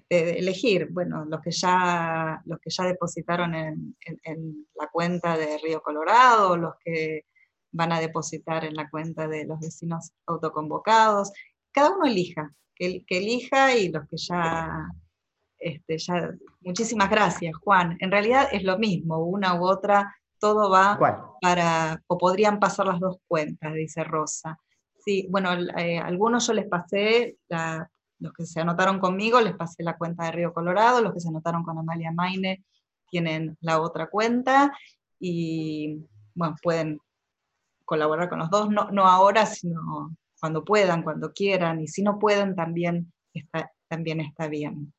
elegir, 0.09 0.87
bueno, 0.91 1.25
los 1.25 1.39
que 1.41 1.51
ya, 1.51 2.41
los 2.45 2.59
que 2.59 2.71
ya 2.71 2.85
depositaron 2.85 3.53
en, 3.53 3.95
la 4.75 4.87
cuenta 4.87 5.37
de 5.37 5.59
Río 5.59 5.81
Colorado, 5.81 6.57
los 6.57 6.73
que 6.83 7.25
van 7.73 7.91
a 7.91 7.99
depositar 7.99 8.63
en 8.63 8.75
la 8.75 8.89
cuenta 8.89 9.27
de 9.27 9.45
los 9.45 9.59
vecinos 9.59 10.11
autoconvocados, 10.25 11.33
cada 11.71 11.89
uno 11.89 12.05
elija, 12.05 12.53
que, 12.75 13.03
elija 13.09 13.75
y 13.75 13.89
los 13.89 14.07
que 14.07 14.17
ya, 14.17 14.87
este, 15.57 15.97
ya, 15.97 16.31
muchísimas 16.61 17.09
gracias, 17.09 17.55
Juan. 17.57 17.97
En 17.99 18.11
realidad 18.11 18.47
es 18.51 18.63
lo 18.63 18.77
mismo, 18.77 19.17
una 19.17 19.55
u 19.55 19.65
otra 19.65 20.15
todo 20.39 20.69
va 20.69 20.99
para, 21.41 22.03
o 22.07 22.17
podrían 22.17 22.59
pasar 22.59 22.87
las 22.87 22.99
dos 22.99 23.17
cuentas, 23.27 23.73
dice 23.73 24.03
Rosa. 24.03 24.59
Sí, 24.99 25.27
bueno, 25.29 25.53
eh, 25.77 25.99
algunos 25.99 26.47
yo 26.47 26.53
les 26.53 26.67
pasé, 26.67 27.37
los 28.19 28.33
que 28.33 28.45
se 28.45 28.59
anotaron 28.61 28.99
conmigo, 28.99 29.41
les 29.41 29.55
pasé 29.55 29.83
la 29.83 29.97
cuenta 29.97 30.25
de 30.25 30.31
Río 30.31 30.53
Colorado, 30.53 31.01
los 31.01 31.13
que 31.13 31.21
se 31.21 31.29
anotaron 31.29 31.63
con 31.63 31.77
Amalia 31.77 32.11
Maine 32.11 32.63
tienen 33.09 33.57
la 33.61 33.79
otra 33.79 34.07
cuenta 34.09 34.71
y, 35.19 36.05
bueno, 36.35 36.55
pueden 36.61 36.99
colaborar 37.85 38.29
con 38.29 38.39
los 38.39 38.49
dos, 38.49 38.69
no, 38.69 38.91
no 38.91 39.05
ahora, 39.05 39.45
sino 39.45 40.15
cuando 40.39 40.63
puedan, 40.63 41.03
cuando 41.03 41.31
quieran, 41.33 41.81
y 41.81 41.87
si 41.87 42.01
no 42.01 42.19
pueden, 42.19 42.55
también 42.55 43.11
está, 43.33 43.71
también 43.87 44.21
está 44.21 44.47
bien. 44.47 44.93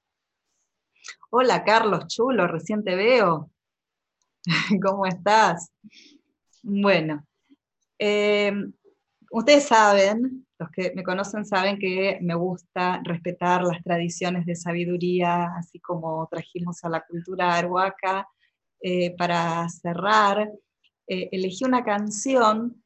Hola 1.30 1.64
Carlos, 1.64 2.06
chulo, 2.08 2.46
recién 2.46 2.82
te 2.82 2.94
veo. 2.94 3.50
¿Cómo 4.82 5.06
estás? 5.06 5.70
Bueno, 6.62 7.26
eh, 7.98 8.52
ustedes 9.30 9.64
saben, 9.64 10.46
los 10.58 10.70
que 10.70 10.92
me 10.94 11.02
conocen 11.02 11.44
saben 11.44 11.78
que 11.78 12.18
me 12.22 12.34
gusta 12.34 13.00
respetar 13.04 13.62
las 13.64 13.82
tradiciones 13.82 14.46
de 14.46 14.56
sabiduría, 14.56 15.54
así 15.58 15.80
como 15.80 16.26
trajimos 16.30 16.82
a 16.84 16.88
la 16.88 17.02
cultura 17.02 17.56
arhuaca. 17.56 18.28
Eh, 18.86 19.16
para 19.16 19.66
cerrar, 19.70 20.46
eh, 21.06 21.28
elegí 21.32 21.64
una 21.64 21.84
canción. 21.84 22.82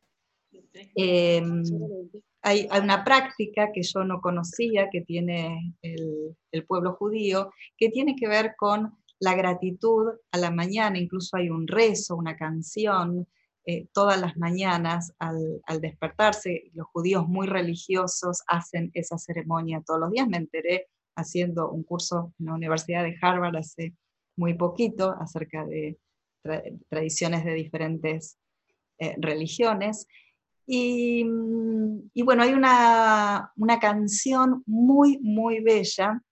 Hay, 2.42 2.68
una 2.80 3.04
práctica 3.04 3.72
que 3.72 3.82
yo 3.82 4.04
no 4.04 4.20
conocía, 4.20 4.88
que 4.90 5.00
tiene 5.02 5.74
el 5.82 6.64
pueblo 6.66 6.94
judío, 6.94 7.50
que 7.76 7.90
tiene 7.90 8.14
que 8.16 8.28
ver 8.28 8.54
con 8.56 8.92
la 9.20 9.34
gratitud 9.34 10.12
a 10.30 10.38
la 10.38 10.50
mañana, 10.50 10.98
incluso 10.98 11.36
hay 11.36 11.50
un 11.50 11.66
rezo, 11.66 12.16
una 12.16 12.36
canción, 12.36 13.26
eh, 13.70 13.86
todas 13.92 14.18
las 14.18 14.36
mañanas 14.38 15.12
al, 15.18 15.60
despertarse, 15.80 16.70
los 16.72 16.86
judíos 16.86 17.28
muy 17.28 17.46
religiosos 17.46 18.42
hacen 18.46 18.90
esa 18.94 19.18
ceremonia 19.18 19.82
todos 19.84 20.00
los 20.00 20.10
días. 20.10 20.26
Me 20.26 20.38
enteré 20.38 20.86
haciendo 21.16 21.70
un 21.70 21.82
curso 21.82 22.32
en 22.38 22.46
la 22.46 22.54
Universidad 22.54 23.02
de 23.02 23.16
Harvard 23.20 23.56
hace 23.56 23.94
muy 24.36 24.54
poquito 24.54 25.14
acerca 25.20 25.66
de 25.66 25.98
tradiciones 26.88 27.44
de 27.44 27.54
diferentes 27.54 28.38
eh, 28.98 29.14
religiones. 29.18 30.06
Y, 30.66 31.24
y, 32.12 32.22
bueno, 32.22 32.42
hay 32.42 32.52
una, 32.52 33.52
una 33.56 33.78
canción 33.78 34.62
muy, 34.66 35.18
muy 35.22 35.60
bella 35.60 36.22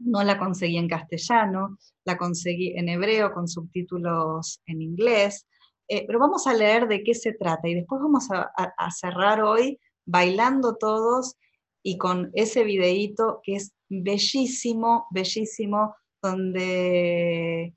no 0.00 0.22
la 0.22 0.38
conseguí 0.38 0.76
en 0.76 0.88
castellano, 0.88 1.78
la 2.04 2.16
conseguí 2.16 2.76
en 2.76 2.88
hebreo 2.88 3.32
con 3.32 3.48
subtítulos 3.48 4.60
en 4.66 4.82
inglés, 4.82 5.46
eh, 5.88 6.04
pero 6.06 6.18
vamos 6.18 6.46
a 6.46 6.54
leer 6.54 6.86
de 6.88 7.02
qué 7.02 7.14
se 7.14 7.32
trata 7.32 7.68
y 7.68 7.74
después 7.74 8.00
vamos 8.02 8.28
a, 8.30 8.90
cerrar 8.90 9.42
hoy 9.42 9.80
bailando 10.04 10.76
todos 10.76 11.36
y 11.82 11.96
con 11.96 12.30
ese 12.34 12.64
videíto 12.64 13.40
que 13.42 13.56
es 13.56 13.72
bellísimo, 13.88 15.06
bellísimo, 15.10 15.94
donde, 16.22 17.74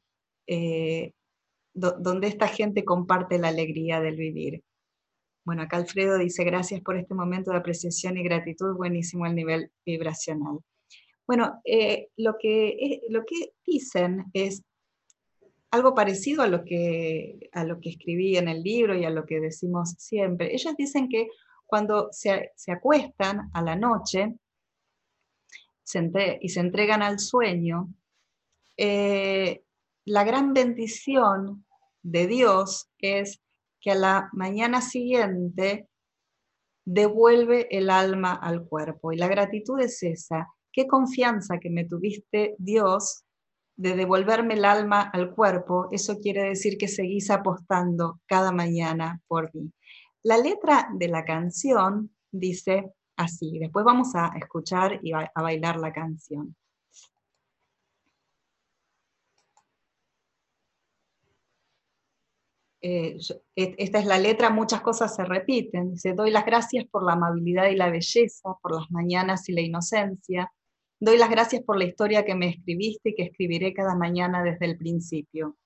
eh, 0.48 1.14
donde 1.74 2.28
esta 2.28 2.48
gente 2.48 2.84
comparte 2.84 3.40
la 3.40 3.50
alegría 3.50 4.00
del 4.00 4.18
vivir. 4.18 4.64
Bueno, 5.44 5.64
acá 5.64 5.78
Alfredo 5.78 6.18
dice, 6.18 6.44
gracias 6.44 6.82
por 6.82 6.98
este 6.98 7.16
momento 7.16 7.52
de 7.52 7.58
apreciación 7.58 8.18
y 8.18 8.24
gratitud, 8.24 8.76
buenísimo 8.76 9.26
el 9.26 9.36
nivel 9.36 9.72
vibracional. 9.86 10.60
Bueno, 11.26 11.62
eh, 11.64 12.10
lo, 12.18 12.38
que, 12.38 13.02
lo 13.10 13.26
que 13.26 13.54
dicen 13.66 14.26
es 14.34 14.64
algo 15.72 15.96
parecido 15.96 16.44
a 16.44 16.48
lo, 16.48 16.64
que, 16.64 17.50
a 17.54 17.64
lo 17.64 17.80
que 17.80 17.90
escribí 17.90 18.38
en 18.38 18.50
el 18.50 18.62
libro 18.62 18.96
y 18.96 19.06
a 19.06 19.10
lo 19.10 19.26
que 19.26 19.40
decimos 19.40 19.96
siempre. 19.98 20.54
Ellas 20.54 20.76
dicen 20.78 21.08
que 21.08 21.30
cuando 21.66 22.10
se, 22.12 22.52
acuestan 22.68 23.50
a 23.54 23.62
la 23.62 23.76
noche 23.76 24.36
y 26.42 26.50
se 26.50 26.60
entregan 26.60 27.02
al 27.02 27.20
sueño, 27.20 27.94
eh, 28.78 29.64
la 30.06 30.24
gran 30.24 30.54
bendición 30.54 31.66
de 32.02 32.28
Dios 32.28 32.90
es 32.98 33.42
que 33.80 33.92
a 33.92 33.96
la 33.96 34.30
mañana 34.34 34.82
siguiente 34.82 35.88
devuelve 36.86 37.68
el 37.76 37.90
alma 37.90 38.34
al 38.34 38.66
cuerpo. 38.66 39.12
Y 39.12 39.18
la 39.18 39.28
gratitud 39.28 39.80
es 39.80 40.02
esa, 40.04 40.48
qué 40.72 40.88
confianza 40.88 41.60
que 41.60 41.70
me 41.70 41.86
tuviste, 41.86 42.56
Dios, 42.58 43.24
de 43.76 43.96
devolverme 43.96 44.56
el 44.56 44.66
alma 44.66 45.02
al 45.02 45.34
cuerpo, 45.34 45.88
eso 45.92 46.20
quiere 46.20 46.44
decir 46.44 46.78
que 46.78 46.88
seguís 46.88 47.32
apostando 47.32 48.20
cada 48.28 48.52
mañana 48.52 49.22
por 49.28 49.54
mí. 49.56 49.72
La 50.24 50.38
letra 50.38 50.90
de 50.94 51.08
la 51.08 51.26
canción 51.26 52.12
dice 52.32 52.92
así, 53.16 53.58
después 53.60 53.84
vamos 53.84 54.14
a 54.14 54.34
escuchar 54.38 55.00
y 55.02 55.14
a 55.14 55.32
bailar 55.36 55.78
la 55.78 55.92
canción. 55.92 56.56
Eh, 62.82 63.18
e, 63.56 63.76
esta 63.78 64.00
es 64.00 64.06
la 64.06 64.18
letra, 64.18 64.50
muchas 64.50 64.82
cosas 64.82 65.16
se 65.16 65.24
repiten. 65.24 65.92
Dice, 65.92 66.14
doy 66.14 66.32
las 66.32 66.46
gracias 66.46 66.86
por 66.86 67.06
la 67.06 67.14
amabilidad 67.14 67.70
y 67.70 67.76
la 67.76 67.90
belleza, 67.90 68.56
por 68.62 68.76
las 68.76 68.90
mañanas 68.92 69.48
y 69.50 69.54
la 69.54 69.62
inocencia, 69.62 70.52
Doy 71.04 71.18
las 71.18 71.32
gracias 71.32 71.64
por 71.64 71.80
la 71.80 71.86
historia 71.86 72.24
que 72.24 72.36
me 72.36 72.48
escribiste 72.48 73.10
y 73.10 73.16
que 73.16 73.24
escribiré 73.24 73.74
cada 73.74 73.96
mañana 73.96 74.44
desde 74.44 74.68
el 74.68 74.78
principio. 74.78 75.58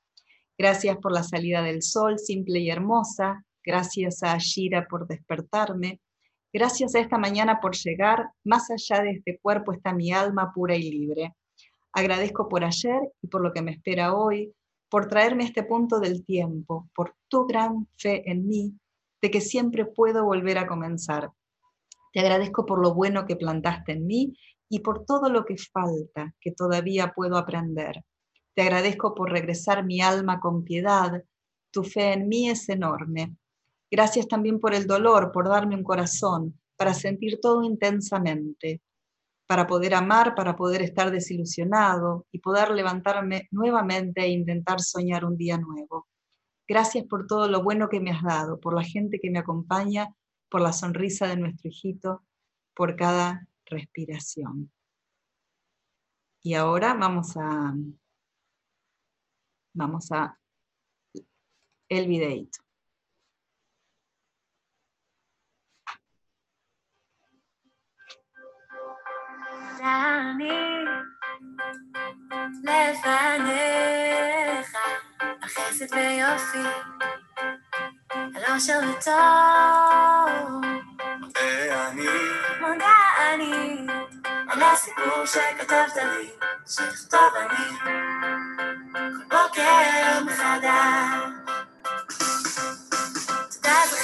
Gracias 0.58 0.96
por 0.96 1.12
la 1.12 1.24
salida 1.24 1.62
del 1.62 1.82
sol, 1.82 2.20
simple 2.20 2.60
y 2.60 2.70
hermosa. 2.70 3.44
Gracias 3.62 4.24
a 4.24 4.32
Ashira 4.32 4.88
por 4.88 5.06
despertarme. 5.08 6.00
Gracias 6.54 6.96
a 6.96 7.02
esta 7.02 7.18
mañana 7.18 7.60
por 7.60 7.76
llegar. 7.76 8.30
Más 8.46 8.72
allá 8.72 9.04
de 9.04 9.12
este 9.12 9.38
cuerpo 9.40 9.74
está 9.74 9.92
mi 9.92 10.14
alma 10.14 10.54
pura 10.54 10.78
y 10.78 10.90
libre. 10.90 11.36
Agradezco 11.92 12.48
por 12.48 12.64
ayer 12.64 13.02
y 13.22 13.28
por 13.28 13.42
lo 13.42 13.52
que 13.52 13.62
me 13.62 13.72
espera 13.72 14.16
hoy, 14.16 14.54
por 14.90 15.08
traerme 15.08 15.44
a 15.44 15.48
este 15.48 15.64
punto 15.64 16.00
del 16.00 16.26
tiempo, 16.26 16.90
por 16.96 17.16
tu 17.28 17.46
gran 17.46 17.88
fe 17.98 18.30
en 18.30 18.48
mí, 18.48 18.74
de 19.22 19.32
que 19.32 19.42
siempre 19.42 19.86
puedo 19.86 20.26
volver 20.26 20.58
a 20.58 20.68
comenzar. 20.68 21.32
Te 22.14 22.20
agradezco 22.20 22.66
por 22.66 22.82
lo 22.82 22.94
bueno 22.94 23.26
que 23.26 23.36
plantaste 23.36 23.94
en 23.94 24.06
mí 24.06 24.38
y 24.70 24.80
por 24.80 25.06
todo 25.06 25.30
lo 25.30 25.46
que 25.46 25.58
falta, 25.58 26.34
que 26.40 26.52
todavía 26.52 27.14
puedo 27.14 27.38
aprender. 27.38 28.04
Te 28.54 28.62
agradezco 28.62 29.14
por 29.14 29.32
regresar 29.32 29.84
mi 29.84 30.02
alma 30.02 30.40
con 30.40 30.64
piedad. 30.64 31.24
Tu 31.72 31.84
fe 31.84 32.14
en 32.14 32.28
mí 32.30 32.50
es 32.50 32.70
enorme. 32.70 33.36
Gracias 33.92 34.28
también 34.28 34.60
por 34.60 34.74
el 34.74 34.88
dolor, 34.88 35.32
por 35.32 35.50
darme 35.50 35.76
un 35.76 35.84
corazón, 35.84 36.60
para 36.78 36.94
sentir 36.94 37.40
todo 37.42 37.64
intensamente, 37.64 38.82
para 39.48 39.68
poder 39.68 39.94
amar, 39.94 40.36
para 40.36 40.56
poder 40.56 40.82
estar 40.82 41.12
desilusionado 41.12 42.26
y 42.32 42.40
poder 42.40 42.72
levantarme 42.72 43.48
nuevamente 43.52 44.22
e 44.22 44.30
intentar 44.30 44.82
soñar 44.82 45.26
un 45.26 45.38
día 45.38 45.58
nuevo. 45.58 46.08
Gracias 46.68 47.06
por 47.06 47.28
todo 47.28 47.48
lo 47.48 47.62
bueno 47.62 47.90
que 47.90 48.00
me 48.00 48.12
has 48.12 48.24
dado, 48.24 48.60
por 48.60 48.74
la 48.74 48.84
gente 48.84 49.20
que 49.20 49.30
me 49.30 49.40
acompaña, 49.40 50.08
por 50.50 50.62
la 50.62 50.74
sonrisa 50.74 51.28
de 51.28 51.38
nuestro 51.38 51.70
hijito, 51.70 52.24
por 52.74 52.96
cada 52.96 53.48
respiración. 53.66 54.72
Y 56.42 56.56
ahora 56.56 56.94
vamos 56.94 57.38
a, 57.38 57.74
vamos 59.74 60.12
a 60.12 60.40
el 61.90 62.08
videito. 62.08 62.65
לפניך, 72.64 74.78
החסד 75.42 75.94
ויופי, 75.94 76.68
הלושר 78.12 78.80
וטוב. 78.90 80.62
מודה 81.22 81.90
אני, 81.90 82.08
מודה 82.62 82.96
אני, 83.34 83.88
על 84.48 84.64
הסיפור 84.64 85.26
שכתבת 85.26 85.96
לי, 85.96 86.30
שכתוב 86.68 87.34
אני, 87.36 87.78
כל 89.30 89.30
בוקר 89.30 90.24
מחדש. 90.26 91.35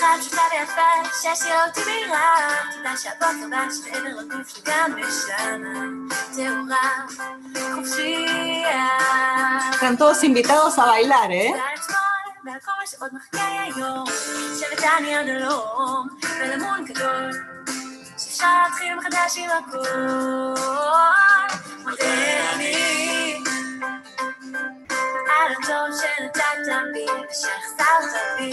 תודה 0.01 0.07
פשוטה 0.21 0.43
ויפה, 0.53 1.09
שהשאירה 1.23 1.67
אותי 1.67 1.81
מהירה. 1.87 2.37
תודה 2.77 2.97
שהבוקר 2.97 3.47
בא 3.51 3.65
שמעבר 3.71 4.09
לגוף 4.09 4.49
שלי 4.49 4.63
גם 4.65 4.93
נשמה 4.97 5.37
טהורה, 6.37 7.07
חופשייה. 7.75 8.89
Están 9.73 9.97
todos 9.99 10.23
invitados 10.25 10.79
a 10.79 10.85
bailar, 10.91 11.31
¿eh? 11.31 11.53
והכל 12.45 12.87
שעוד 12.87 13.11
מחכה 13.15 13.63
היום, 13.63 14.05
שבט 14.61 14.85
אני 14.99 15.15
עד 15.15 15.29
הלום, 15.29 16.09
ולמון 16.41 16.85
גדול, 16.85 17.31
שאפשר 18.19 18.47
להתחיל 18.65 18.95
מחדש 18.95 19.37
עם 19.37 19.51
הכל. 19.51 20.55
מודה 21.83 22.53
אני 22.55 23.43
על 25.29 25.53
הטוב 25.53 26.01
שנתת 26.01 26.43
בי, 26.93 27.07
ושהחזרת 27.31 28.39
בי. 28.39 28.53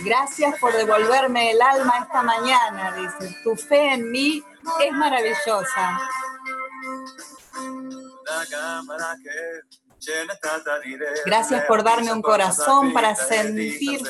Gracias 0.00 0.58
por 0.60 0.72
devolverme 0.72 1.50
el 1.50 1.60
alma 1.60 1.98
esta 2.00 2.22
mañana, 2.22 2.92
dice. 2.92 3.36
Tu 3.42 3.56
fe 3.56 3.94
en 3.94 4.10
mí 4.10 4.42
es 4.80 4.92
maravillosa. 4.92 5.98
Gracias 11.26 11.64
por 11.64 11.82
darme 11.82 12.12
un 12.12 12.22
corazón 12.22 12.92
para 12.92 13.14
sentir, 13.14 14.00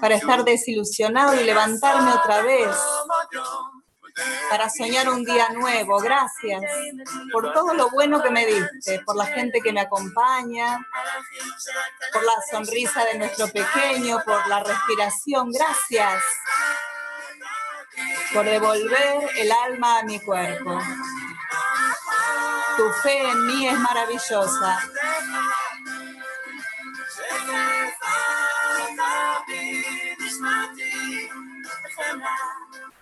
para 0.00 0.14
estar 0.14 0.44
desilusionado 0.44 1.38
y 1.38 1.44
levantarme 1.44 2.12
otra 2.12 2.42
vez, 2.42 2.74
para 4.50 4.68
soñar 4.70 5.08
un 5.08 5.24
día 5.24 5.48
nuevo. 5.50 5.98
Gracias 5.98 6.62
por 7.32 7.52
todo 7.52 7.74
lo 7.74 7.90
bueno 7.90 8.22
que 8.22 8.30
me 8.30 8.46
diste, 8.46 9.00
por 9.04 9.16
la 9.16 9.26
gente 9.26 9.60
que 9.60 9.72
me 9.72 9.80
acompaña, 9.80 10.86
por 12.12 12.22
la 12.22 12.34
sonrisa 12.50 13.04
de 13.04 13.18
nuestro 13.18 13.48
pequeño, 13.48 14.20
por 14.24 14.46
la 14.48 14.62
respiración. 14.62 15.50
Gracias 15.50 16.22
por 18.32 18.44
devolver 18.44 19.28
el 19.36 19.52
alma 19.52 20.00
a 20.00 20.02
mi 20.04 20.20
cuerpo. 20.20 20.80
Tu 22.76 22.92
fe 23.02 23.22
en 23.22 23.46
mí 23.46 23.68
es 23.68 23.78
maravillosa. 23.78 24.80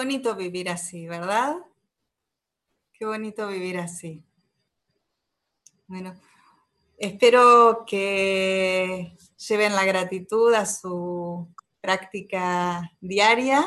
bonito 0.00 0.34
vivir 0.34 0.70
así, 0.70 1.06
¿verdad? 1.06 1.56
Qué 2.94 3.04
bonito 3.04 3.46
vivir 3.48 3.76
así. 3.76 4.24
Bueno, 5.88 6.18
espero 6.96 7.84
que 7.86 9.14
lleven 9.46 9.74
la 9.74 9.84
gratitud 9.84 10.54
a 10.54 10.64
su 10.64 11.52
práctica 11.82 12.90
diaria 13.02 13.62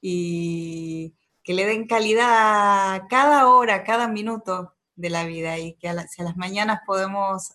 y 0.00 1.14
que 1.42 1.52
le 1.52 1.66
den 1.66 1.86
calidad 1.86 2.94
a 2.94 3.06
cada 3.06 3.46
hora, 3.48 3.84
cada 3.84 4.08
minuto 4.08 4.72
de 4.96 5.10
la 5.10 5.26
vida 5.26 5.58
y 5.58 5.74
que 5.74 5.90
a 5.90 5.92
a 5.92 6.22
las 6.22 6.36
mañanas 6.38 6.80
podemos 6.86 7.52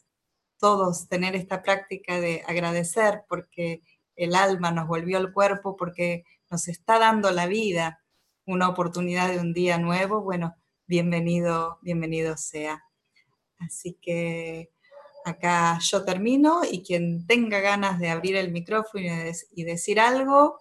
todos 0.60 1.08
tener 1.08 1.36
esta 1.36 1.64
práctica 1.64 2.20
de 2.20 2.44
agradecer 2.46 3.24
porque 3.28 3.82
el 4.16 4.36
alma 4.36 4.70
nos 4.70 4.88
volvió 4.88 5.18
al 5.18 5.34
cuerpo, 5.34 5.76
porque 5.76 6.24
nos 6.50 6.68
está 6.68 7.00
dando 7.00 7.32
la 7.32 7.48
vida 7.48 8.04
una 8.46 8.70
oportunidad 8.70 9.30
de 9.30 9.40
un 9.40 9.54
día 9.54 9.78
nuevo, 9.78 10.22
bueno, 10.22 10.56
bienvenido, 10.88 11.78
bienvenido 11.84 12.36
sea. 12.36 12.84
Así 13.60 13.98
que 14.02 14.72
acá 15.24 15.78
yo 15.82 16.04
termino 16.04 16.62
y 16.70 16.82
quien 16.82 17.28
tenga 17.28 17.60
ganas 17.60 18.00
de 18.00 18.10
abrir 18.10 18.36
el 18.36 18.52
micrófono 18.52 19.04
y, 19.52 19.64
decir 19.64 20.00
algo, 20.00 20.60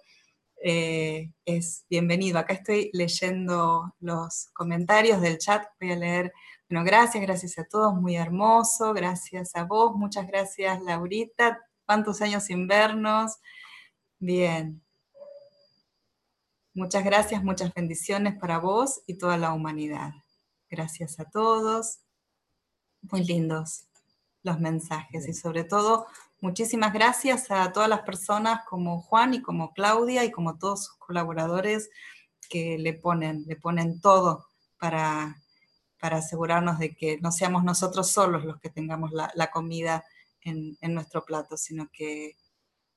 eh, 0.62 1.32
es 1.47 1.86
bienvenido. 1.89 2.39
Acá 2.39 2.53
estoy 2.55 2.91
leyendo 2.93 3.95
los 4.01 4.51
comentarios 4.53 5.22
del 5.22 5.39
chat, 5.39 5.64
voy 5.80 5.93
a 5.93 5.97
leer. 5.97 6.32
Bueno, 6.68 6.84
gracias, 6.84 7.22
gracias 7.22 7.59
a 7.59 7.64
todos, 7.64 7.95
muy 7.95 8.16
hermoso, 8.16 8.93
gracias 8.93 9.57
a 9.57 9.64
vos, 9.64 9.95
muchas 9.97 10.26
gracias 10.26 10.82
Laurita, 10.82 11.59
cuántos 11.86 12.20
años 12.20 12.43
sin 12.43 12.66
vernos. 12.66 13.39
Bien, 14.18 14.82
Muchas 16.75 17.05
gracias, 17.05 17.43
muchas 17.43 17.73
bendiciones 17.75 18.39
para 18.39 18.59
vos 18.59 19.01
y 19.07 19.14
toda 19.14 19.37
la 19.37 19.53
humanidad. 19.53 20.12
Gracias 20.71 21.19
a 21.19 21.25
todos. 21.25 22.01
Muy 23.03 23.25
lindos 23.25 23.85
los 24.43 24.61
mensajes 24.61 25.29
y 25.29 25.35
sobre 25.35 25.64
todo 25.64 26.07
muchísimas 26.41 26.93
gracias 26.93 27.51
a 27.51 27.73
todas 27.73 27.89
las 27.89 28.03
personas 28.03 28.64
como 28.66 29.03
Juan 29.03 29.35
y 29.35 29.43
como 29.43 29.73
Claudia 29.73 30.25
y 30.25 30.31
como 30.31 30.59
todos 30.59 30.87
sus 30.87 30.97
colaboradores 30.97 31.91
que 32.49 32.79
le 32.79 32.95
ponen, 32.95 33.45
le 33.47 33.57
ponen 33.57 34.01
todo 34.01 34.47
para, 34.79 35.37
para 36.01 36.19
asegurarnos 36.19 36.79
de 36.79 36.95
que 36.95 37.19
no 37.21 37.33
seamos 37.33 37.64
nosotros 37.64 38.11
solos 38.11 38.45
los 38.45 38.61
que 38.61 38.71
tengamos 38.71 39.11
la, 39.12 39.51
comida 39.51 40.05
en, 40.43 40.79
en, 40.81 40.95
nuestro 40.95 41.25
plato, 41.25 41.57
sino 41.57 41.91
que 41.93 42.37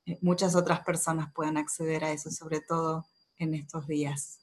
eh, 0.06 0.18
muchas 0.22 0.54
otras 0.54 0.80
personas 0.80 1.32
puedan 1.34 1.56
acceder 1.56 2.04
a 2.04 2.12
eso, 2.12 2.30
sobre 2.30 2.60
todo 2.60 3.04
en 3.42 3.54
estos 3.54 3.86
días. 3.86 4.40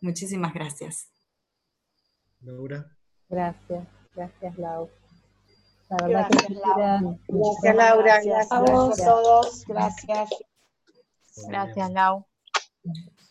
Muchísimas 0.00 0.52
gracias. 0.52 1.08
Laura. 2.40 2.96
Gracias, 3.28 3.86
gracias 4.14 4.58
Lau. 4.58 4.90
La 5.88 5.96
verdad 6.06 6.28
gracias, 6.30 6.46
que 6.46 6.54
Laura. 6.54 7.00
Gracias 7.28 7.76
Laura, 7.76 8.22
gracias, 8.22 8.52
a 8.52 8.64
todos, 8.64 9.64
gracias. 9.66 10.30
Gracias 11.48 11.90
Lau. 11.92 12.26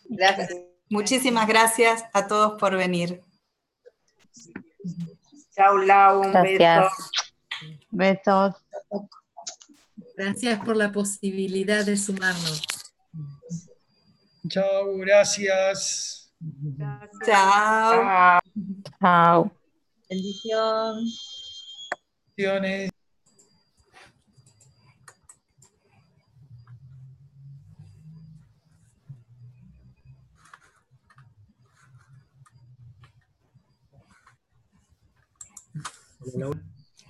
Gracias. 0.04 0.50
Muchísimas 0.88 1.46
gracias 1.46 2.04
a 2.12 2.26
todos 2.26 2.58
por 2.60 2.76
venir. 2.76 3.20
Chao 5.54 5.76
Lau, 5.78 6.20
un 6.22 6.32
gracias. 6.32 6.92
beso. 7.90 8.54
Besos. 8.54 8.54
Gracias 10.16 10.64
por 10.64 10.76
la 10.76 10.92
posibilidad 10.92 11.84
de 11.84 11.96
sumarnos. 11.96 12.75
Chao, 14.48 14.96
gracias. 14.98 16.32
Chao. 17.24 18.40
Chao. 19.00 19.52
Bendición. 20.08 21.04
Bendiciones. 22.36 22.90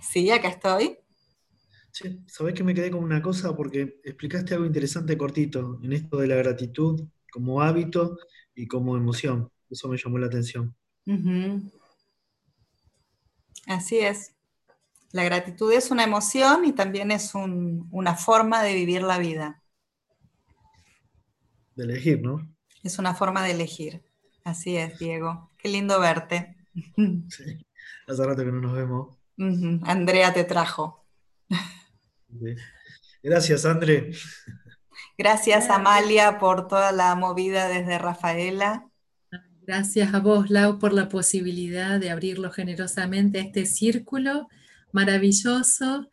Sí, 0.00 0.30
acá 0.30 0.48
estoy. 0.48 0.98
Sí, 1.90 2.20
sabés 2.26 2.54
que 2.54 2.62
me 2.62 2.74
quedé 2.74 2.90
con 2.90 3.02
una 3.02 3.22
cosa 3.22 3.56
porque 3.56 4.00
explicaste 4.04 4.54
algo 4.54 4.66
interesante 4.66 5.16
cortito 5.16 5.80
en 5.82 5.92
esto 5.92 6.18
de 6.18 6.26
la 6.26 6.36
gratitud 6.36 7.08
como 7.36 7.60
hábito 7.60 8.16
y 8.54 8.66
como 8.66 8.96
emoción. 8.96 9.52
Eso 9.68 9.88
me 9.88 9.98
llamó 9.98 10.16
la 10.16 10.28
atención. 10.28 10.74
Así 13.66 13.98
es. 13.98 14.34
La 15.12 15.22
gratitud 15.22 15.70
es 15.70 15.90
una 15.90 16.04
emoción 16.04 16.64
y 16.64 16.72
también 16.72 17.10
es 17.10 17.32
una 17.34 18.14
forma 18.14 18.62
de 18.62 18.72
vivir 18.74 19.02
la 19.02 19.18
vida. 19.18 19.62
De 21.74 21.84
elegir, 21.84 22.22
¿no? 22.22 22.40
Es 22.82 22.98
una 22.98 23.14
forma 23.14 23.44
de 23.44 23.50
elegir. 23.50 24.02
Así 24.42 24.78
es, 24.78 24.98
Diego. 24.98 25.50
Qué 25.58 25.68
lindo 25.68 26.00
verte. 26.00 26.56
Sí. 27.28 27.66
Hace 28.06 28.24
rato 28.24 28.44
que 28.44 28.52
no 28.52 28.60
nos 28.60 28.72
vemos. 28.72 29.18
Andrea 29.82 30.32
te 30.32 30.44
trajo. 30.44 31.04
Gracias, 33.22 33.66
André. 33.66 34.12
Gracias, 35.18 35.70
Amalia, 35.70 36.38
por 36.38 36.68
toda 36.68 36.92
la 36.92 37.14
movida 37.14 37.68
desde 37.68 37.96
Rafaela. 37.98 38.86
Gracias 39.66 40.12
a 40.12 40.20
vos, 40.20 40.50
Lau, 40.50 40.78
por 40.78 40.92
la 40.92 41.08
posibilidad 41.08 41.98
de 41.98 42.10
abrirlo 42.10 42.52
generosamente 42.52 43.38
a 43.38 43.42
este 43.42 43.64
círculo 43.64 44.48
maravilloso. 44.92 46.10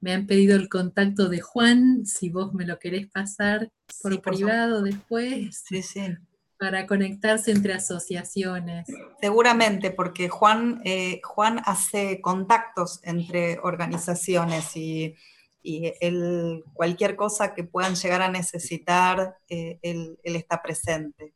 Me 0.00 0.12
han 0.12 0.26
pedido 0.26 0.54
el 0.56 0.68
contacto 0.68 1.30
de 1.30 1.40
Juan, 1.40 2.04
si 2.04 2.28
vos 2.28 2.52
me 2.52 2.66
lo 2.66 2.78
querés 2.78 3.06
pasar 3.06 3.70
por 4.02 4.20
privado 4.20 4.82
después. 4.82 5.64
Sí, 5.66 5.82
sí. 5.82 6.14
Para 6.58 6.86
conectarse 6.86 7.52
entre 7.52 7.72
asociaciones. 7.72 8.86
Seguramente, 9.18 9.90
porque 9.90 10.28
Juan, 10.28 10.82
eh, 10.84 11.20
Juan 11.24 11.62
hace 11.64 12.20
contactos 12.20 13.00
entre 13.02 13.58
organizaciones 13.60 14.76
y, 14.76 15.16
y 15.62 15.92
él, 16.00 16.64
cualquier 16.72 17.16
cosa 17.16 17.54
que 17.54 17.64
puedan 17.64 17.94
llegar 17.94 18.22
a 18.22 18.30
necesitar, 18.30 19.36
eh, 19.48 19.78
él, 19.82 20.18
él, 20.22 20.36
está 20.36 20.60
presente. 20.60 21.34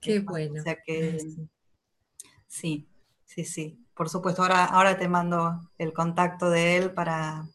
Qué 0.00 0.20
bueno. 0.20 0.60
O 0.60 0.62
sea 0.62 0.78
que, 0.84 1.18
sí, 2.46 2.88
sí, 3.24 3.44
sí. 3.44 3.84
Por 3.94 4.08
supuesto, 4.08 4.42
ahora, 4.42 4.64
ahora 4.64 4.96
te 4.96 5.08
mando 5.08 5.60
el 5.76 5.92
contacto 5.92 6.50
de 6.50 6.76
él 6.76 6.92
para, 6.92 7.48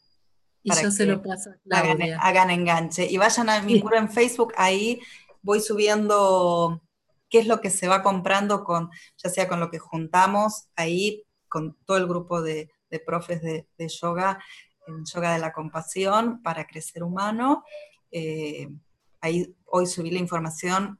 y 0.63 0.71
yo 0.81 0.91
se 0.91 1.05
lo 1.05 1.21
paso 1.21 1.51
hagan, 1.69 2.01
hagan, 2.19 2.49
enganche. 2.49 3.05
Y 3.09 3.17
vayan 3.17 3.49
a 3.49 3.61
mi 3.61 3.81
muro 3.81 3.97
en 3.97 4.09
Facebook, 4.09 4.53
ahí 4.55 5.01
voy 5.41 5.59
subiendo 5.59 6.81
qué 7.29 7.39
es 7.39 7.47
lo 7.47 7.59
que 7.59 7.69
se 7.69 7.87
va 7.87 8.01
comprando 8.01 8.63
con, 8.63 8.89
ya 9.17 9.29
sea 9.29 9.47
con 9.49 9.59
lo 9.59 9.69
que 9.69 9.79
juntamos, 9.79 10.67
ahí 10.75 11.25
con 11.49 11.77
todo 11.85 11.97
el 11.97 12.07
grupo 12.07 12.41
de, 12.41 12.71
de 12.89 12.99
profes 12.99 13.41
de, 13.41 13.67
de, 13.77 13.87
yoga, 13.89 14.41
en 14.87 15.05
Yoga 15.05 15.33
de 15.33 15.39
la 15.39 15.53
Compasión 15.53 16.41
para 16.41 16.67
Crecer 16.67 17.03
Humano. 17.03 17.63
Eh, 18.11 18.69
ahí 19.21 19.55
hoy 19.65 19.87
subí 19.87 20.11
la 20.11 20.19
información 20.19 20.99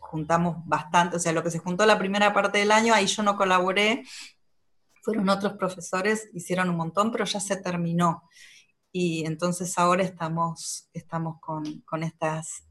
juntamos 0.00 0.56
bastante, 0.66 1.16
o 1.16 1.20
sea, 1.20 1.32
lo 1.32 1.42
que 1.42 1.50
se 1.50 1.58
juntó 1.58 1.86
la 1.86 1.98
primera 1.98 2.32
parte 2.32 2.58
del 2.58 2.72
año, 2.72 2.94
ahí 2.94 3.06
yo 3.06 3.22
no 3.22 3.36
colaboré, 3.36 4.04
fueron 5.02 5.28
otros 5.28 5.54
profesores, 5.54 6.28
hicieron 6.34 6.70
un 6.70 6.76
montón, 6.76 7.12
pero 7.12 7.24
ya 7.24 7.40
se 7.40 7.56
terminó. 7.56 8.28
Y 8.90 9.24
entonces 9.26 9.78
ahora 9.78 10.02
estamos, 10.02 10.88
estamos 10.92 11.36
con, 11.40 11.82
con 11.82 12.02
estas 12.02 12.64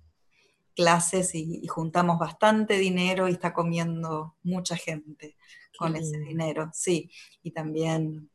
clases 0.76 1.34
y, 1.36 1.62
y, 1.64 1.68
juntamos 1.68 2.20
bastante 2.20 2.78
dinero 2.78 3.30
y 3.30 3.32
está 3.32 3.54
comiendo 3.54 4.36
mucha 4.44 4.76
gente 4.76 5.38
con 5.78 5.94
sí. 5.94 6.00
ese 6.00 6.18
dinero, 6.20 6.70
sí. 6.74 7.10
Y 7.44 7.52
también 7.52 8.30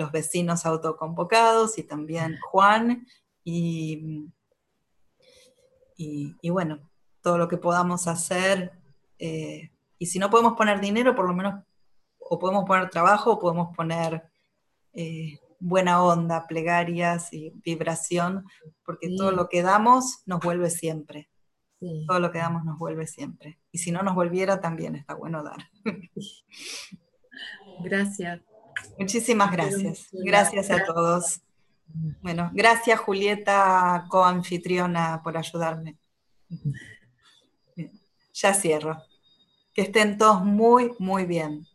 los 0.00 0.10
vecinos 0.10 0.66
autoconvocados 0.66 1.78
y 1.78 1.84
también 1.84 2.38
Juan 2.40 3.06
y, 3.44 4.26
y, 5.96 6.34
y 6.40 6.50
bueno, 6.50 6.80
todo 7.20 7.38
lo 7.38 7.46
que 7.46 7.58
podamos 7.58 8.08
hacer. 8.08 8.72
Eh, 9.18 9.70
y 9.98 10.06
si 10.06 10.18
no 10.18 10.30
podemos 10.30 10.54
poner 10.54 10.80
dinero, 10.80 11.14
por 11.14 11.28
lo 11.28 11.34
menos 11.34 11.62
o 12.18 12.38
podemos 12.38 12.64
poner 12.64 12.88
trabajo 12.88 13.32
o 13.32 13.38
podemos 13.38 13.76
poner 13.76 14.24
eh, 14.94 15.38
buena 15.58 16.02
onda, 16.02 16.46
plegarias 16.46 17.32
y 17.32 17.52
vibración, 17.62 18.46
porque 18.84 19.08
sí. 19.08 19.16
todo 19.16 19.32
lo 19.32 19.48
que 19.48 19.62
damos 19.62 20.22
nos 20.26 20.40
vuelve 20.40 20.70
siempre. 20.70 21.28
Sí. 21.78 22.04
Todo 22.06 22.20
lo 22.20 22.30
que 22.30 22.38
damos 22.38 22.64
nos 22.64 22.78
vuelve 22.78 23.06
siempre. 23.06 23.58
Y 23.70 23.78
si 23.78 23.90
no 23.90 24.02
nos 24.02 24.14
volviera, 24.14 24.60
también 24.60 24.96
está 24.96 25.14
bueno 25.14 25.42
dar. 25.42 25.68
Gracias. 27.84 28.40
Muchísimas 28.98 29.50
gracias. 29.52 30.08
Gracias 30.12 30.70
a 30.70 30.84
todos. 30.84 31.40
Bueno, 32.22 32.50
gracias 32.52 33.00
Julieta, 33.00 34.06
coanfitriona, 34.08 35.20
por 35.22 35.36
ayudarme. 35.36 35.96
Ya 38.32 38.54
cierro. 38.54 39.02
Que 39.74 39.82
estén 39.82 40.18
todos 40.18 40.44
muy, 40.44 40.92
muy 40.98 41.24
bien. 41.24 41.66